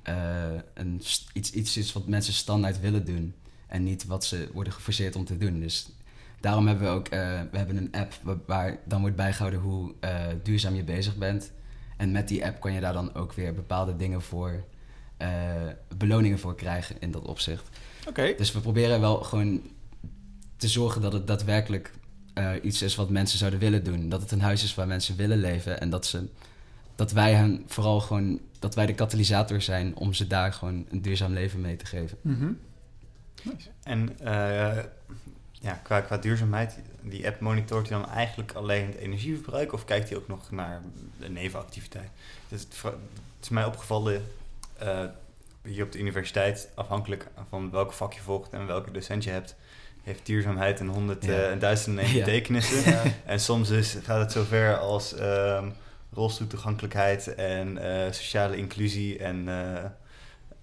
eh, 0.01 0.43
een, 0.73 1.01
iets, 1.33 1.51
iets 1.51 1.77
is 1.77 1.93
wat 1.93 2.07
mensen 2.07 2.33
standaard 2.33 2.79
willen 2.79 3.05
doen. 3.05 3.33
En 3.67 3.83
niet 3.83 4.05
wat 4.05 4.25
ze 4.25 4.49
worden 4.53 4.73
geforceerd 4.73 5.15
om 5.15 5.25
te 5.25 5.37
doen. 5.37 5.59
Dus 5.59 5.89
daarom 6.39 6.67
hebben 6.67 6.87
we 6.87 6.93
ook 6.93 7.07
eh, 7.07 7.19
we 7.51 7.57
hebben 7.57 7.77
een 7.77 7.91
app 7.91 8.13
wa- 8.23 8.37
waar 8.45 8.77
dan 8.85 9.01
wordt 9.01 9.15
bijgehouden 9.15 9.59
hoe 9.59 9.93
eh, 9.99 10.25
duurzaam 10.43 10.75
je 10.75 10.83
bezig 10.83 11.15
bent. 11.15 11.51
En 11.97 12.11
met 12.11 12.27
die 12.27 12.45
app 12.45 12.59
kan 12.61 12.73
je 12.73 12.79
daar 12.79 12.93
dan 12.93 13.13
ook 13.13 13.33
weer 13.33 13.53
bepaalde 13.53 13.95
dingen 13.95 14.21
voor 14.21 14.63
beloningen 15.97 16.39
voor 16.39 16.55
krijgen 16.55 16.95
in 16.99 17.11
dat 17.11 17.25
opzicht. 17.25 17.67
Oké. 18.07 18.33
Dus 18.37 18.51
we 18.51 18.59
proberen 18.59 18.99
wel 19.01 19.15
gewoon 19.23 19.61
te 20.57 20.67
zorgen 20.67 21.01
dat 21.01 21.13
het 21.13 21.27
daadwerkelijk 21.27 21.91
iets 22.61 22.81
is 22.81 22.95
wat 22.95 23.09
mensen 23.09 23.37
zouden 23.37 23.59
willen 23.59 23.83
doen. 23.83 24.09
Dat 24.09 24.21
het 24.21 24.31
een 24.31 24.41
huis 24.41 24.63
is 24.63 24.75
waar 24.75 24.87
mensen 24.87 25.15
willen 25.15 25.37
leven. 25.39 25.79
En 25.81 25.89
dat, 25.89 26.05
ze, 26.05 26.27
dat 26.95 27.11
wij 27.11 27.33
hen 27.33 27.63
vooral 27.67 27.99
gewoon, 27.99 28.39
dat 28.59 28.75
wij 28.75 28.85
de 28.85 28.93
katalysator 28.93 29.61
zijn 29.61 29.95
om 29.95 30.13
ze 30.13 30.27
daar 30.27 30.53
gewoon 30.53 30.85
een 30.89 31.01
duurzaam 31.01 31.33
leven 31.33 31.61
mee 31.61 31.75
te 31.75 31.85
geven. 31.85 32.17
Mhm. 32.21 32.51
Nice. 33.43 33.69
En 33.83 34.19
eh, 34.19 34.83
ja, 35.51 35.73
qua, 35.83 36.01
qua 36.01 36.17
duurzaamheid, 36.17 36.77
die 37.01 37.27
app 37.27 37.39
monitort 37.39 37.89
hij 37.89 37.97
dan 37.99 38.09
eigenlijk 38.09 38.51
alleen 38.51 38.85
het 38.85 38.95
energieverbruik 38.95 39.73
of 39.73 39.85
kijkt 39.85 40.09
hij 40.09 40.17
ook 40.17 40.27
nog 40.27 40.51
naar 40.51 40.81
de 41.19 41.29
nevenactiviteit? 41.29 42.09
Dus 42.47 42.61
het, 42.61 42.83
is 43.41 43.49
mij 43.49 43.65
opgevallen 43.65 44.23
eh, 44.77 45.03
hier 45.63 45.83
op 45.83 45.91
de 45.91 45.99
universiteit, 45.99 46.69
afhankelijk 46.75 47.27
van 47.49 47.71
welk 47.71 47.93
vak 47.93 48.13
je 48.13 48.21
volgt 48.21 48.53
en 48.53 48.65
welke 48.67 48.91
docent 48.91 49.23
je 49.23 49.29
hebt, 49.29 49.55
heeft 50.03 50.25
duurzaamheid 50.25 50.79
een 50.79 50.87
honderd 50.87 51.25
Ja. 51.25 51.31
eh, 51.31 51.51
en 51.51 51.59
duizend 51.59 51.97
en 51.97 52.03
één 52.05 52.15
Ja. 52.15 52.25
betekenissen. 52.25 52.91
Ja. 52.91 53.03
En 53.25 53.39
soms 53.39 53.69
is, 53.69 53.97
gaat 54.03 54.19
het 54.19 54.31
zover 54.31 54.77
als 54.77 55.15
ehm 55.15 55.69
rolstoeltoegankelijkheid 56.13 57.35
en 57.35 57.77
eh, 57.77 58.11
sociale 58.11 58.57
inclusie 58.57 59.17
en 59.17 59.47
eh, 59.47 59.83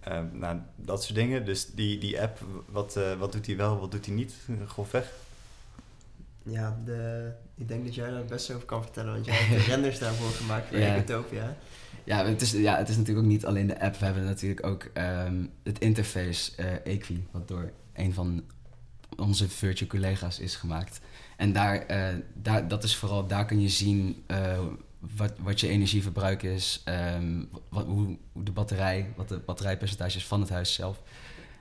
ehm, 0.00 0.26
nou, 0.32 0.58
dat 0.76 1.02
soort 1.02 1.14
dingen. 1.14 1.44
Dus 1.44 1.66
die, 1.66 1.98
die 1.98 2.20
app, 2.20 2.38
wat, 2.66 2.96
eh, 2.96 3.18
wat 3.18 3.32
doet 3.32 3.44
die 3.44 3.56
wel, 3.56 3.78
wat 3.80 3.90
doet 3.90 4.04
die 4.04 4.14
niet? 4.14 4.34
Grofweg. 4.66 5.12
Ja, 6.42 6.78
de, 6.84 7.30
ik 7.54 7.68
denk 7.68 7.84
dat 7.84 7.94
jij 7.94 8.08
daar 8.08 8.18
het 8.18 8.26
best 8.26 8.50
over 8.50 8.66
kan 8.66 8.82
vertellen, 8.82 9.12
want 9.12 9.24
jij 9.24 9.34
hebt 9.40 9.64
de 9.64 9.70
renders 9.70 9.98
daarvoor 9.98 10.30
gemaakt 10.30 10.68
voor 10.68 10.78
Ja. 10.78 10.94
Ecotopia. 10.94 11.56
Ja 12.04 12.24
het, 12.24 12.42
is, 12.42 12.52
ja, 12.52 12.76
het 12.76 12.88
is 12.88 12.96
natuurlijk 12.96 13.26
ook 13.26 13.32
niet 13.32 13.46
alleen 13.46 13.66
de 13.66 13.80
app. 13.80 13.96
We 13.96 14.04
hebben 14.04 14.24
natuurlijk 14.24 14.66
ook 14.66 14.90
ehm, 14.92 15.44
het 15.62 15.78
interface 15.78 16.52
eh 16.56 16.94
Equi, 16.94 17.26
wat 17.30 17.48
door 17.48 17.70
een 17.92 18.14
van 18.14 18.44
onze 19.16 19.48
virtual 19.48 19.90
collega's 19.90 20.38
is 20.38 20.56
gemaakt. 20.56 21.00
En 21.36 21.52
daar, 21.52 21.86
eh, 21.86 22.14
daar, 22.34 22.68
dat 22.68 22.84
is 22.84 22.96
vooral, 22.96 23.26
daar 23.26 23.44
kun 23.44 23.60
je 23.60 23.68
zien 23.68 24.22
eh, 24.26 24.58
wat, 24.98 25.32
wat 25.38 25.60
je 25.60 25.68
energieverbruik 25.68 26.42
is, 26.42 26.82
ehm, 26.84 27.42
wat, 27.68 27.86
hoe, 27.86 28.16
hoe 28.32 28.42
de 28.42 28.52
batterij, 28.52 29.12
wat 29.16 29.28
de 29.28 29.38
batterijpercentage 29.38 30.16
is 30.16 30.26
van 30.26 30.40
het 30.40 30.50
huis 30.50 30.74
zelf. 30.74 31.00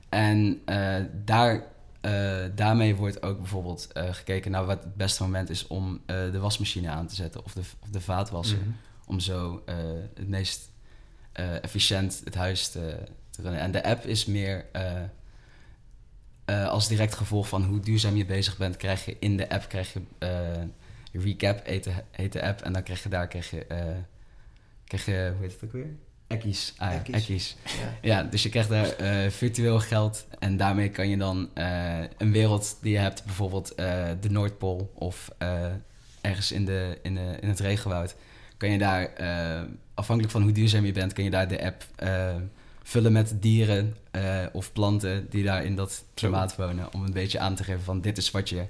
En 0.10 0.62
eh, 0.66 0.96
daar, 1.26 1.64
eh, 2.02 2.46
daarmee 2.56 2.96
wordt 2.96 3.24
ook 3.24 3.38
bijvoorbeeld 3.38 3.92
eh, 3.92 4.14
gekeken 4.14 4.52
naar 4.52 4.66
wat 4.66 4.84
het 4.84 4.96
beste 4.96 5.24
moment 5.24 5.50
is 5.50 5.68
om 5.68 6.02
de 6.06 6.40
wasmachine 6.40 6.90
aan 6.90 7.08
te 7.08 7.16
zetten 7.16 7.44
of 7.44 7.54
de, 7.54 7.62
of 7.80 7.90
de 7.90 8.02
vaatwasser 8.02 8.58
Mhm. 8.58 8.70
om 9.06 9.20
zo 9.20 9.62
het 10.16 10.28
meest 10.28 10.70
efficiënt 11.62 12.22
het 12.24 12.36
huis 12.36 12.68
te, 12.68 12.98
te 13.30 13.42
runnen. 13.42 13.62
En 13.62 13.72
de 13.72 13.84
app 13.84 14.06
is 14.06 14.26
meer 14.26 14.66
als 16.46 16.88
direct 16.88 17.16
gevolg 17.16 17.48
van 17.48 17.64
hoe 17.64 17.80
duurzaam 17.80 18.16
je 18.16 18.26
bezig 18.26 18.58
bent, 18.58 18.78
krijg 18.78 19.06
je 19.06 19.18
in 19.20 19.38
de 19.38 19.50
app 19.50 19.70
krijg 19.70 19.94
je 19.94 20.02
recap 21.12 21.66
heet 21.66 21.84
de, 22.34 22.42
app 22.42 22.62
en 22.62 22.74
dan 22.74 22.84
krijg 22.84 23.04
je 23.04 23.10
daar 23.10 23.28
krijg 23.28 23.50
je, 23.50 23.66
krijg 24.84 25.06
je 25.06 25.32
hoe 25.36 25.42
heet 25.42 25.52
het 25.52 25.64
ook 25.64 25.72
weer? 25.72 25.96
Ekkies. 26.28 26.74
Ah 26.78 26.94
ja, 26.94 27.14
Ekkies. 27.14 27.56
Ja. 27.64 27.98
Ja, 28.02 28.24
dus 28.24 28.44
je 28.44 28.50
krijgt 28.50 28.70
daar 28.70 28.92
eh, 28.92 29.30
virtueel 29.30 29.80
geld 29.80 30.28
en 30.40 30.58
daarmee 30.58 30.90
kan 30.90 31.10
je 31.10 31.18
dan 31.18 31.50
eh, 31.54 32.00
een 32.18 32.32
wereld 32.32 32.78
die 32.82 32.92
je 32.92 32.98
hebt, 32.98 33.26
bijvoorbeeld 33.26 33.74
de 34.22 34.30
Noordpool 34.30 34.92
of 34.94 35.32
ergens 36.22 36.52
in, 36.52 36.66
de, 36.66 36.98
in, 37.02 37.16
de, 37.16 37.38
in 37.42 37.48
het 37.48 37.60
regenwoud, 37.60 38.16
kan 38.58 38.70
je 38.70 38.78
daar, 38.78 39.12
afhankelijk 39.94 40.34
van 40.34 40.42
hoe 40.42 40.52
duurzaam 40.52 40.86
je 40.86 40.92
bent, 40.92 41.14
kan 41.14 41.24
je 41.24 41.30
daar 41.30 41.48
de 41.48 41.64
app 41.64 41.86
vullen 42.84 43.12
met 43.12 43.34
dieren 43.40 43.96
of 44.52 44.74
planten 44.74 45.30
die 45.30 45.44
daar 45.44 45.66
in 45.66 45.76
dat 45.76 46.04
klimaat 46.14 46.56
wonen, 46.56 46.94
om 46.94 47.04
een 47.04 47.14
beetje 47.14 47.40
aan 47.40 47.56
te 47.56 47.64
geven 47.64 47.84
van 47.84 48.02
dit 48.02 48.18
is 48.18 48.32
wat 48.32 48.50
je, 48.50 48.66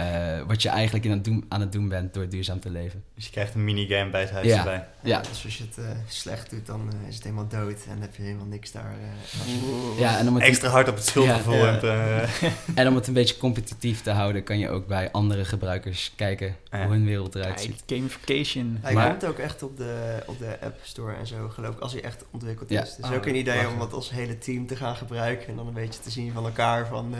eh, 0.00 0.46
wat 0.46 0.62
je 0.62 0.68
eigenlijk 0.68 1.04
in 1.04 1.10
het 1.10 1.24
doen, 1.24 1.44
aan 1.48 1.60
het 1.60 1.72
doen 1.72 1.88
bent 1.88 2.14
door 2.14 2.28
duurzaam 2.28 2.60
te 2.60 2.70
leven. 2.70 3.02
Dus 3.14 3.24
je 3.24 3.30
krijgt 3.30 3.54
een 3.54 3.64
minigame 3.64 4.10
bij 4.10 4.20
het 4.20 4.30
huis 4.30 4.46
Ja. 4.46 4.58
erbij. 4.58 4.86
Ja. 5.02 5.18
Dus 5.20 5.44
als 5.44 5.58
je 5.58 5.64
het 5.64 5.78
eh, 5.78 5.84
slecht 6.08 6.50
doet, 6.50 6.66
dan 6.66 6.92
eh, 7.02 7.08
is 7.08 7.14
het 7.14 7.24
helemaal 7.24 7.48
dood 7.48 7.72
en 7.84 7.88
dan 7.92 8.00
heb 8.00 8.14
je 8.16 8.22
helemaal 8.22 8.46
niks 8.46 8.72
daar. 8.72 8.92
eh, 8.92 9.46
je- 9.46 9.94
Ja, 9.98 10.18
en 10.18 10.28
om 10.28 10.34
het 10.34 10.44
Extra 10.44 10.68
hard 10.68 10.88
op 10.88 10.94
het 10.94 11.06
schuldgevoel. 11.06 11.54
Ja. 11.66 11.80
En, 11.80 11.82
eh, 11.82 12.50
En 12.74 12.88
om 12.88 12.94
het 12.94 13.06
een 13.06 13.14
beetje 13.14 13.36
competitief 13.36 14.02
te 14.02 14.10
houden, 14.10 14.44
kan 14.44 14.58
je 14.58 14.68
ook 14.68 14.86
bij 14.86 15.10
andere 15.12 15.44
gebruikers 15.44 16.12
kijken 16.16 16.56
Ja. 16.70 16.82
hoe 16.82 16.92
hun 16.92 17.04
wereld 17.04 17.34
eruit 17.34 17.60
ziet. 17.60 17.82
Gamification. 17.86 18.78
Hij 18.80 18.92
Maar- 18.94 19.08
komt 19.10 19.24
ook 19.26 19.38
echt 19.38 19.62
op 19.62 19.76
de, 19.76 20.22
op 20.26 20.38
de 20.38 20.56
App 20.62 20.78
Store 20.82 21.14
en 21.14 21.26
zo, 21.26 21.48
geloof 21.48 21.74
ik, 21.74 21.80
als 21.80 21.92
hij 21.92 22.02
echt 22.02 22.24
ontwikkeld 22.30 22.70
Ja. 22.70 22.82
is. 22.82 22.96
Dus 22.96 23.04
Ah, 23.04 23.12
ook 23.12 23.26
een 23.26 23.36
idee 23.36 23.68
om 23.68 23.78
dat 23.78 23.92
als 23.92 24.10
hele 24.10 24.38
team 24.38 24.66
te 24.66 24.76
gaan 24.76 24.96
gebruiken 24.96 25.48
en 25.48 25.56
dan 25.56 25.66
een 25.66 25.74
beetje 25.74 26.00
te 26.00 26.10
zien 26.10 26.32
van 26.32 26.44
elkaar 26.44 26.86
van 26.86 27.14
eh, 27.14 27.18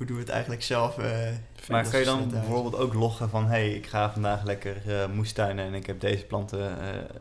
hoe 0.00 0.08
doen 0.08 0.16
we 0.18 0.22
het 0.24 0.32
eigenlijk 0.32 0.62
zelf. 0.62 0.98
eh, 0.98 1.28
maar 1.68 1.88
kan 1.88 1.98
je 1.98 2.04
dan 2.04 2.30
bijvoorbeeld 2.30 2.76
ook 2.76 2.94
loggen 2.94 3.30
van... 3.30 3.42
hé, 3.44 3.48
hey, 3.50 3.70
ik 3.74 3.86
ga 3.86 4.12
vandaag 4.12 4.42
lekker 4.44 5.00
eh, 5.02 5.08
moestuinen 5.10 5.64
en 5.66 5.74
ik 5.74 5.86
heb 5.86 6.00
deze 6.00 6.24
planten 6.24 6.80
eh, 6.80 7.16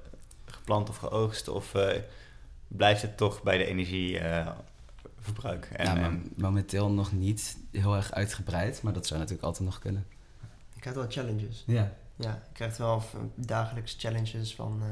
geplant 0.46 0.90
of 0.90 0.98
geoogst? 0.98 1.48
Of 1.48 1.76
eh, 1.76 2.02
blijft 2.68 3.02
het 3.02 3.18
toch 3.18 3.44
bij 3.44 3.58
de 3.58 3.66
energieverbruik? 3.66 5.66
en, 5.74 5.86
ja, 5.86 5.94
maar 5.94 6.04
en- 6.04 6.32
momenteel 6.36 6.90
nog 6.92 7.12
niet 7.12 7.58
heel 7.72 7.96
erg 7.96 8.12
uitgebreid, 8.12 8.82
maar 8.82 8.94
dat 8.94 9.08
zou 9.08 9.20
natuurlijk 9.20 9.48
altijd 9.48 9.70
nog 9.70 9.80
kunnen. 9.80 10.06
Je 10.74 10.80
krijgt 10.80 11.00
wel 11.00 11.10
challenges. 11.10 11.64
Ja. 11.68 11.94
Ja, 12.16 12.30
je 12.48 12.54
krijgt 12.54 12.78
wel 12.78 13.04
dagelijks 13.36 13.96
challenges 14.00 14.56
van 14.56 14.82
eh, 14.82 14.88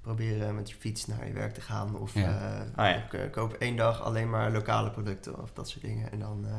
proberen 0.00 0.54
met 0.54 0.70
je 0.70 0.76
fiets 0.76 1.06
naar 1.06 1.26
je 1.26 1.32
werk 1.32 1.54
te 1.54 1.60
gaan. 1.60 1.96
Of 1.98 2.14
Ja. 2.14 2.20
eh, 2.22 2.60
Ah, 2.84 2.90
ja. 2.90 3.04
ik, 3.04 3.12
eh, 3.12 3.30
koop 3.30 3.52
één 3.52 3.76
dag 3.76 4.02
alleen 4.02 4.30
maar 4.30 4.50
lokale 4.50 4.90
producten 4.90 5.42
of 5.42 5.52
dat 5.52 5.68
soort 5.68 5.84
dingen. 5.84 6.12
En 6.12 6.18
dan 6.18 6.44
eh, 6.48 6.54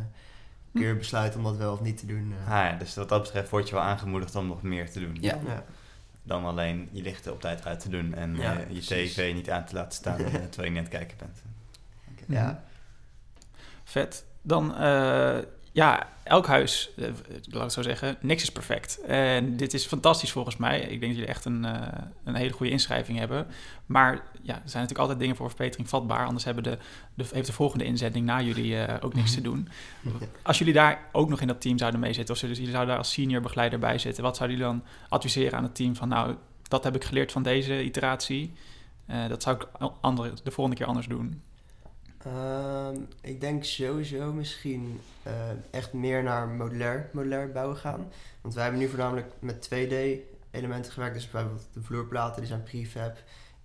kun 0.73 0.81
je 0.87 0.95
besluiten 0.95 1.39
om 1.39 1.45
dat 1.45 1.57
wel 1.57 1.73
of 1.73 1.81
niet 1.81 1.97
te 1.97 2.05
doen. 2.05 2.33
Ah 2.43 2.49
ja, 2.49 2.71
dus 2.77 2.95
wat 2.95 3.09
dat 3.09 3.21
betreft 3.21 3.49
word 3.49 3.69
je 3.69 3.75
wel 3.75 3.83
aangemoedigd 3.83 4.35
om 4.35 4.47
nog 4.47 4.61
meer 4.61 4.91
te 4.91 4.99
doen. 4.99 5.17
Ja. 5.21 5.39
Ja. 5.47 5.63
Dan 6.23 6.45
alleen 6.45 6.89
je 6.91 7.01
lichten 7.01 7.31
op 7.33 7.41
tijd 7.41 7.65
uit 7.65 7.79
te 7.79 7.89
doen 7.89 8.13
en 8.13 8.35
Ja, 8.35 8.53
eh, 8.53 8.59
je 8.59 8.65
precies. 8.65 9.13
tv 9.13 9.33
niet 9.33 9.49
aan 9.49 9.65
te 9.65 9.73
laten 9.75 9.91
staan 9.91 10.17
terwijl 10.49 10.73
je 10.73 10.79
het 10.79 10.87
kijken 10.89 11.17
bent. 11.17 11.41
Ja. 12.27 12.63
Vet. 13.83 14.25
Dan, 14.41 14.75
eh, 14.75 15.37
ja, 15.71 16.07
elk 16.23 16.47
huis, 16.47 16.89
eh, 16.97 17.03
laat 17.03 17.43
ik 17.43 17.61
het 17.61 17.71
zo 17.71 17.81
zeggen, 17.81 18.17
niks 18.21 18.43
is 18.43 18.51
perfect. 18.51 19.01
En 19.01 19.57
dit 19.57 19.73
is 19.73 19.85
fantastisch 19.85 20.31
volgens 20.31 20.57
mij. 20.57 20.79
Ik 20.79 20.89
denk 20.89 21.01
dat 21.01 21.11
jullie 21.11 21.25
echt 21.25 21.45
een, 21.45 21.65
eh, 21.65 21.87
een 22.23 22.35
hele 22.35 22.53
goede 22.53 22.71
inschrijving 22.71 23.17
hebben. 23.17 23.47
Maar 23.85 24.13
ja, 24.41 24.53
er 24.53 24.61
zijn 24.69 24.81
natuurlijk 24.81 24.99
altijd 24.99 25.19
dingen 25.19 25.35
voor 25.35 25.49
verbetering 25.49 25.89
vatbaar. 25.89 26.25
Anders 26.25 26.43
hebben 26.43 26.63
de, 26.63 26.77
de, 27.13 27.25
heeft 27.33 27.47
de 27.47 27.53
volgende 27.53 27.83
inzending 27.83 28.25
na 28.25 28.41
jullie 28.41 28.77
eh, 28.77 29.05
ook 29.05 29.13
niks 29.13 29.33
te 29.33 29.41
doen. 29.41 29.67
Als 30.41 30.57
jullie 30.57 30.73
daar 30.73 30.99
ook 31.11 31.29
nog 31.29 31.41
in 31.41 31.47
dat 31.47 31.61
team 31.61 31.77
zouden 31.77 31.99
meezitten, 31.99 32.35
of 32.35 32.41
jullie 32.41 32.55
zouden 32.55 32.87
daar 32.87 32.97
als 32.97 33.11
senior 33.11 33.41
begeleider 33.41 33.79
bij 33.79 33.97
zitten, 33.97 34.23
wat 34.23 34.37
zouden 34.37 34.57
jullie 34.57 34.73
dan 34.73 34.83
adviseren 35.09 35.57
aan 35.57 35.63
het 35.63 35.75
team 35.75 35.95
van, 35.95 36.07
nou, 36.07 36.35
dat 36.67 36.83
heb 36.83 36.95
ik 36.95 37.03
geleerd 37.03 37.31
van 37.31 37.43
deze 37.43 37.83
iteratie. 37.83 38.53
Dat 39.27 39.43
zou 39.43 39.55
ik 39.55 39.67
andere, 40.01 40.33
de 40.43 40.51
volgende 40.51 40.79
keer 40.79 40.87
anders 40.87 41.07
doen. 41.07 41.41
Ehm, 42.25 42.95
ik 43.21 43.41
denk 43.41 43.63
sowieso 43.63 44.33
misschien 44.33 45.01
eh, 45.23 45.33
echt 45.71 45.93
meer 45.93 46.23
naar 46.23 46.47
modulair, 46.47 47.09
modulair 47.13 47.51
bouwen 47.51 47.77
gaan. 47.77 48.11
Want 48.41 48.53
wij 48.53 48.63
hebben 48.63 48.81
nu 48.81 48.87
voornamelijk 48.87 49.33
met 49.39 49.69
2D-elementen 49.69 50.91
gewerkt. 50.91 51.13
Dus 51.13 51.29
bijvoorbeeld 51.29 51.67
de 51.73 51.81
vloerplaten, 51.81 52.39
die 52.41 52.49
zijn 52.49 52.63
prefab. 52.63 53.17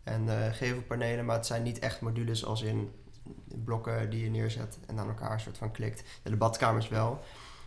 En 0.05 0.29
eh 0.29 0.53
gevelpanelen, 0.53 1.25
maar 1.25 1.37
het 1.37 1.47
zijn 1.47 1.63
niet 1.63 1.79
echt 1.79 2.01
modules 2.01 2.45
als 2.45 2.63
in 2.63 2.93
blokken 3.65 4.11
die 4.11 4.25
je 4.25 4.31
neerzet 4.31 4.79
en 4.87 4.99
aan 4.99 5.09
elkaar 5.09 5.41
soort 5.41 5.59
van 5.59 5.71
klikt. 5.71 6.03
De 6.23 6.37
badkamers 6.37 6.89
wel. 6.89 7.21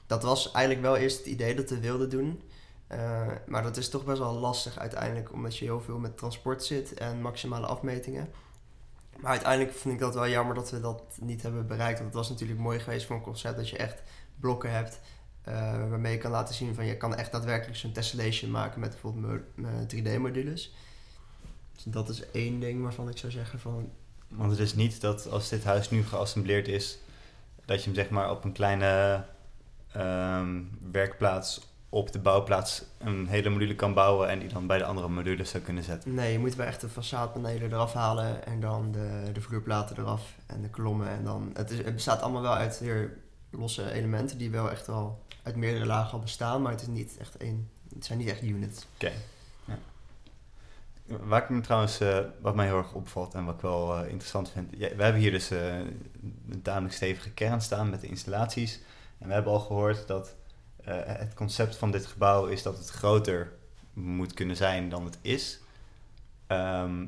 Dat 0.08 0.24
was 0.24 0.52
eigenlijk 0.52 0.86
wel 0.86 0.98
eerst 0.98 1.18
het 1.18 1.28
idee 1.28 1.56
dat 1.56 1.70
we 1.70 1.80
wilden 1.80 2.10
doen. 2.10 2.42
Eh, 2.88 3.28
maar 3.46 3.64
dat 3.64 3.78
is 3.78 3.90
toch 3.90 4.06
best 4.06 4.20
wel 4.20 4.34
lastig 4.34 4.80
uiteindelijk, 4.80 5.34
omdat 5.34 5.58
je 5.58 5.66
heel 5.66 5.82
veel 5.82 5.98
met 5.98 6.18
transport 6.18 6.64
zit 6.64 6.94
en 6.94 7.22
maximale 7.22 7.66
afmetingen. 7.66 8.30
Maar 9.22 9.32
uiteindelijk 9.32 9.78
vond 9.78 9.94
ik 9.94 10.00
dat 10.00 10.14
wel 10.14 10.28
jammer 10.30 10.56
dat 10.56 10.72
we 10.72 10.80
dat 10.80 11.04
niet 11.22 11.42
hebben 11.42 11.68
bereikt. 11.68 11.94
Want 12.00 12.06
het 12.14 12.18
was 12.18 12.30
natuurlijk 12.30 12.60
mooi 12.60 12.80
geweest 12.80 13.06
voor 13.06 13.16
een 13.16 13.22
concept 13.22 13.56
dat 13.58 13.70
je 13.70 13.78
echt 13.78 14.02
blokken 14.40 14.72
hebt. 14.72 15.00
eh, 15.44 15.90
waarmee 15.90 16.12
je 16.12 16.18
kan 16.18 16.32
laten 16.32 16.56
zien 16.56 16.76
van 16.76 16.86
je 16.86 16.98
kan 16.98 17.16
echt 17.16 17.32
daadwerkelijk 17.32 17.78
zo'n 17.78 17.92
tessellation 17.92 18.52
maken 18.52 18.80
met 18.80 18.90
bijvoorbeeld 18.90 19.26
mo- 19.56 19.68
eh, 19.68 19.88
3D-modules. 19.88 20.74
Dus 21.74 21.84
dat 21.84 22.10
is 22.10 22.32
één 22.32 22.60
ding 22.60 22.82
waarvan 22.82 23.10
ik 23.10 23.18
zou 23.18 23.32
zeggen 23.32 23.60
van 23.60 23.92
Want 24.28 24.52
het 24.52 24.60
is 24.60 24.76
niet 24.76 25.02
dat 25.02 25.30
als 25.30 25.50
dit 25.50 25.64
huis 25.64 25.90
nu 25.90 26.04
geassembleerd 26.04 26.68
is, 26.68 27.00
dat 27.66 27.78
je 27.80 27.86
hem 27.86 27.96
zeg 27.96 28.10
maar 28.10 28.32
op 28.32 28.44
een 28.44 28.52
kleine 28.52 29.24
ehm, 29.92 30.62
werkplaats 30.92 31.68
op 31.90 32.12
de 32.12 32.20
bouwplaats 32.20 32.84
een 32.98 33.28
hele 33.28 33.50
module 33.50 33.76
kan 33.76 33.94
bouwen 33.94 34.30
en 34.30 34.40
die 34.40 34.50
dan 34.50 34.68
bij 34.68 34.78
de 34.78 34.84
andere 34.84 35.08
modules 35.08 35.50
zou 35.50 35.64
kunnen 35.64 35.84
zetten. 35.84 36.14
nee, 36.14 36.32
je 36.32 36.40
moet 36.40 36.56
wel 36.56 36.66
echt 36.66 36.82
de 36.82 36.90
façadepanelen 36.90 37.72
eraf 37.72 37.94
halen 37.94 38.46
en 38.46 38.60
dan 38.60 38.92
de, 38.92 39.30
de 39.34 39.42
vloerplaten 39.42 39.98
eraf 40.00 40.36
en 40.46 40.62
de 40.62 40.70
kolommen. 40.70 41.10
En 41.10 41.24
dan, 41.24 41.52
het, 41.54 41.72
is, 41.72 41.78
het 41.78 41.94
bestaat 41.94 42.22
allemaal 42.22 42.42
wel 42.42 42.54
uit 42.54 42.80
weer 42.80 43.18
losse 43.50 43.92
elementen 43.92 44.38
die 44.38 44.50
wel 44.50 44.72
echt 44.72 44.88
wel 44.88 45.24
uit 45.44 45.56
meerdere 45.56 45.86
lagen 45.86 46.12
al 46.12 46.20
bestaan, 46.20 46.62
maar 46.62 46.72
het 46.72 46.82
is 46.82 46.88
niet 46.88 47.18
echt 47.18 47.38
één. 47.38 47.70
Het 47.94 48.06
zijn 48.06 48.18
niet 48.18 48.30
echt 48.30 48.42
units. 48.42 48.86
Oké. 48.96 49.12
Ja. 49.66 49.78
Waar 51.06 51.44
ik 51.44 51.50
me 51.50 51.62
trouwens, 51.62 52.00
eh, 52.00 52.20
wat 52.42 52.56
mij 52.56 52.66
heel 52.66 52.78
erg 52.78 52.94
opvalt 52.94 53.34
en 53.34 53.46
wat 53.46 53.56
ik 53.56 53.62
wel 53.62 53.96
eh, 53.96 54.10
interessant 54.10 54.52
vind. 54.52 54.70
Ja, 54.78 54.96
we 54.96 55.04
hebben 55.04 55.22
hier 55.22 55.32
dus 55.32 55.52
eh, 55.52 55.78
een 56.50 56.62
tamelijk 56.62 56.94
stevige 56.94 57.32
kern 57.32 57.62
staan 57.62 57.90
met 57.90 58.02
de 58.02 58.08
installaties. 58.08 58.80
En 59.18 59.28
we 59.28 59.34
hebben 59.34 59.54
al 59.54 59.60
gehoord 59.60 60.08
dat 60.08 60.36
het 60.94 61.34
concept 61.34 61.76
van 61.76 61.92
dit 61.92 62.06
gebouw 62.06 62.46
is 62.46 62.64
dat 62.64 62.78
het 62.78 62.90
groter 62.90 63.52
moet 63.94 64.34
kunnen 64.34 64.56
zijn 64.56 64.90
dan 64.90 65.06
het 65.06 65.18
is. 65.22 65.60
Ehm, 66.48 67.06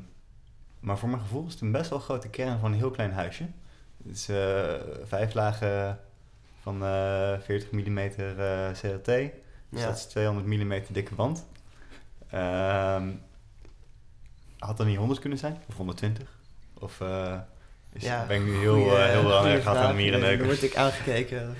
maar 0.80 0.98
voor 0.98 1.08
mijn 1.08 1.22
gevoel 1.22 1.46
is 1.46 1.52
het 1.52 1.60
een 1.62 1.72
best 1.72 1.90
wel 1.90 1.98
grote 1.98 2.28
kern 2.28 2.58
van 2.58 2.72
een 2.72 2.78
heel 2.78 2.90
klein 2.90 3.12
huisje. 3.12 3.46
Het 4.04 4.16
is 4.16 4.28
eh, 4.28 4.74
vijf 5.04 5.34
lagen 5.34 5.98
van 6.60 6.84
eh 6.84 7.38
40 7.40 7.70
mm 7.70 8.08
CLT. 8.72 9.04
Dus 9.68 9.80
Ja. 9.80 9.86
dat 9.86 9.96
is 9.96 10.04
200 10.04 10.46
mm 10.46 10.82
dikke 10.88 11.14
wand. 11.14 11.46
Ehm, 12.30 13.10
had 14.58 14.76
dat 14.76 14.86
niet 14.86 14.96
100 14.96 15.20
kunnen 15.20 15.38
zijn? 15.38 15.62
Of 15.68 15.76
120? 15.76 16.38
Of 16.74 17.00
eh, 17.92 18.00
is, 18.00 18.04
Ja, 18.08 18.24
ben 18.26 18.36
ik 18.36 18.44
nu 18.46 18.56
heel, 18.56 18.74
goeie- 18.74 18.90
eh, 18.90 18.96
heel 18.96 19.08
goeie 19.12 19.22
belangrijk 19.22 19.62
gaat 19.62 19.76
aan 19.76 19.96
mieren 19.96 20.20
neuken? 20.20 20.38
Dan 20.38 20.46
word 20.46 20.62
ik 20.62 20.76
aangekeken 20.76 21.54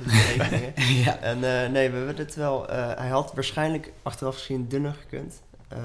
ja. 1.04 1.18
En 1.18 1.34
eh, 1.64 1.70
nee, 1.70 1.90
we 1.90 1.96
hebben 1.96 2.16
het 2.16 2.34
wel. 2.34 2.68
eh, 2.68 2.96
hij 2.96 3.08
had 3.08 3.34
waarschijnlijk 3.34 3.92
achteraf 4.02 4.36
gezien 4.36 4.68
dunner 4.68 4.94
gekund. 4.94 5.42
Eh, 5.68 5.78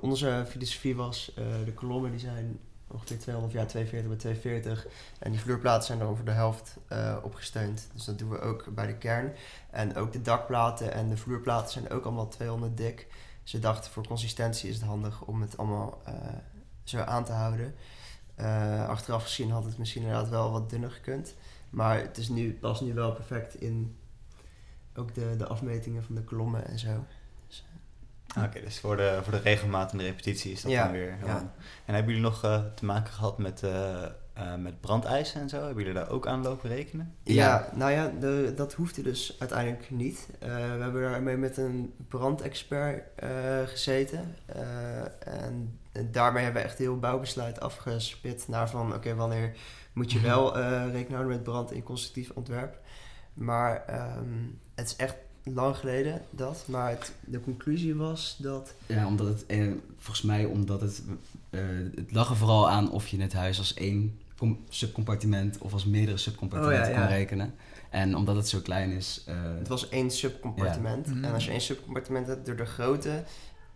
onze 0.00 0.44
filosofie 0.48 0.96
was: 0.96 1.32
eh, 1.36 1.44
de 1.64 1.72
kolommen 1.72 2.10
die 2.10 2.20
zijn 2.20 2.58
ongeveer 2.88 3.18
200 3.18 3.54
jaar 3.54 3.66
42 3.66 4.08
bij 4.10 4.18
240. 4.18 4.86
En 5.18 5.30
die 5.30 5.40
vloerplaten 5.40 5.86
zijn 5.86 5.98
dan 5.98 6.08
over 6.08 6.24
de 6.24 6.30
helft 6.30 6.76
eh, 6.88 7.16
opgesteund. 7.22 7.88
Dus 7.94 8.04
dat 8.04 8.18
doen 8.18 8.30
we 8.30 8.40
ook 8.40 8.64
bij 8.74 8.86
de 8.86 8.94
kern. 8.96 9.32
En 9.70 9.96
ook 9.96 10.12
de 10.12 10.22
dakplaten 10.22 10.92
en 10.92 11.08
de 11.08 11.16
vloerplaten 11.16 11.70
zijn 11.72 11.90
ook 11.90 12.04
allemaal 12.04 12.28
200 12.28 12.76
dik. 12.76 13.06
Ze 13.42 13.58
dachten 13.58 13.90
voor 13.92 14.06
consistentie 14.06 14.68
is 14.68 14.74
het 14.76 14.84
handig 14.84 15.20
om 15.22 15.40
het 15.40 15.56
allemaal 15.58 16.00
eh, 16.04 16.12
zo 16.84 16.98
aan 16.98 17.24
te 17.24 17.32
houden. 17.32 17.74
Eh, 18.36 18.88
achteraf 18.88 19.22
gezien 19.22 19.50
had 19.50 19.64
het 19.64 19.78
misschien 19.78 20.02
inderdaad 20.02 20.28
wel 20.28 20.50
wat 20.52 20.70
dunner 20.70 20.90
gekund. 20.90 21.34
Maar 21.70 21.98
het 22.00 22.18
is 22.18 22.28
nu, 22.28 22.52
past 22.60 22.80
nu 22.82 22.94
wel 22.94 23.12
perfect 23.12 23.60
in 23.60 23.96
ook 24.94 25.14
de, 25.14 25.34
de 25.36 25.46
afmetingen 25.46 26.04
van 26.04 26.14
de 26.14 26.22
kolommen 26.22 26.66
en 26.66 26.78
zo. 26.78 27.04
Ah, 28.34 28.44
Oké, 28.44 28.60
dus 28.60 28.78
voor 28.80 28.96
de, 28.96 29.20
voor 29.22 29.32
de 29.32 29.38
regelmaat 29.38 29.92
en 29.92 29.98
de 29.98 30.04
repetitie 30.04 30.52
is 30.52 30.62
dat 30.62 30.70
Ja, 30.70 30.82
dan 30.84 30.92
weer 30.92 31.16
ja. 31.24 31.52
En 31.84 31.94
hebben 31.94 32.14
jullie 32.14 32.28
nog 32.28 32.44
eh, 32.44 32.64
te 32.74 32.84
maken 32.84 33.12
gehad 33.12 33.38
met, 33.38 33.62
eh, 33.62 34.02
eh, 34.32 34.54
met 34.58 34.80
brandeisen 34.80 35.40
en 35.40 35.48
zo? 35.48 35.56
Hebben 35.64 35.84
jullie 35.84 35.98
daar 35.98 36.10
ook 36.10 36.26
aan 36.26 36.42
lopen 36.42 36.68
rekenen? 36.70 37.14
Ja, 37.22 37.34
Ja. 37.34 37.70
nou 37.76 37.92
ja, 37.92 38.12
de, 38.20 38.52
dat 38.56 38.72
hoefde 38.74 39.02
dus 39.02 39.36
uiteindelijk 39.38 39.90
niet. 39.90 40.28
Eh, 40.38 40.48
we 40.48 40.82
hebben 40.82 41.02
daarmee 41.02 41.36
met 41.36 41.56
een 41.56 41.94
brandexpert 42.08 43.02
eh, 43.16 43.28
gezeten. 43.66 44.34
Eh, 44.46 45.44
en 45.44 45.78
daarmee 46.10 46.44
hebben 46.44 46.62
we 46.62 46.68
echt 46.68 46.78
heel 46.78 46.98
bouwbesluit 46.98 47.60
afgespit 47.60 48.44
naar 48.48 48.70
van... 48.70 48.94
oké, 48.94 49.14
wanneer 49.14 49.56
moet 49.92 50.12
je 50.12 50.20
wel 50.20 50.58
eh 50.58 50.82
rekening 50.84 51.08
houden 51.08 51.32
met 51.32 51.42
brand 51.42 51.72
in 51.72 51.82
constructief 51.82 52.30
ontwerp. 52.34 52.78
Maar 53.34 53.84
ehm, 53.86 54.44
het 54.74 54.86
is 54.86 54.96
echt 54.96 55.14
lang 55.42 55.76
geleden 55.76 56.20
dat. 56.30 56.64
Maar 56.68 56.90
het, 56.90 57.12
de 57.24 57.40
conclusie 57.40 57.94
was 57.94 58.36
dat... 58.38 58.74
Ja, 58.86 59.06
omdat 59.06 59.26
het, 59.26 59.46
eh, 59.46 59.70
volgens 59.98 60.26
mij 60.26 60.44
omdat 60.44 60.80
het, 60.80 61.02
eh, 61.50 61.60
het 61.94 62.12
lag 62.12 62.30
er 62.30 62.36
vooral 62.36 62.70
aan 62.70 62.90
of 62.90 63.08
je 63.08 63.20
het 63.20 63.32
huis 63.32 63.58
als 63.58 63.74
één 63.74 64.18
com- 64.38 64.64
subcompartiment 64.68 65.58
of 65.58 65.72
als 65.72 65.84
meerdere 65.84 66.16
subcompartimenten 66.16 66.88
Oh, 66.88 66.94
ja, 66.94 67.00
kon 67.00 67.08
ja. 67.08 67.14
rekenen. 67.16 67.54
En 67.90 68.16
omdat 68.16 68.36
het 68.36 68.48
zo 68.48 68.60
klein 68.60 68.90
is, 68.90 69.22
eh, 69.26 69.34
Het 69.58 69.68
was 69.68 69.88
één 69.88 70.10
subcompartiment. 70.10 71.06
Ja. 71.06 71.12
Mhm. 71.12 71.24
En 71.24 71.32
als 71.32 71.44
je 71.44 71.50
één 71.50 71.60
subcompartiment 71.60 72.26
hebt 72.26 72.46
door 72.46 72.56
de 72.56 72.66
grootte, 72.66 73.24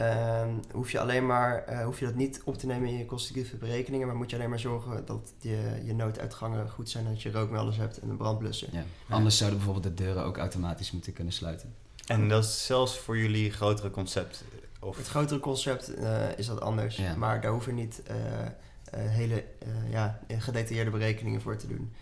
ehm, 0.00 0.50
hoef 0.72 0.90
je 0.90 1.00
alleen 1.00 1.26
maar 1.26 1.64
eh, 1.64 1.84
hoef 1.84 1.98
je 1.98 2.04
dat 2.04 2.14
niet 2.14 2.40
op 2.44 2.58
te 2.58 2.66
nemen 2.66 2.88
in 2.88 2.98
je 2.98 3.06
constructieve 3.06 3.56
berekeningen, 3.56 4.06
maar 4.06 4.16
moet 4.16 4.30
je 4.30 4.36
alleen 4.36 4.48
maar 4.50 4.58
zorgen 4.58 5.04
dat 5.06 5.32
je, 5.40 5.80
je 5.84 5.94
nooduitgangen 5.94 6.70
goed 6.70 6.90
zijn, 6.90 7.04
dat 7.04 7.22
je 7.22 7.30
rookmelders 7.32 7.76
hebt 7.76 7.98
en 7.98 8.08
een 8.08 8.16
brandblusser. 8.16 8.68
ja. 8.72 8.82
anders 9.08 9.36
zouden 9.36 9.58
bijvoorbeeld 9.58 9.96
de 9.96 10.04
deuren 10.04 10.24
ook 10.24 10.38
automatisch 10.38 10.90
moeten 10.92 11.12
kunnen 11.12 11.32
sluiten. 11.32 11.74
En 12.06 12.28
dat 12.28 12.44
is 12.44 12.66
zelfs 12.66 12.98
voor 12.98 13.18
jullie 13.18 13.50
grotere 13.52 13.90
concept? 13.90 14.44
Of... 14.80 14.96
Het 14.96 15.08
grotere 15.08 15.40
concept 15.40 15.94
eh, 15.94 16.38
is 16.38 16.46
dat 16.46 16.60
anders, 16.60 16.96
Ja. 16.96 17.14
maar 17.16 17.40
daar 17.40 17.50
hoef 17.52 17.66
je 17.66 17.72
niet 17.72 18.02
eh, 18.02 18.16
eh, 18.46 18.50
hele 18.90 19.44
eh, 19.58 19.90
ja, 19.90 20.18
gedetailleerde 20.28 20.90
berekeningen 20.90 21.40
voor 21.40 21.56
te 21.56 21.66
doen. 21.66 21.92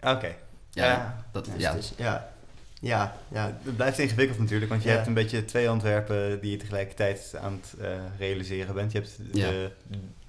Oké. 0.00 0.34
Ja, 0.70 0.84
Ja. 0.86 1.24
dat, 1.32 1.44
Dus 1.44 1.54
ja. 1.56 1.70
het 1.70 1.78
is- 1.78 1.92
ja, 1.96 2.32
ja, 2.80 3.16
ja, 3.28 3.58
Het 3.62 3.76
blijft 3.76 3.98
ingewikkeld 3.98 4.38
natuurlijk, 4.38 4.70
want 4.70 4.82
je 4.82 4.88
Ja. 4.88 4.94
hebt 4.94 5.06
een 5.06 5.14
beetje 5.14 5.44
twee 5.44 5.70
ontwerpen 5.70 6.40
die 6.40 6.50
je 6.50 6.56
tegelijkertijd 6.56 7.34
aan 7.40 7.52
het 7.52 7.80
eh, 7.80 7.98
realiseren 8.18 8.74
bent. 8.74 8.92
Je 8.92 8.98
hebt 8.98 9.18
de 9.32 9.70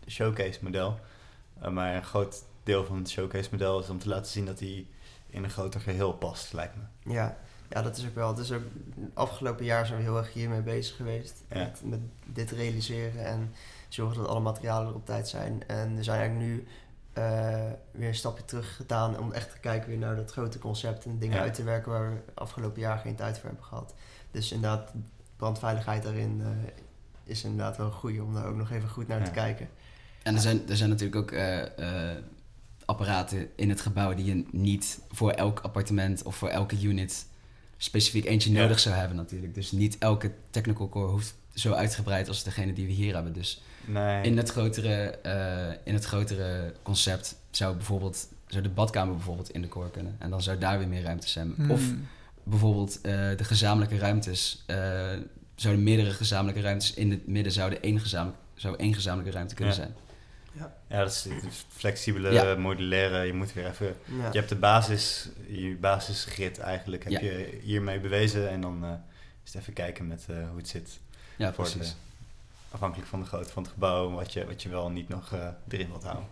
showcase 0.07 0.59
model, 0.61 0.99
eh, 1.61 1.69
maar 1.71 1.95
een 1.95 2.03
groot 2.03 2.43
deel 2.63 2.85
van 2.85 2.97
het 2.97 3.09
showcase 3.09 3.49
model 3.51 3.79
is 3.79 3.89
om 3.89 3.99
te 3.99 4.09
laten 4.09 4.31
zien 4.31 4.45
dat 4.45 4.59
hij 4.59 4.85
in 5.29 5.43
een 5.43 5.49
groter 5.49 5.81
geheel 5.81 6.13
past, 6.13 6.53
lijkt 6.53 6.75
me. 6.75 7.13
Ja, 7.13 7.37
ja, 7.69 7.81
dat 7.81 7.97
is 7.97 8.05
ook 8.05 8.15
wel. 8.15 8.39
Is 8.39 8.51
ook 8.51 8.63
afgelopen 9.13 9.65
jaar 9.65 9.85
zijn 9.85 9.97
we 9.97 10.03
heel 10.03 10.17
erg 10.17 10.33
hiermee 10.33 10.61
bezig 10.61 10.95
geweest. 10.95 11.43
Ja. 11.49 11.57
Met, 11.57 11.79
met 11.83 11.99
dit 12.25 12.51
realiseren 12.51 13.25
en 13.25 13.53
zorgen 13.87 14.17
dat 14.17 14.27
alle 14.27 14.39
materialen 14.39 14.87
er 14.87 14.95
op 14.95 15.05
tijd 15.05 15.27
zijn. 15.27 15.63
En 15.67 15.95
we 15.95 16.03
zijn 16.03 16.19
eigenlijk 16.19 16.49
nu 16.49 16.67
weer 17.91 18.07
een 18.07 18.15
stapje 18.15 18.45
terug 18.45 18.75
gedaan 18.75 19.19
om 19.19 19.31
echt 19.31 19.51
te 19.51 19.59
kijken 19.59 19.89
weer 19.89 19.97
naar 19.97 20.15
dat 20.15 20.31
grote 20.31 20.59
concept 20.59 21.05
en 21.05 21.19
dingen 21.19 21.37
Ja. 21.37 21.41
uit 21.43 21.53
te 21.53 21.63
werken 21.63 21.91
waar 21.91 22.09
we 22.13 22.19
afgelopen 22.33 22.81
jaar 22.81 22.97
geen 22.97 23.15
tijd 23.15 23.37
voor 23.39 23.47
hebben 23.47 23.65
gehad. 23.65 23.93
Dus 24.31 24.51
inderdaad, 24.51 24.91
brandveiligheid 25.37 26.03
daarin 26.03 26.41
eh, 26.41 26.47
is 27.23 27.43
inderdaad 27.43 27.77
wel 27.77 27.85
een 27.85 27.91
goede 27.91 28.23
om 28.23 28.33
daar 28.33 28.45
ook 28.47 28.55
nog 28.55 28.71
even 28.71 28.89
goed 28.89 29.07
naar 29.07 29.19
Ja. 29.19 29.25
te 29.25 29.31
kijken. 29.31 29.69
En 30.23 30.35
er 30.35 30.41
zijn, 30.41 30.69
er 30.69 30.77
zijn 30.77 30.89
natuurlijk 30.89 31.15
ook 31.21 31.31
eh, 31.31 32.11
eh, 32.11 32.17
apparaten 32.85 33.47
in 33.55 33.69
het 33.69 33.81
gebouw 33.81 34.13
die 34.13 34.25
je 34.25 34.45
niet 34.51 34.99
voor 35.11 35.31
elk 35.31 35.59
appartement 35.59 36.23
of 36.23 36.35
voor 36.35 36.49
elke 36.49 36.81
unit 36.81 37.25
specifiek 37.77 38.25
eentje 38.25 38.51
Ja. 38.51 38.61
nodig 38.61 38.79
zou 38.79 38.95
hebben 38.95 39.17
natuurlijk. 39.17 39.53
Dus 39.53 39.71
niet 39.71 39.97
elke 39.97 40.31
technical 40.49 40.89
core 40.89 41.11
hoeft 41.11 41.35
zo 41.53 41.73
uitgebreid 41.73 42.27
als 42.27 42.43
degene 42.43 42.73
die 42.73 42.85
we 42.85 42.91
hier 42.91 43.13
hebben. 43.13 43.33
Dus 43.33 43.61
Nee. 43.91 44.23
in 44.23 44.37
het 44.37 44.49
grotere, 44.49 44.95
eh, 45.23 45.77
in 45.83 45.93
het 45.93 46.05
grotere 46.05 46.73
concept 46.83 47.35
zou 47.51 47.75
bijvoorbeeld 47.75 48.27
zou 48.47 48.63
de 48.63 48.69
badkamer 48.69 49.15
bijvoorbeeld 49.15 49.49
in 49.51 49.61
de 49.61 49.67
core 49.67 49.89
kunnen. 49.89 50.15
En 50.19 50.29
dan 50.29 50.41
zou 50.41 50.57
daar 50.57 50.77
weer 50.77 50.87
meer 50.87 51.03
ruimte 51.03 51.27
zijn. 51.29 51.53
Hmm. 51.55 51.71
Of 51.71 51.81
bijvoorbeeld 52.43 53.01
eh, 53.01 53.11
de 53.37 53.43
gezamenlijke 53.43 53.97
ruimtes. 53.97 54.63
eh, 54.65 55.07
zouden 55.55 55.83
meerdere 55.83 56.11
gezamenlijke 56.11 56.61
ruimtes 56.61 56.93
in 56.93 57.11
het 57.11 57.27
midden 57.27 57.51
zouden 57.51 57.81
één, 57.81 57.99
gezamenlijk, 57.99 58.37
zou 58.55 58.75
één 58.77 58.93
gezamenlijke 58.93 59.33
ruimte 59.33 59.55
kunnen 59.55 59.75
Ja. 59.75 59.81
zijn. 59.81 59.95
Ja, 60.87 60.99
dat 61.03 61.11
is 61.11 61.23
het 61.29 61.65
flexibele, 61.69 62.31
Ja. 62.31 62.55
modulaire. 62.55 63.25
Je 63.25 63.33
moet 63.33 63.53
weer 63.53 63.67
even. 63.67 63.95
Ja. 64.05 64.29
Je 64.31 64.37
hebt 64.37 64.49
de 64.49 64.55
basis, 64.55 65.29
je 65.47 65.77
basisgrid 65.81 66.57
eigenlijk, 66.59 67.03
heb 67.03 67.11
Ja. 67.11 67.19
je 67.19 67.59
hiermee 67.61 67.99
bewezen. 67.99 68.49
En 68.49 68.61
dan 68.61 68.83
eh, 68.83 68.89
is 69.45 69.53
het 69.53 69.61
even 69.61 69.73
kijken 69.73 70.07
met 70.07 70.25
eh, 70.29 70.35
hoe 70.49 70.57
het 70.57 70.67
zit. 70.67 70.99
Ja, 71.37 71.53
voor 71.53 71.63
precies. 71.69 71.89
de- 71.89 71.95
afhankelijk 72.71 73.09
van 73.09 73.19
de 73.19 73.25
grootte 73.25 73.51
van 73.51 73.63
het 73.63 73.71
gebouw, 73.71 74.11
wat 74.11 74.33
je, 74.33 74.45
wat 74.45 74.61
je 74.61 74.69
wel 74.69 74.85
en 74.85 74.93
niet 74.93 75.09
nog 75.09 75.33
eh, 75.33 75.47
erin 75.67 75.87
wilt 75.87 76.03
houden. 76.03 76.27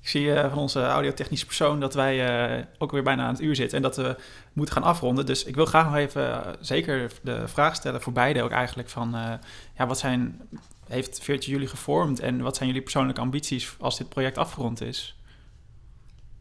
Ik 0.00 0.08
zie 0.08 0.34
eh, 0.34 0.48
van 0.48 0.58
onze 0.58 0.86
audiotechnische 0.86 1.46
persoon 1.46 1.80
dat 1.80 1.94
wij 1.94 2.26
eh, 2.58 2.64
ook 2.78 2.90
weer 2.90 3.02
bijna 3.02 3.24
aan 3.24 3.32
het 3.32 3.42
uur 3.42 3.56
zitten 3.56 3.76
en 3.76 3.82
dat 3.82 3.96
we 3.96 4.16
moeten 4.52 4.74
gaan 4.74 4.82
afronden. 4.82 5.26
Dus 5.26 5.44
ik 5.44 5.54
wil 5.54 5.66
graag 5.66 5.84
nog 5.84 5.96
even 5.96 6.56
zeker 6.60 7.12
de 7.22 7.48
vraag 7.48 7.74
stellen 7.74 8.02
voor 8.02 8.12
beide 8.12 8.42
ook 8.42 8.50
eigenlijk 8.50 8.88
van, 8.88 9.14
eh, 9.14 9.32
ja, 9.76 9.86
wat 9.86 9.98
zijn, 9.98 10.40
heeft 10.86 11.20
Veertje 11.20 11.50
jullie 11.50 11.68
gevormd 11.68 12.20
en 12.20 12.42
wat 12.42 12.56
zijn 12.56 12.68
jullie 12.68 12.82
persoonlijke 12.82 13.20
ambities 13.20 13.76
als 13.80 13.98
dit 13.98 14.08
project 14.08 14.38
afgerond 14.38 14.80
is? 14.80 15.16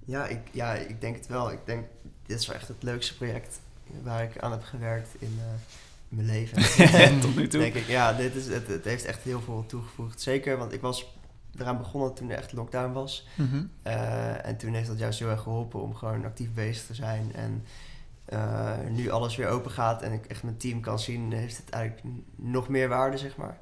Ja, 0.06 0.26
ik, 0.26 0.40
ja, 0.52 0.74
ik 0.74 1.02
denk 1.02 1.16
het 1.16 1.28
wel. 1.28 1.52
Ik 1.52 1.66
denk, 1.66 1.86
dit 2.26 2.40
is 2.40 2.48
wel 2.48 2.56
echt 2.56 2.68
het 2.68 2.84
leukste 2.84 3.16
project 3.16 3.60
waar 4.04 4.24
ik 4.24 4.40
aan 4.40 4.52
heb 4.52 4.64
gewerkt 4.64 5.10
in, 5.20 5.40
eh, 5.40 5.46
in 5.46 5.89
mijn 6.10 6.28
leven. 6.28 6.57
Tot 7.22 7.36
nu 7.36 7.47
toe. 7.47 7.62
Denk 7.62 7.74
ik, 7.74 7.88
ja, 7.88 8.14
dit 8.14 8.36
is, 8.36 8.47
het, 8.47 8.68
het 8.68 8.86
heeft 8.86 9.05
echt 9.05 9.24
heel 9.24 9.41
veel 9.41 9.66
toegevoegd. 9.68 10.22
Zeker, 10.22 10.57
want 10.57 10.74
ik 10.74 10.82
was 10.82 11.18
eraan 11.57 11.78
begonnen 11.78 12.14
toen 12.14 12.30
er 12.30 12.38
echt 12.38 12.53
lockdown 12.53 12.91
was. 12.91 13.28
Eh, 13.84 14.45
en 14.45 14.57
toen 14.57 14.74
heeft 14.74 14.88
dat 14.88 14.99
juist 14.99 15.20
heel 15.20 15.30
erg 15.30 15.41
geholpen 15.41 15.82
om 15.82 15.95
gewoon 15.95 16.26
actief 16.26 16.53
bezig 16.53 16.86
te 16.86 16.93
zijn. 16.93 17.34
En 17.34 17.66
eh, 18.26 18.78
nu 18.89 19.10
alles 19.10 19.36
weer 19.36 19.47
open 19.47 19.72
gaat 19.72 20.01
en 20.01 20.12
ik 20.12 20.26
echt 20.26 20.43
mijn 20.43 20.57
team 20.57 20.82
kan 20.82 20.99
zien, 20.99 21.32
heeft 21.32 21.57
het 21.57 21.70
eigenlijk 21.70 22.16
nog 22.36 22.68
meer 22.70 22.88
waarde, 22.88 23.18
zeg 23.18 23.38
maar. 23.38 23.57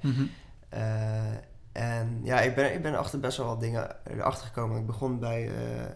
Eh, 0.70 1.32
en 1.72 2.20
ja, 2.24 2.40
ik 2.42 2.56
ben, 2.56 2.74
ik 2.74 2.82
ben 2.82 2.98
achter 2.98 3.20
best 3.20 3.38
wel 3.38 3.48
wat 3.48 3.60
dingen 3.60 3.96
erachter 4.04 4.46
gekomen. 4.46 4.80
Ik 4.80 4.86
begon 4.86 5.20
bij 5.20 5.52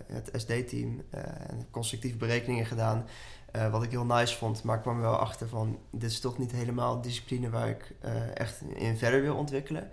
het 0.08 0.30
SD-team 0.34 1.02
en 1.10 1.68
constructieve 1.72 2.18
berekeningen 2.18 2.66
gedaan. 2.66 3.06
Eh, 3.52 3.72
wat 3.72 3.84
ik 3.84 3.92
heel 3.92 4.06
nice 4.06 4.38
vond, 4.38 4.64
maar 4.64 4.76
ik 4.76 4.82
kwam 4.82 5.02
wel 5.02 5.16
achter 5.16 5.48
van... 5.48 5.80
dit 5.92 6.12
is 6.12 6.20
toch 6.20 6.38
niet 6.38 6.52
helemaal 6.52 7.02
discipline 7.02 7.50
waar 7.50 7.70
ik 7.70 7.94
eh, 8.02 8.38
echt 8.38 8.62
in 8.62 8.98
verder 8.98 9.22
wil 9.22 9.36
ontwikkelen. 9.36 9.90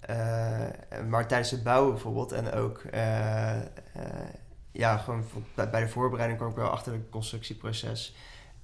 Eh, 0.00 0.16
maar 1.08 1.26
tijdens 1.26 1.50
het 1.50 1.62
bouwen 1.62 1.92
bijvoorbeeld 1.92 2.32
en 2.32 2.52
ook... 2.52 2.82
ja, 4.72 4.96
gewoon 4.96 5.24
bij 5.54 5.80
de 5.80 5.88
voorbereiding 5.88 6.38
kwam 6.38 6.50
ik 6.50 6.56
wel 6.56 6.70
achter 6.70 6.92
het 6.92 7.08
constructieproces... 7.10 8.14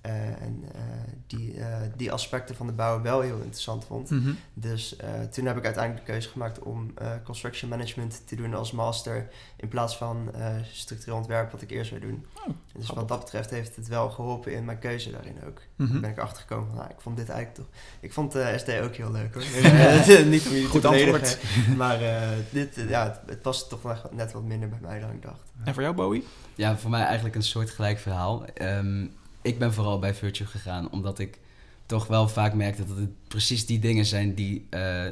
eh, 0.02 0.42
en 0.42 0.64
eh, 0.74 0.80
die, 1.26 1.60
eh, 1.60 1.76
die 1.96 2.12
aspecten 2.12 2.56
van 2.56 2.66
de 2.66 2.72
bouw 2.72 3.02
wel 3.02 3.20
heel 3.20 3.36
interessant 3.36 3.84
vond. 3.84 4.10
Mhm. 4.10 4.32
Dus 4.54 4.96
eh, 4.96 5.08
toen 5.30 5.46
heb 5.46 5.56
ik 5.56 5.64
uiteindelijk 5.64 6.06
de 6.06 6.12
keuze 6.12 6.28
gemaakt 6.28 6.58
om 6.58 6.92
eh, 6.94 7.10
construction 7.24 7.70
management 7.70 8.22
te 8.26 8.36
doen 8.36 8.54
als 8.54 8.72
master 8.72 9.28
in 9.56 9.68
plaats 9.68 9.96
van 9.96 10.34
eh, 10.34 10.54
structureel 10.72 11.16
ontwerp 11.16 11.52
wat 11.52 11.62
ik 11.62 11.70
eerst 11.70 11.88
zou 11.88 12.00
doen. 12.00 12.26
Oh, 12.34 12.44
dus 12.44 12.54
grappig. 12.72 12.94
wat 12.94 13.08
dat 13.08 13.18
betreft 13.18 13.50
heeft 13.50 13.76
het 13.76 13.88
wel 13.88 14.10
geholpen 14.10 14.52
in 14.52 14.64
mijn 14.64 14.78
keuze 14.78 15.10
daarin 15.10 15.36
ook. 15.46 15.60
Toen 15.76 16.00
ben 16.00 16.10
ik 16.10 16.18
achtergekomen 16.18 16.66
van, 16.66 16.76
nou, 16.76 16.90
ik 16.90 17.00
vond 17.00 17.16
dit 17.16 17.28
eigenlijk 17.28 17.58
toch... 17.58 17.80
Ik 18.00 18.12
vond 18.12 18.34
eh 18.34 18.56
SD 18.56 18.68
ook 18.68 18.94
heel 18.94 19.12
leuk 19.12 19.34
hoor. 19.34 19.42
Niet 20.24 20.46
om 20.46 20.52
jullie 20.52 20.66
Goed 20.66 20.80
te 20.80 20.88
beledigen, 20.88 21.76
maar 21.76 22.02
eh, 22.02 22.28
dit, 22.50 22.84
ja, 22.88 23.04
het, 23.04 23.20
het 23.26 23.44
was 23.44 23.68
toch 23.68 24.10
net 24.10 24.32
wat 24.32 24.42
minder 24.42 24.68
bij 24.68 24.78
mij 24.80 25.00
dan 25.00 25.10
ik 25.10 25.22
dacht. 25.22 25.52
En 25.64 25.74
voor 25.74 25.82
jou, 25.82 25.94
Bowie? 25.94 26.26
Ja, 26.54 26.76
voor 26.76 26.90
mij 26.90 27.04
eigenlijk 27.04 27.34
een 27.34 27.42
soortgelijk 27.42 27.98
verhaal. 27.98 28.44
Ehm, 28.44 29.06
ik 29.42 29.58
ben 29.58 29.72
vooral 29.72 29.98
bij 29.98 30.14
Virtue 30.14 30.46
gegaan 30.46 30.90
omdat 30.90 31.18
ik 31.18 31.38
toch 31.86 32.06
wel 32.06 32.28
vaak 32.28 32.54
merkte 32.54 32.86
dat 32.86 32.96
het 32.96 33.28
precies 33.28 33.66
die 33.66 33.78
dingen 33.78 34.06
zijn 34.06 34.34
die, 34.34 34.66
eh, 34.70 35.06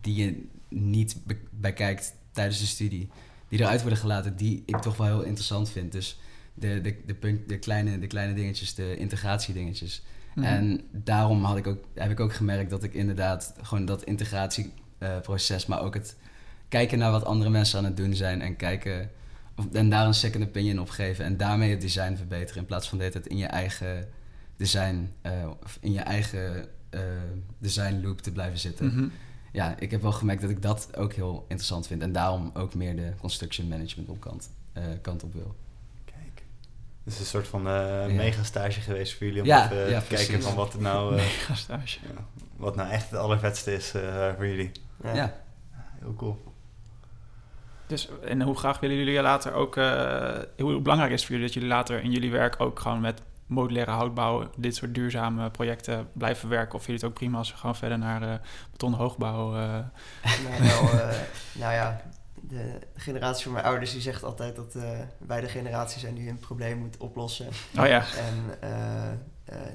die 0.00 0.14
je 0.14 0.46
niet 0.68 1.16
be- 1.24 1.36
bekijkt 1.50 2.14
tijdens 2.32 2.58
de 2.58 2.66
studie. 2.66 3.08
Die 3.48 3.60
eruit 3.60 3.80
worden 3.80 3.98
gelaten, 3.98 4.36
die 4.36 4.62
ik 4.66 4.76
toch 4.76 4.96
wel 4.96 5.06
heel 5.06 5.22
interessant 5.22 5.70
vind. 5.70 5.92
Dus 5.92 6.18
de, 6.54 6.80
de, 6.80 6.96
de, 7.06 7.14
punt, 7.14 7.48
de, 7.48 7.58
kleine, 7.58 7.98
de 7.98 8.06
kleine 8.06 8.34
dingetjes, 8.34 8.74
de 8.74 8.96
integratiedingetjes. 8.96 10.02
Mhm. 10.34 10.46
En 10.46 10.80
daarom 10.90 11.44
had 11.44 11.56
ik 11.56 11.66
ook, 11.66 11.84
heb 11.94 12.10
ik 12.10 12.20
ook 12.20 12.34
gemerkt 12.34 12.70
dat 12.70 12.82
ik 12.82 12.94
inderdaad 12.94 13.54
gewoon 13.62 13.84
dat 13.84 14.04
integratieproces, 14.04 15.66
maar 15.66 15.82
ook 15.82 15.94
het 15.94 16.16
kijken 16.68 16.98
naar 16.98 17.10
wat 17.10 17.24
andere 17.24 17.50
mensen 17.50 17.78
aan 17.78 17.84
het 17.84 17.96
doen 17.96 18.14
zijn 18.14 18.42
en 18.42 18.56
kijken 18.56 19.10
en 19.72 19.90
daar 19.90 20.06
een 20.06 20.14
second 20.14 20.44
opinion 20.44 20.80
op 20.80 20.90
geven 20.90 21.24
en 21.24 21.36
daarmee 21.36 21.70
het 21.70 21.80
design 21.80 22.14
verbeteren 22.16 22.60
in 22.60 22.66
plaats 22.66 22.88
van 22.88 22.98
de 22.98 23.04
hele 23.04 23.14
tijd 23.20 23.26
in 23.32 23.36
je 23.36 23.46
eigen 23.46 24.08
design, 24.56 25.12
eh, 25.22 25.32
of 25.62 25.78
in 25.80 25.92
je 25.92 26.00
eigen 26.00 26.66
eh, 26.90 27.00
design 27.58 28.00
loop 28.02 28.20
te 28.20 28.32
blijven 28.32 28.58
zitten. 28.58 28.86
Mhm. 28.86 29.08
Ja, 29.52 29.74
ik 29.78 29.90
heb 29.90 30.02
wel 30.02 30.12
gemerkt 30.12 30.40
dat 30.42 30.50
ik 30.50 30.62
dat 30.62 30.96
ook 30.96 31.12
heel 31.12 31.44
interessant 31.48 31.86
vind 31.86 32.02
en 32.02 32.12
daarom 32.12 32.50
ook 32.54 32.74
meer 32.74 32.96
de 32.96 33.12
construction 33.20 33.68
management 33.68 34.08
op 34.08 34.20
kant, 34.20 34.50
eh, 34.72 34.82
kant 35.00 35.22
op 35.22 35.32
wil. 35.32 35.54
Kijk. 36.04 36.42
Het 37.04 37.12
is 37.12 37.18
een 37.20 37.26
soort 37.26 37.48
van 37.48 37.66
eh 37.66 37.72
Ja. 37.72 38.06
mega 38.06 38.42
stage 38.42 38.80
geweest 38.80 39.16
voor 39.16 39.26
jullie 39.26 39.40
om 39.42 39.46
Ja, 39.46 39.64
even 39.64 39.90
ja, 39.90 40.00
te 40.00 40.06
kijken 40.14 40.42
van 40.42 40.54
wat 40.54 40.72
het 40.72 40.82
nou, 40.82 41.10
eh, 41.16 41.22
Mega 41.22 41.54
stage. 41.54 41.98
wat 42.56 42.76
nou 42.76 42.90
echt 42.90 43.10
het 43.10 43.18
allervetste 43.18 43.72
is 43.74 43.94
eh, 43.94 44.34
voor 44.36 44.46
jullie. 44.46 44.70
Ja. 45.02 45.34
Heel 46.00 46.14
cool. 46.14 46.49
Dus, 47.90 48.08
en 48.24 48.42
hoe 48.42 48.56
graag 48.56 48.80
willen 48.80 48.96
jullie 48.96 49.20
later 49.20 49.52
ook... 49.52 49.76
eh, 49.76 50.38
hoe 50.58 50.80
belangrijk 50.80 51.12
is 51.12 51.20
het 51.20 51.26
voor 51.26 51.36
jullie 51.36 51.44
dat 51.44 51.54
jullie 51.54 51.68
later 51.68 52.02
in 52.02 52.10
jullie 52.10 52.30
werk 52.30 52.54
ook 52.58 52.80
gewoon 52.80 53.00
met 53.00 53.22
modulaire 53.46 53.90
houtbouw, 53.90 54.50
dit 54.56 54.76
soort 54.76 54.94
duurzame 54.94 55.50
projecten 55.50 56.08
blijven 56.12 56.48
werken? 56.48 56.74
Of 56.74 56.86
jullie 56.86 57.00
het 57.00 57.04
ook 57.04 57.14
prima 57.14 57.38
als 57.38 57.50
we 57.50 57.56
gewoon 57.56 57.76
verder 57.76 57.98
naar 57.98 58.22
eh 58.22 58.34
betonhoogbouw... 58.70 59.54
eh 59.56 59.78
Nou, 60.22 60.62
wel, 60.62 61.00
nou 61.52 61.72
ja, 61.72 62.00
de 62.34 62.78
generatie 62.94 63.44
van 63.44 63.52
mijn 63.52 63.64
ouders 63.64 63.92
die 63.92 64.00
zegt 64.00 64.24
altijd 64.24 64.56
dat 64.56 64.76
wij 65.18 65.40
de 65.40 65.48
generatie 65.48 66.00
zijn 66.00 66.14
die 66.14 66.28
een 66.28 66.38
probleem 66.38 66.78
moet 66.78 66.96
oplossen. 66.96 67.46
Oh 67.78 67.86
ja, 67.86 68.04
En 68.16 68.58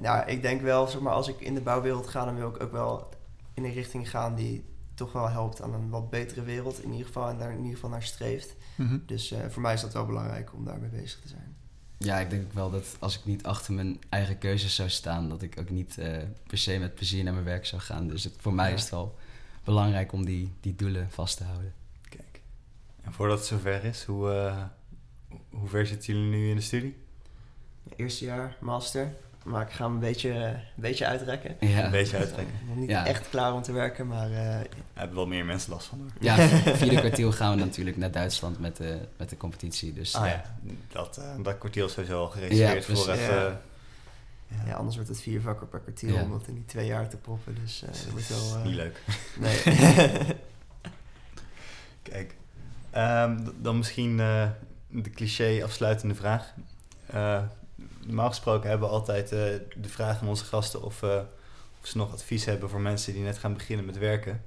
nou, 0.01 0.26
ik 0.26 0.41
denk 0.41 0.61
wel, 0.61 0.88
zeg 0.88 1.01
maar, 1.01 1.13
als 1.13 1.28
ik 1.28 1.39
in 1.39 1.53
de 1.53 1.61
bouwwereld 1.61 2.07
ga, 2.07 2.26
dan 2.26 2.36
wil 2.36 2.49
ik 2.49 2.63
ook 2.63 2.72
wel 2.72 3.09
in 3.53 3.66
een 3.66 3.74
richting 3.74 4.09
gaan 4.09 4.36
die 4.36 4.74
toch 4.96 5.12
wel 5.12 5.30
helpt 5.30 5.62
aan 5.62 5.74
een 5.74 5.89
wat 5.89 6.10
betere 6.10 6.41
wereld 6.43 6.84
in 6.84 6.91
ieder 6.91 7.06
geval 7.06 7.30
en 7.30 7.38
daar 7.38 7.52
in 7.52 7.58
ieder 7.58 7.74
geval 7.74 7.89
naar 7.89 8.04
streeft. 8.04 8.56
Mhm. 8.76 8.98
Dus 9.06 9.32
eh, 9.32 9.46
voor 9.50 9.62
mij 9.62 9.74
is 9.74 9.82
dat 9.82 9.93
wel 9.93 10.06
belangrijk 10.06 10.54
om 10.54 10.66
daarmee 10.66 10.89
bezig 10.89 11.20
te 11.22 11.28
zijn. 11.28 11.56
Ja, 11.98 12.20
ik 12.20 12.30
denk 12.30 12.54
wel 12.54 12.72
dat 12.72 12.96
als 13.00 13.18
ik 13.20 13.26
niet 13.26 13.43
achter 13.43 13.74
mijn 13.74 14.00
eigen 14.10 14.38
keuzes 14.38 14.76
zou 14.76 14.89
staan, 14.89 15.30
dat 15.30 15.41
ik 15.41 15.60
ook 15.60 15.70
niet 15.70 15.98
eh, 15.98 16.18
per 16.48 16.58
se 16.58 16.78
met 16.78 16.96
plezier 16.96 17.24
naar 17.24 17.34
mijn 17.34 17.46
werk 17.46 17.66
zou 17.66 17.82
gaan. 17.82 18.08
Dus 18.08 18.24
het, 18.24 18.34
voor 18.38 18.54
mij 18.54 18.70
Ja. 18.70 18.76
is 18.76 18.82
het 18.82 18.89
wel 18.91 19.16
belangrijk 19.64 20.12
om 20.12 20.26
die, 20.26 20.54
die 20.60 20.76
doelen 20.76 21.12
vast 21.12 21.38
te 21.38 21.43
houden. 21.43 21.74
Kijk. 22.10 22.41
En 23.02 23.14
voordat 23.14 23.38
het 23.38 23.48
zover 23.48 23.84
is, 23.84 24.04
hoe, 24.04 24.32
eh, 24.32 24.64
hoe 25.50 25.68
ver 25.68 25.88
zitten 25.88 26.14
jullie 26.14 26.30
nu 26.30 26.50
in 26.50 26.56
de 26.56 26.62
studie? 26.62 26.96
Eerste 27.96 28.26
jaar 28.26 28.58
master, 28.62 29.14
maar 29.46 29.62
ik 29.62 29.72
ga 29.72 29.84
hem 29.84 29.93
een 29.93 30.00
beetje, 30.00 30.32
eh, 30.32 30.41
een 30.50 30.60
beetje 30.76 31.06
uitrekken. 31.06 31.56
Ja, 31.60 31.86
Een 31.86 31.91
beetje 31.91 32.18
uittrekken. 32.18 32.54
Nog 32.68 32.76
niet 32.76 32.89
Ja. 32.89 33.06
echt 33.06 33.30
klaar 33.30 33.54
om 33.54 33.62
te 33.62 33.72
werken, 33.72 34.08
maar 34.08 34.32
eh, 34.32 34.36
Daar 34.36 34.66
hebben 34.93 35.16
wel 35.16 35.28
meer 35.28 35.46
mensen 35.46 35.72
last 35.72 35.88
van 35.88 36.00
hoor. 36.00 36.10
ja 36.20 36.36
vierde 36.78 37.00
kwartiel 37.00 37.32
gaan 37.32 37.58
we 37.58 37.64
natuurlijk 37.66 37.98
naar 37.98 38.12
Duitsland 38.12 38.60
met 38.60 38.78
de, 38.78 39.00
met 39.18 39.30
de 39.30 39.38
competitie. 39.38 39.93
Dus 39.93 40.16
Ah 40.16 40.26
ja. 40.26 40.32
ja, 40.32 40.43
dat, 40.91 41.18
eh, 41.18 41.43
dat 41.43 41.58
kwartiel 41.58 41.86
is 41.86 41.91
sowieso 41.93 42.20
al 42.20 42.30
gereserveerd 42.30 42.86
Ja, 42.88 42.96
voor 42.96 43.04
precies. 43.06 43.22
even... 43.24 43.36
Ja. 43.36 43.60
ja, 44.48 44.64
ja, 44.68 44.74
anders 44.74 44.96
wordt 44.96 45.10
het 45.12 45.22
vier 45.22 45.41
vakken 45.41 45.70
per 45.70 45.80
kwartier 45.80 46.14
Ja. 46.14 46.22
om 46.22 46.32
dat 46.32 46.48
in 46.48 46.54
die 46.54 46.66
twee 46.66 46.86
jaar 46.88 47.10
te 47.10 47.18
proppen. 47.18 47.58
Dus 47.64 47.82
eh, 47.84 47.89
dat 47.91 48.12
wordt 48.12 48.30
wel... 48.52 48.56
eh, 48.58 48.64
Niet 48.66 48.76
leuk. 48.76 49.02
Nee. 49.39 49.62
Kijk, 52.12 52.36
Ehm, 52.91 53.39
dan 53.62 53.78
misschien 53.78 54.20
eh, 54.20 54.50
de 54.88 55.10
cliché 55.10 55.64
afsluitende 55.64 56.16
vraag. 56.16 56.54
Normaal 58.06 58.30
gesproken 58.30 58.70
hebben 58.70 58.88
we 58.88 58.93
altijd 58.93 59.32
eh, 59.32 59.39
de 59.76 59.89
vraag 59.89 60.22
aan 60.22 60.28
onze 60.28 60.45
gasten 60.45 60.84
of, 60.84 61.03
eh, 61.03 61.22
of 61.82 61.88
ze 61.88 61.97
nog 61.97 62.14
advies 62.14 62.45
hebben 62.45 62.70
voor 62.70 62.82
mensen 62.82 63.14
die 63.14 63.24
net 63.24 63.38
gaan 63.38 63.53
beginnen 63.53 63.86
met 63.86 63.97
werken. 63.97 64.43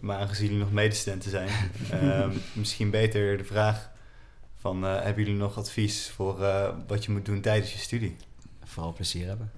Maar 0.00 0.18
aangezien 0.18 0.46
jullie 0.46 0.62
nog 0.62 0.72
medestudenten 0.72 1.30
zijn, 1.30 1.48
ehm, 1.90 2.36
misschien 2.52 2.90
beter 2.90 3.38
de 3.38 3.44
vraag 3.44 3.90
van 4.56 4.84
eh, 4.84 5.02
hebben 5.02 5.24
jullie 5.24 5.38
nog 5.38 5.58
advies 5.58 6.10
voor 6.10 6.42
eh, 6.42 6.74
wat 6.86 7.04
je 7.04 7.10
moet 7.10 7.24
doen 7.24 7.40
tijdens 7.40 7.72
je 7.72 7.78
studie? 7.78 8.16
vooral 8.64 8.92
plezier 8.92 9.26
hebben. 9.26 9.50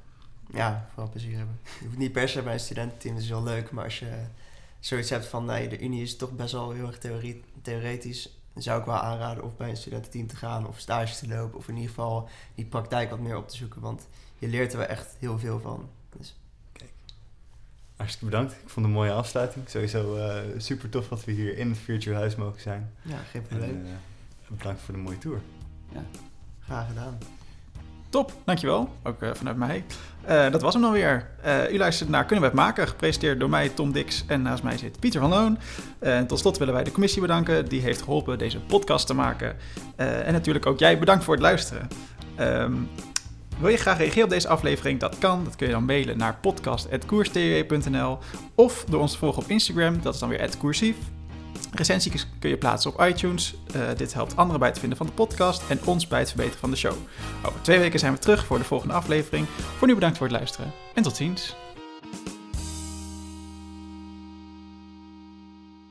Ja, 0.53 0.89
vooral 0.89 1.11
plezier 1.11 1.37
hebben. 1.37 1.61
Je 1.81 1.85
hoeft 1.85 1.99
niet 1.99 2.13
per 2.13 2.29
se 2.29 2.43
bij 2.43 2.53
een 2.53 2.61
studententeam, 2.61 3.15
dat 3.15 3.23
is 3.23 3.29
wel 3.31 3.43
leuk. 3.43 3.71
Maar 3.71 3.85
als 3.85 3.99
je 3.99 4.11
zoiets 4.81 5.11
hebt 5.11 5.27
van, 5.27 5.45
nee, 5.45 5.69
de 5.69 5.81
unie 5.81 6.03
is 6.03 6.17
toch 6.17 6.33
best 6.33 6.53
wel 6.53 6.71
heel 6.71 6.87
erg 6.87 6.99
theorie, 6.99 7.45
theoretisch... 7.63 8.38
dan 8.59 8.67
zou 8.67 8.81
ik 8.81 8.87
wel 8.87 8.97
aanraden 8.97 9.45
of 9.45 9.57
bij 9.57 9.69
een 9.71 9.77
studententeam 9.77 10.27
te 10.27 10.37
gaan 10.37 10.67
of 10.67 10.79
stage 10.79 11.17
te 11.17 11.29
lopen... 11.29 11.59
of 11.59 11.69
in 11.69 11.75
ieder 11.75 11.89
geval 11.89 12.29
die 12.55 12.65
praktijk 12.65 13.11
wat 13.11 13.19
meer 13.19 13.37
op 13.37 13.49
te 13.49 13.57
zoeken. 13.57 13.81
Want 13.81 14.07
je 14.39 14.49
leert 14.49 14.73
er 14.73 14.79
wel 14.79 14.87
echt 14.87 15.17
heel 15.19 15.39
veel 15.39 15.61
van. 15.61 15.89
Dus 16.17 16.37
Hartstikke 17.97 18.25
bedankt. 18.31 18.53
Ik 18.53 18.59
vond 18.59 18.75
het 18.75 18.85
een 18.85 18.91
mooie 18.91 19.13
afsluiting. 19.13 19.69
Sowieso 19.69 20.17
eh, 20.17 20.43
super 20.57 20.89
tof 20.89 21.09
dat 21.09 21.25
we 21.25 21.33
hier 21.33 21.57
in 21.59 21.69
het 21.69 21.79
Virtual 21.79 22.17
Huis 22.17 22.37
mogen 22.37 22.61
zijn. 22.61 22.93
ja, 23.03 23.17
geen 23.19 23.43
En, 23.43 23.47
probleem. 23.49 23.85
eh, 23.87 23.91
bedankt 24.57 24.81
voor 24.81 24.95
de 24.95 25.01
mooie 25.01 25.19
tour. 25.19 25.41
Graag 26.61 26.87
gedaan. 26.89 27.19
Top, 28.11 28.33
dankjewel. 28.45 28.89
Ook 29.03 29.23
eh, 29.23 29.31
vanuit 29.35 29.57
mij. 29.57 29.85
Eh, 30.25 30.51
dat 30.51 30.63
was 30.63 30.73
hem 30.73 30.83
dan 30.83 30.93
weer. 30.93 31.29
Eh, 31.43 31.73
u 31.73 31.79
luistert 31.79 32.09
naar 32.11 32.25
Kunnen 32.25 32.41
we 32.41 32.51
het 32.51 32.61
maken? 32.61 32.89
Gepresenteerd 32.89 33.41
door 33.41 33.51
mij, 33.51 33.69
Tom 33.69 33.93
Dix. 33.93 34.25
En 34.27 34.43
naast 34.43 34.63
mij 34.63 34.79
zit 34.79 35.01
Pieter 35.01 35.21
van 35.21 35.31
Loon. 35.31 35.59
En 35.99 36.27
tot 36.27 36.39
slot 36.39 36.59
willen 36.59 36.75
wij 36.75 36.85
de 36.85 36.93
commissie 36.93 37.21
bedanken. 37.21 37.69
Die 37.69 37.81
heeft 37.81 38.03
geholpen 38.03 38.39
deze 38.39 38.61
podcast 38.61 39.07
te 39.07 39.15
maken. 39.15 39.57
En 39.97 40.33
natuurlijk 40.33 40.67
ook 40.67 40.79
jij 40.79 40.99
bedankt 40.99 41.25
voor 41.25 41.35
het 41.35 41.43
luisteren. 41.43 41.89
Ehm, 42.37 42.73
wil 43.59 43.71
je 43.71 43.77
graag 43.77 43.99
reageren 43.99 44.25
op 44.25 44.31
deze 44.31 44.49
aflevering? 44.49 45.01
Dat 45.01 45.19
kan. 45.19 45.45
Dat 45.45 45.57
kun 45.57 45.67
je 45.67 45.73
dan 45.73 45.85
mailen 45.85 46.19
naar 46.19 46.37
podcast.koerstheorie.nl 46.41 48.19
of 48.55 48.85
door 48.89 49.01
ons 49.01 49.13
te 49.13 49.19
volgen 49.19 49.43
op 49.43 49.49
Instagram. 49.49 50.03
Dat 50.03 50.15
is 50.15 50.21
dan 50.21 50.29
weer 50.29 50.51
@koersief. 50.59 50.97
Recensies 51.73 52.27
kun 52.39 52.51
je 52.51 52.57
plaatsen 52.57 52.93
op 52.93 53.01
iTunes. 53.01 53.55
Eh, 53.73 53.81
dit 53.97 54.15
helpt 54.15 54.37
anderen 54.37 54.61
bij 54.61 54.69
het 54.69 54.79
vinden 54.79 54.99
van 54.99 55.07
de 55.07 55.13
podcast 55.13 55.63
en 55.69 55.81
ons 55.85 56.07
bij 56.07 56.19
het 56.19 56.29
verbeteren 56.29 56.61
van 56.61 56.71
de 56.71 56.77
show. 56.77 56.95
Over 57.45 57.63
twee 57.63 57.79
weken 57.79 57.99
zijn 57.99 58.13
we 58.13 58.19
terug 58.19 58.47
voor 58.47 58.59
de 58.59 58.65
volgende 58.65 58.95
aflevering. 58.95 59.47
Voor 59.77 59.89
nu 59.89 59.95
bedankt 59.95 60.17
voor 60.19 60.27
het 60.27 60.37
luisteren 60.37 60.73
en 60.95 61.03
tot 61.03 61.17
ziens. 61.17 61.57